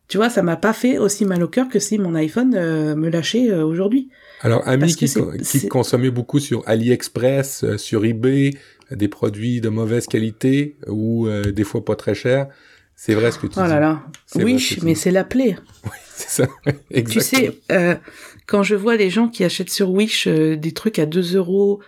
[0.08, 3.10] tu vois ça m'a pas fait aussi mal au cœur que si mon iPhone me
[3.10, 4.10] lâchait aujourd'hui
[4.42, 5.12] alors, Ami qui,
[5.44, 8.52] qui consommait beaucoup sur AliExpress, euh, sur eBay,
[8.92, 12.48] des produits de mauvaise qualité ou euh, des fois pas très chers,
[12.96, 13.60] c'est vrai ce que tu dis.
[13.60, 14.04] Oh là là.
[14.36, 15.58] Oui, mais c'est la plaie.
[15.84, 16.48] Oui, c'est ça.
[16.92, 17.42] Exactement.
[17.42, 17.96] Tu sais, euh,
[18.46, 21.82] quand je vois les gens qui achètent sur Wish des trucs à 2 euros,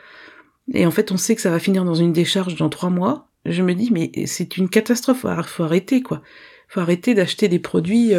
[0.73, 3.27] et en fait on sait que ça va finir dans une décharge dans 3 mois,
[3.45, 6.21] je me dis mais c'est une catastrophe, faut, faut arrêter quoi.
[6.67, 8.13] Faut arrêter d'acheter des produits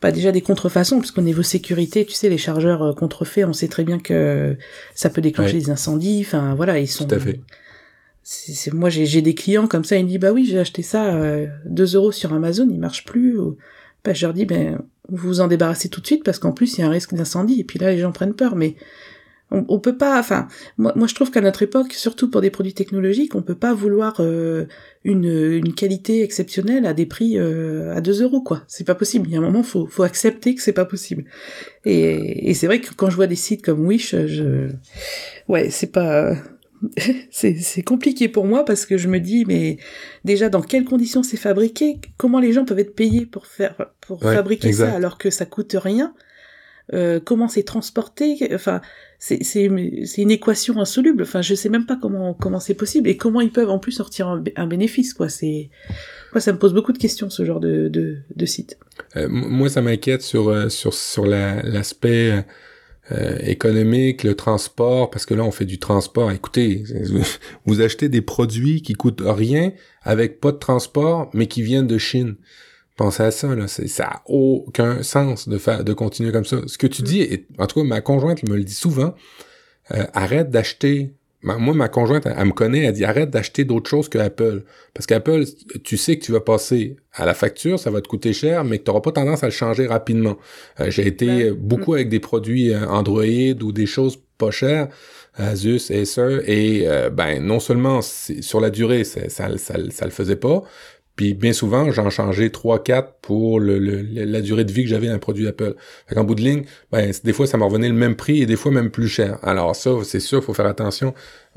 [0.00, 3.52] pas déjà des contrefaçons, parce qu'au niveau sécurité, tu sais, les chargeurs euh, contrefaits, on
[3.52, 4.56] sait très bien que
[4.94, 6.24] ça peut déclencher des incendies.
[6.26, 7.06] Enfin, voilà, ils sont.
[7.06, 7.40] Tout à fait.
[8.22, 11.14] C'est, moi, j'ai, des clients comme ça, ils me disent, bah oui, j'ai acheté ça
[11.14, 13.38] euh, 2 euros sur Amazon, il marche plus.
[14.04, 16.76] Bah, je leur dis, ben, vous vous en débarrassez tout de suite, parce qu'en plus,
[16.76, 17.60] il y a un risque d'incendie.
[17.60, 18.54] Et puis là, les gens prennent peur.
[18.54, 18.76] Mais
[19.50, 22.50] on, on peut pas, enfin, moi, moi je trouve qu'à notre époque, surtout pour des
[22.50, 24.66] produits technologiques, on peut pas vouloir euh,
[25.04, 28.62] une, une qualité exceptionnelle à des prix euh, à 2 euros, quoi.
[28.68, 29.26] C'est pas possible.
[29.28, 31.24] Il y a un moment, faut, faut accepter que c'est pas possible.
[31.84, 34.68] Et, et c'est vrai que quand je vois des sites comme Wish, je,
[35.48, 36.34] ouais, c'est pas,
[37.30, 39.78] c'est compliqué pour moi parce que je me dis mais
[40.24, 42.00] déjà dans quelles conditions c'est fabriqué?
[42.16, 45.74] Comment les gens peuvent être payés pour faire pour fabriquer ça alors que ça coûte
[45.78, 46.14] rien?
[46.92, 48.80] Euh, comment c'est transporté enfin
[49.18, 51.22] c'est une équation insoluble.
[51.22, 53.92] Enfin, je sais même pas comment comment c'est possible et comment ils peuvent en plus
[53.92, 55.28] sortir un, bénéfice quoi.
[55.28, 55.70] C'est
[56.32, 58.78] moi ça me pose beaucoup de questions ce genre de de, de site.
[59.16, 62.44] Euh, moi ça m'inquiète sur euh, sur sur l'aspect
[63.10, 66.30] euh, économique, le transport, parce que là on fait du transport.
[66.30, 66.84] Écoutez,
[67.66, 71.98] vous achetez des produits qui coûtent rien avec pas de transport, mais qui viennent de
[71.98, 72.36] Chine.
[72.98, 73.68] Pensez à ça, là.
[73.68, 76.56] Ça a aucun sens de faire, de continuer comme ça.
[76.66, 79.14] Ce que tu dis, et, en tout cas, ma conjointe me le dit souvent,
[79.92, 81.14] euh, arrête d'acheter.
[81.42, 84.64] Moi, ma conjointe, elle, me connaît, elle dit arrête d'acheter d'autres choses que Apple.
[84.94, 85.44] Parce qu'Apple,
[85.84, 88.78] tu sais que tu vas passer à la facture, ça va te coûter cher, mais
[88.78, 90.36] que tu n'auras pas tendance à le changer rapidement.
[90.80, 93.22] Euh, j'ai été beaucoup avec des produits euh, Android
[93.62, 94.88] ou des choses pas chères.
[95.40, 100.34] Asus, Acer, et ben non seulement sur la durée, ça, ça, ça, ça le faisait
[100.34, 100.64] pas,
[101.18, 105.48] puis bien souvent, j'en changeais 3-4 pour la durée de vie que j'avais d'un produit
[105.48, 105.74] Apple.
[106.06, 106.62] Fait bout de ligne,
[106.92, 109.40] ben, des fois, ça m'en revenait le même prix et des fois même plus cher.
[109.42, 111.14] Alors ça, c'est sûr, faut faire attention.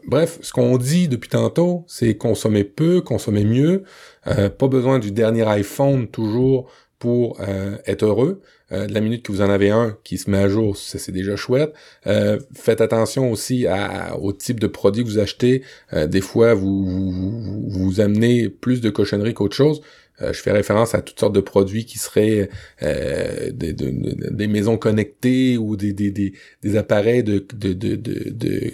[0.08, 3.84] Bref, ce qu'on dit depuis tantôt, c'est consommer peu, consommer mieux.
[4.26, 6.68] Euh, pas besoin du dernier iPhone toujours
[7.02, 8.42] pour euh, être heureux.
[8.72, 11.12] Euh, de la minute que vous en avez un qui se met à jour, c'est
[11.12, 11.74] déjà chouette.
[12.06, 13.66] Euh, faites attention aussi
[14.20, 15.64] au type de produit que vous achetez.
[15.92, 19.82] Des fois, vous, vous, vous amenez plus de cochonneries qu'autre chose.
[20.22, 22.50] je fais référence à toutes sortes de produits qui seraient
[22.82, 28.72] des, des, maisons connectées ou des, des, des, appareils de, de, de, de,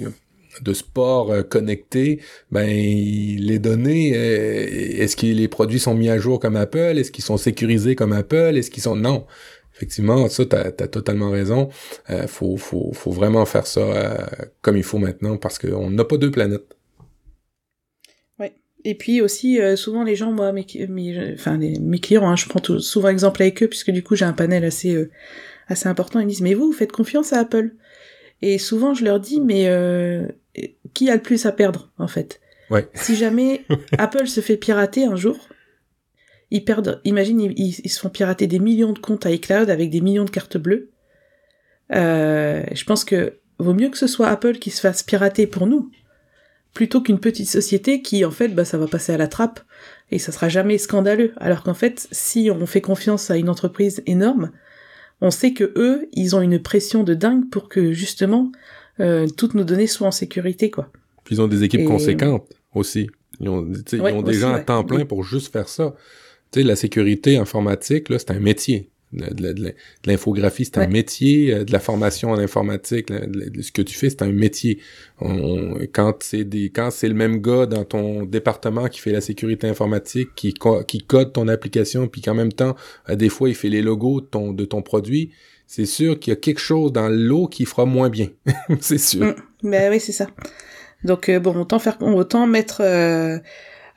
[0.61, 2.21] de sport connectés,
[2.51, 7.23] ben les données, est-ce que les produits sont mis à jour comme Apple, est-ce qu'ils
[7.23, 9.25] sont sécurisés comme Apple, est-ce qu'ils sont non,
[9.77, 11.69] Effectivement, ça, t'as as totalement raison.
[12.09, 14.17] Euh, faut, faut, faut vraiment faire ça euh,
[14.63, 16.75] comme il faut maintenant parce qu'on n'a pas deux planètes.
[18.39, 18.47] Oui.
[18.85, 22.47] Et puis aussi, euh, souvent les gens, moi, mes, mes, enfin, mes clients, hein, je
[22.49, 25.11] prends souvent exemple avec eux, puisque du coup j'ai un panel assez, euh,
[25.67, 27.69] assez important, ils disent, mais vous, vous faites confiance à Apple?
[28.41, 30.27] Et souvent je leur dis, mais euh,
[30.93, 32.39] qui a le plus à perdre, en fait?
[32.69, 32.87] Ouais.
[32.93, 33.65] Si jamais
[33.97, 35.37] Apple se fait pirater un jour,
[36.51, 39.89] ils perdent, imagine, ils, ils, se font pirater des millions de comptes à iCloud avec
[39.89, 40.89] des millions de cartes bleues.
[41.89, 45.91] je pense que vaut mieux que ce soit Apple qui se fasse pirater pour nous,
[46.73, 49.61] plutôt qu'une petite société qui, en fait, bah, ça va passer à la trappe
[50.11, 51.33] et ça sera jamais scandaleux.
[51.37, 54.51] Alors qu'en fait, si on fait confiance à une entreprise énorme,
[55.19, 58.51] on sait que eux, ils ont une pression de dingue pour que justement
[58.99, 60.89] euh, toutes nos données soient en sécurité, quoi.
[61.23, 63.09] Puis ils ont des équipes conséquentes aussi.
[63.39, 65.93] Ils ont, ils ont des gens à temps plein pour juste faire ça.
[66.51, 69.73] Tu sais, la sécurité informatique, là, c'est un métier de,
[70.05, 74.21] l'infographie, c'est un métier, euh, de la formation en informatique, ce que tu fais, c'est
[74.21, 74.79] un métier.
[75.93, 79.67] quand c'est des, quand c'est le même gars dans ton département qui fait la sécurité
[79.67, 80.53] informatique, qui,
[80.87, 82.75] qui code ton application, puis qu'en même temps,
[83.09, 85.31] euh, des fois, il fait les logos de ton, de ton produit,
[85.67, 88.29] c'est sûr qu'il y a quelque chose dans l'eau qui fera moins bien.
[88.79, 89.25] c'est sûr.
[89.25, 89.69] Mm.
[89.69, 90.27] ben oui, c'est ça.
[91.03, 92.81] Donc euh, bon, autant faire, autant mettre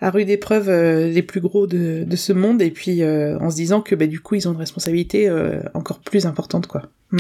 [0.01, 3.51] à rude épreuve euh, les plus gros de, de, ce monde et puis euh, en
[3.51, 6.83] se disant que bah, du coup ils ont une responsabilité euh, encore plus importante quoi.
[7.13, 7.19] Mm.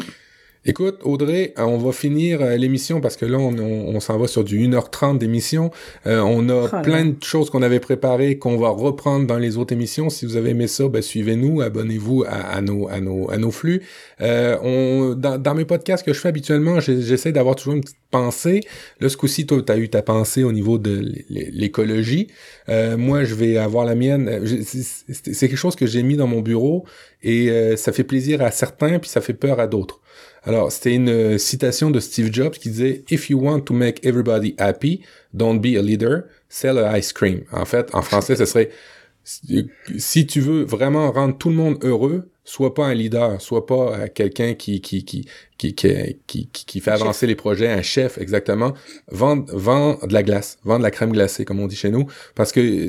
[0.66, 4.58] Écoute, Audrey, on va finir l'émission parce que là, on, on, s'en va sur du
[4.58, 5.70] 1h30 d'émission.
[6.04, 9.72] on a oh plein de choses qu'on avait préparées qu'on va reprendre dans les autres
[9.72, 10.10] émissions.
[10.10, 13.50] Si vous avez aimé ça, ben, suivez-nous, abonnez-vous à, à, nos, à, nos, à nos
[13.50, 13.82] flux.
[14.20, 18.60] on, dans, dans, mes podcasts que je fais habituellement, j'essaie d'avoir toujours une petite pensée.
[19.00, 22.28] Là, ce coup-ci, toi, tu as eu ta pensée au niveau de l'écologie.
[22.68, 24.44] Euh, moi, je vais avoir la mienne.
[25.08, 26.84] C'est quelque chose que j'ai mis dans mon bureau
[27.22, 30.00] et euh, ça fait plaisir à certains puis ça fait peur à d'autres.
[30.42, 34.04] Alors, c'était une euh, citation de Steve Jobs qui disait If you want to make
[34.04, 35.02] everybody happy,
[35.34, 37.42] don't be a leader, sell a ice cream.
[37.52, 38.70] En fait, en français, ce serait
[39.98, 43.98] si tu veux vraiment rendre tout le monde heureux, sois pas un leader, sois pas
[43.98, 48.72] euh, quelqu'un qui qui, qui qui qui qui fait avancer les projets, un chef exactement.
[49.08, 52.06] Vends vend de la glace, vend de la crème glacée comme on dit chez nous,
[52.34, 52.88] parce que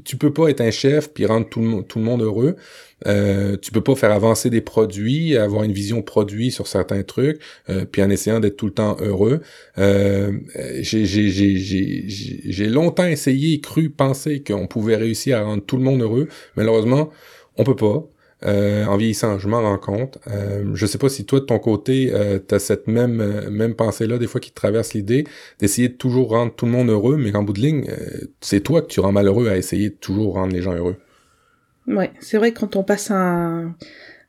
[0.00, 2.56] tu peux pas être un chef puis rendre tout le monde tout le monde heureux.
[3.06, 7.40] Euh, tu peux pas faire avancer des produits, avoir une vision produit sur certains trucs,
[7.68, 9.40] euh, puis en essayant d'être tout le temps heureux.
[9.78, 10.32] Euh,
[10.80, 16.28] j'ai longtemps essayé, cru, pensé qu'on pouvait réussir à rendre tout le monde heureux.
[16.56, 17.10] Malheureusement,
[17.56, 18.06] on peut pas.
[18.42, 20.18] Euh, en vieillissant, je m'en rends compte.
[20.26, 23.50] Euh, je sais pas si toi, de ton côté, euh, tu as cette même, euh,
[23.50, 25.24] même pensée-là, des fois, qui te traverse l'idée
[25.58, 28.60] d'essayer de toujours rendre tout le monde heureux, mais qu'en bout de ligne, euh, c'est
[28.60, 30.96] toi que tu rends malheureux à essayer de toujours rendre les gens heureux.
[31.90, 33.74] Ouais, c'est vrai que quand on passe un...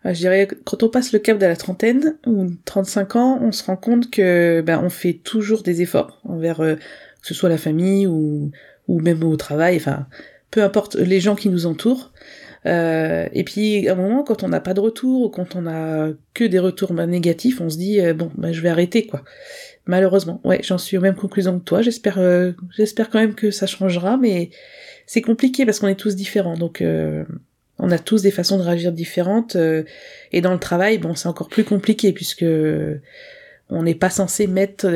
[0.03, 3.63] Je dirais, quand on passe le cap de la trentaine ou 35 ans, on se
[3.63, 8.07] rend compte que ben, on fait toujours des efforts envers que ce soit la famille
[8.07, 8.51] ou,
[8.87, 10.07] ou même au travail, enfin,
[10.49, 12.11] peu importe les gens qui nous entourent.
[12.67, 15.65] Euh, et puis à un moment, quand on n'a pas de retour ou quand on
[15.65, 19.07] a que des retours bah, négatifs, on se dit euh, bon, bah, je vais arrêter
[19.07, 19.23] quoi.
[19.87, 21.81] Malheureusement, ouais, j'en suis aux mêmes conclusions que toi.
[21.81, 24.51] J'espère, euh, j'espère quand même que ça changera, mais
[25.07, 26.83] c'est compliqué parce qu'on est tous différents, donc
[27.81, 29.57] on a tous des façons de réagir différentes.
[30.31, 32.45] et dans le travail, bon, c'est encore plus compliqué puisque
[33.69, 34.87] on n'est pas censé mettre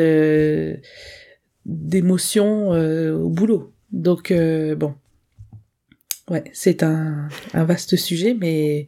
[1.65, 3.73] d'émotions au boulot.
[3.91, 4.93] Donc bon,
[6.29, 8.87] Ouais, c'est un, vaste sujet, mais.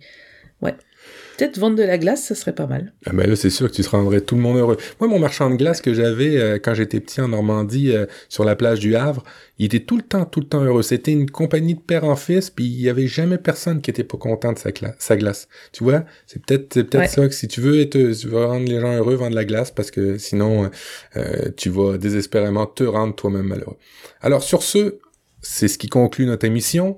[1.38, 2.94] Peut-être vendre de la glace, ça serait pas mal.
[3.06, 4.78] Ah ben là, c'est sûr que tu te rendrais tout le monde heureux.
[5.00, 8.44] Moi, mon marchand de glace que j'avais euh, quand j'étais petit en Normandie, euh, sur
[8.44, 9.24] la plage du Havre,
[9.60, 10.82] il était tout le temps, tout le temps heureux.
[10.82, 14.04] C'était une compagnie de père en fils, puis il y avait jamais personne qui était
[14.04, 15.48] pas content de sa, sa glace.
[15.74, 18.80] Tu vois, c'est peut-être peut-être ça que si tu veux être, tu veux rendre les
[18.80, 20.72] gens heureux, vendre de la glace, parce que sinon,
[21.18, 23.78] euh, tu vas désespérément te rendre toi-même malheureux.
[24.22, 24.96] Alors sur ce,
[25.42, 26.98] c'est ce qui conclut notre émission.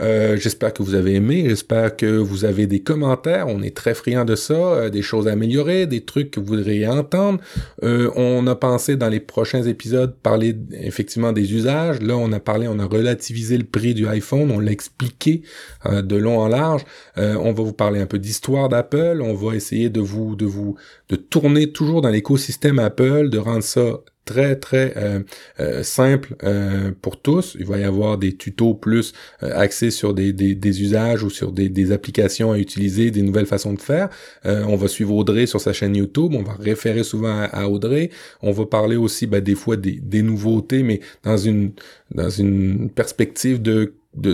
[0.00, 3.94] Euh, j'espère que vous avez aimé, j'espère que vous avez des commentaires, on est très
[3.94, 7.40] friands de ça, euh, des choses à améliorer, des trucs que vous voudriez entendre.
[7.82, 12.00] Euh, on a pensé dans les prochains épisodes parler effectivement des usages.
[12.00, 15.42] Là, on a parlé, on a relativisé le prix du iPhone, on l'a expliqué
[15.84, 16.84] de long en large.
[17.16, 20.76] on va vous parler un peu d'histoire d'Apple, on va essayer de vous de vous
[21.08, 25.20] de tourner toujours dans l'écosystème Apple, de rendre ça très très euh,
[25.58, 27.56] euh, simple euh, pour tous.
[27.58, 31.70] Il va y avoir des tutos plus axés sur des, des, usages ou sur des,
[31.70, 34.10] des, applications à utiliser, des nouvelles façons de faire.
[34.44, 38.10] on va suivre Audrey sur sa chaîne YouTube, on va référer souvent à, Audrey.
[38.42, 41.72] On va parler aussi ben, des fois des, des nouveautés, mais dans une
[42.14, 44.32] dans une perspective de de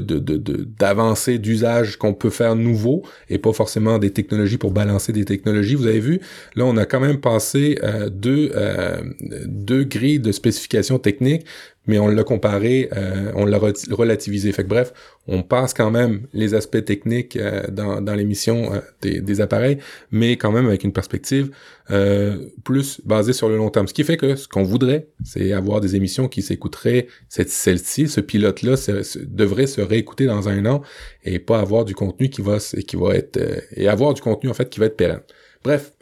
[0.79, 5.75] d'avancées d'usage qu'on peut faire nouveau et pas forcément des technologies pour balancer des technologies.
[5.75, 6.21] Vous avez vu,
[6.55, 9.03] là on a quand même passé euh, deux euh,
[9.47, 11.45] deux grilles de spécifications techniques
[11.87, 13.59] mais on l'a comparé, euh, on l'a
[13.91, 14.53] relativisé.
[14.53, 14.93] Fait que bref,
[15.27, 19.79] on passe quand même les aspects techniques euh, dans, dans l'émission euh, des, des, appareils,
[20.11, 21.51] mais quand même avec une perspective
[22.65, 23.87] plus basée sur le long terme.
[23.87, 28.23] Ce qui fait que ce qu'on voudrait, c'est avoir des émissions qui s'écouteraient, celle-ci, ce
[28.23, 28.77] pilote-là
[29.27, 30.81] devrait se réécouter dans un an
[31.25, 33.39] et pas avoir du contenu qui va, qui va être,
[33.77, 35.21] et avoir du contenu en fait qui va être pérenne.
[35.63, 35.93] Bref,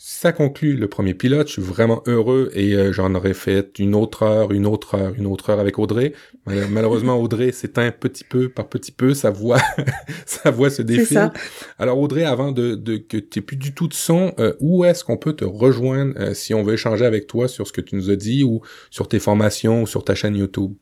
[0.00, 1.48] ça conclut le premier pilote.
[1.48, 5.12] Je suis vraiment heureux et euh, j'en aurais fait une autre heure, une autre heure,
[5.14, 6.12] une autre heure avec Audrey.
[6.46, 9.12] Malheureusement, Audrey s'éteint petit peu par petit peu.
[9.12, 9.58] Sa voix,
[10.24, 11.32] sa voix se défile.
[11.80, 15.02] Alors Audrey, avant de, de que tu plus du tout de son, euh, où est-ce
[15.02, 17.96] qu'on peut te rejoindre euh, si on veut échanger avec toi sur ce que tu
[17.96, 18.60] nous as dit ou
[18.90, 20.74] sur tes formations ou sur ta chaîne YouTube?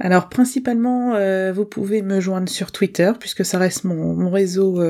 [0.00, 1.16] Alors principalement,
[1.52, 4.82] vous pouvez me joindre sur Twitter puisque ça reste mon, mon réseau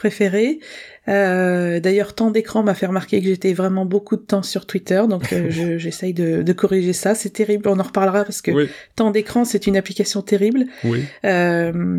[0.00, 0.60] préféré.
[1.08, 5.02] Euh, d'ailleurs, temps d'écran m'a fait remarquer que j'étais vraiment beaucoup de temps sur Twitter,
[5.10, 7.14] donc euh, j'essaye de, de, corriger ça.
[7.14, 8.50] C'est terrible, on en reparlera parce que
[8.96, 10.64] temps d'écran, c'est une application terrible.
[10.84, 11.04] Oui.
[11.26, 11.98] Euh,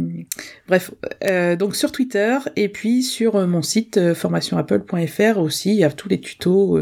[0.68, 0.92] bref,
[1.26, 6.10] euh, donc sur Twitter et puis sur mon site formationapple.fr aussi, il y a tous
[6.10, 6.80] les tutos,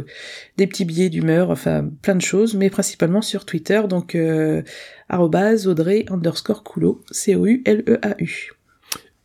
[0.57, 4.17] des petits billets d'humeur, enfin plein de choses, mais principalement sur Twitter, donc
[5.09, 8.58] Audrey underscore Coulot, C-O-U-L-E-A-U.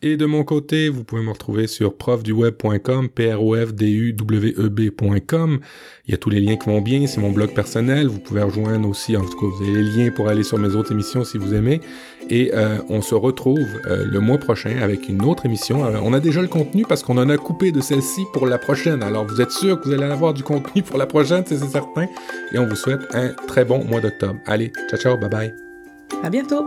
[0.07, 3.89] Et de mon côté, vous pouvez me retrouver sur profduweb.com, p r o f d
[3.89, 5.59] u w e b.com.
[6.05, 8.05] Il y a tous les liens qui vont bien, c'est mon blog personnel.
[8.05, 10.75] Vous pouvez rejoindre aussi, en tout cas, vous avez les liens pour aller sur mes
[10.75, 11.81] autres émissions si vous aimez.
[12.29, 15.81] Et euh, on se retrouve euh, le mois prochain avec une autre émission.
[15.81, 19.01] on a déjà le contenu parce qu'on en a coupé de celle-ci pour la prochaine.
[19.01, 22.05] Alors vous êtes sûr que vous allez avoir du contenu pour la prochaine, c'est certain.
[22.53, 24.35] Et on vous souhaite un très bon mois d'octobre.
[24.45, 25.55] Allez, ciao ciao, bye bye.
[26.21, 26.63] À bientôt.